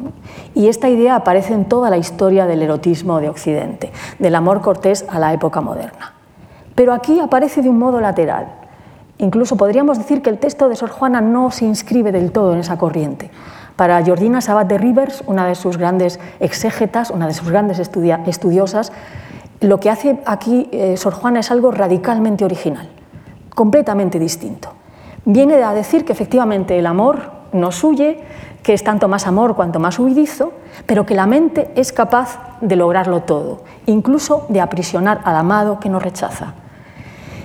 Y 0.56 0.70
esta 0.70 0.88
idea 0.88 1.18
aparece 1.18 1.54
en 1.54 1.66
toda 1.66 1.90
la 1.90 1.98
historia 1.98 2.46
del 2.46 2.62
erotismo 2.62 3.20
de 3.20 3.28
Occidente, 3.28 3.92
del 4.18 4.34
amor 4.34 4.62
cortés 4.62 5.06
a 5.10 5.20
la 5.20 5.34
época 5.34 5.60
moderna. 5.60 6.14
Pero 6.74 6.94
aquí 6.94 7.20
aparece 7.20 7.62
de 7.62 7.68
un 7.70 7.80
modo 7.80 8.00
lateral. 8.00 8.48
Incluso 9.18 9.58
podríamos 9.58 9.98
decir 9.98 10.22
que 10.22 10.30
el 10.30 10.40
texto 10.40 10.70
de 10.70 10.78
Sor 10.78 10.90
Juana 10.90 11.20
no 11.20 11.52
se 11.52 11.66
inscribe 11.66 12.14
del 12.14 12.32
todo 12.32 12.54
en 12.54 12.60
esa 12.60 12.78
corriente. 12.78 13.30
Para 13.76 14.04
Georgina 14.04 14.42
Sabat 14.42 14.68
de 14.68 14.78
Rivers, 14.78 15.24
una 15.28 15.48
de 15.48 15.56
sus 15.56 15.78
grandes 15.78 16.20
exégetas, 16.40 17.10
una 17.10 17.28
de 17.28 17.34
sus 17.34 17.50
grandes 17.50 17.80
estudiosas, 17.80 18.92
lo 19.60 19.80
que 19.80 19.90
hace 19.90 20.20
aquí 20.26 20.70
eh, 20.72 20.98
Sor 20.98 21.14
Juana 21.14 21.40
es 21.40 21.52
algo 21.52 21.72
radicalmente 21.72 22.46
original, 22.46 22.90
completamente 23.56 24.20
distinto 24.20 24.82
viene 25.26 25.64
a 25.64 25.74
decir 25.74 26.06
que 26.06 26.14
efectivamente 26.14 26.78
el 26.78 26.86
amor 26.86 27.32
nos 27.54 27.84
huye, 27.84 28.20
que 28.64 28.74
es 28.74 28.84
tanto 28.84 29.08
más 29.08 29.28
amor 29.28 29.56
cuanto 29.56 29.80
más 29.80 30.00
huidizo, 30.00 30.54
pero 30.86 31.06
que 31.06 31.16
la 31.16 31.26
mente 31.26 31.72
es 31.76 31.92
capaz 31.92 32.40
de 32.62 32.76
lograrlo 32.76 33.22
todo, 33.22 33.64
incluso 33.86 34.46
de 34.50 34.62
aprisionar 34.62 35.22
al 35.26 35.36
amado 35.36 35.80
que 35.80 35.90
nos 35.90 36.04
rechaza. 36.04 36.54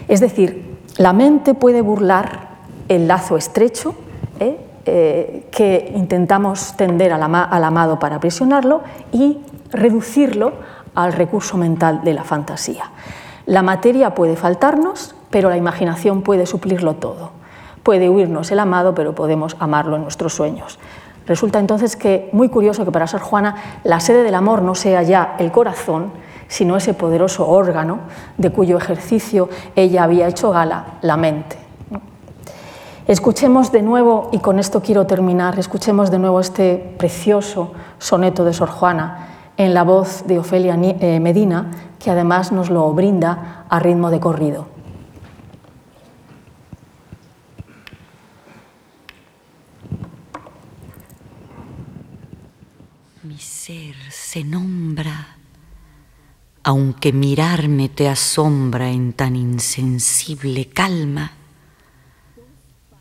Es 0.08 0.20
decir, 0.20 0.78
la 0.98 1.12
mente 1.12 1.54
puede 1.54 1.80
burlar 1.82 2.56
el 2.88 3.08
lazo 3.08 3.36
estrecho 3.36 3.94
¿eh? 4.38 4.58
Eh, 4.88 5.48
que 5.50 5.92
intentamos 5.96 6.76
tender 6.76 7.12
al, 7.12 7.22
al 7.22 7.64
amado 7.64 7.98
para 7.98 8.16
aprisionarlo 8.16 8.82
y 9.10 9.38
reducirlo 9.72 10.52
al 10.94 11.12
recurso 11.12 11.56
mental 11.56 12.02
de 12.04 12.14
la 12.14 12.22
fantasía. 12.22 12.92
La 13.46 13.62
materia 13.62 14.14
puede 14.14 14.36
faltarnos, 14.36 15.16
pero 15.30 15.50
la 15.50 15.56
imaginación 15.56 16.22
puede 16.22 16.46
suplirlo 16.46 16.94
todo. 16.94 17.32
Puede 17.82 18.08
huirnos 18.08 18.52
el 18.52 18.60
amado, 18.60 18.94
pero 18.94 19.12
podemos 19.12 19.56
amarlo 19.58 19.96
en 19.96 20.02
nuestros 20.02 20.34
sueños. 20.34 20.78
Resulta 21.26 21.58
entonces 21.58 21.96
que 21.96 22.30
muy 22.32 22.48
curioso 22.48 22.84
que 22.84 22.92
para 22.92 23.08
Sor 23.08 23.22
Juana 23.22 23.56
la 23.82 23.98
sede 23.98 24.22
del 24.22 24.36
amor 24.36 24.62
no 24.62 24.76
sea 24.76 25.02
ya 25.02 25.34
el 25.40 25.50
corazón, 25.50 26.12
sino 26.46 26.76
ese 26.76 26.94
poderoso 26.94 27.48
órgano 27.48 27.98
de 28.38 28.50
cuyo 28.50 28.78
ejercicio 28.78 29.48
ella 29.74 30.04
había 30.04 30.28
hecho 30.28 30.52
gala, 30.52 30.98
la 31.02 31.16
mente. 31.16 31.65
Escuchemos 33.06 33.70
de 33.70 33.82
nuevo, 33.82 34.30
y 34.32 34.40
con 34.40 34.58
esto 34.58 34.82
quiero 34.82 35.06
terminar, 35.06 35.58
escuchemos 35.60 36.10
de 36.10 36.18
nuevo 36.18 36.40
este 36.40 36.94
precioso 36.98 37.72
soneto 37.98 38.44
de 38.44 38.52
Sor 38.52 38.68
Juana 38.68 39.52
en 39.56 39.74
la 39.74 39.84
voz 39.84 40.24
de 40.26 40.40
Ofelia 40.40 40.76
eh, 40.76 41.20
Medina, 41.20 41.70
que 42.00 42.10
además 42.10 42.50
nos 42.50 42.68
lo 42.68 42.92
brinda 42.92 43.64
a 43.68 43.78
ritmo 43.78 44.10
de 44.10 44.18
corrido. 44.18 44.76
ser 53.66 53.96
se 54.10 54.44
nombra, 54.44 55.38
aunque 56.62 57.12
mirarme 57.12 57.88
te 57.88 58.08
asombra 58.08 58.90
en 58.90 59.12
tan 59.12 59.34
insensible 59.34 60.68
calma, 60.68 61.32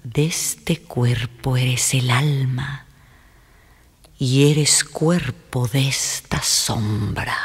de 0.05 0.27
este 0.27 0.77
cuerpo 0.77 1.57
eres 1.57 1.95
el 1.95 2.11
alma 2.11 2.85
y 4.19 4.51
eres 4.51 4.83
cuerpo 4.83 5.67
de 5.67 5.87
esta 5.87 6.41
sombra. 6.43 7.35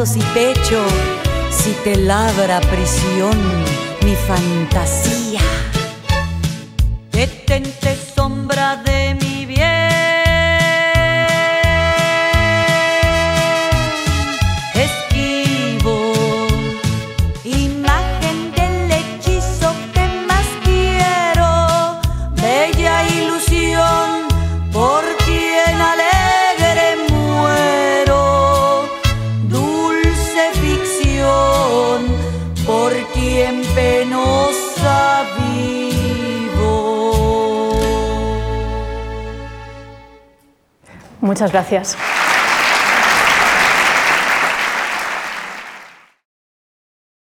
brazos 0.00 0.16
y 0.16 0.22
pecho 0.32 0.82
si 1.50 1.72
te 1.84 1.96
labra 1.96 2.60
prisión 2.60 3.36
mi 4.02 4.14
fantasía. 4.14 5.29
Muchas 41.40 41.52
gracias. 41.52 42.09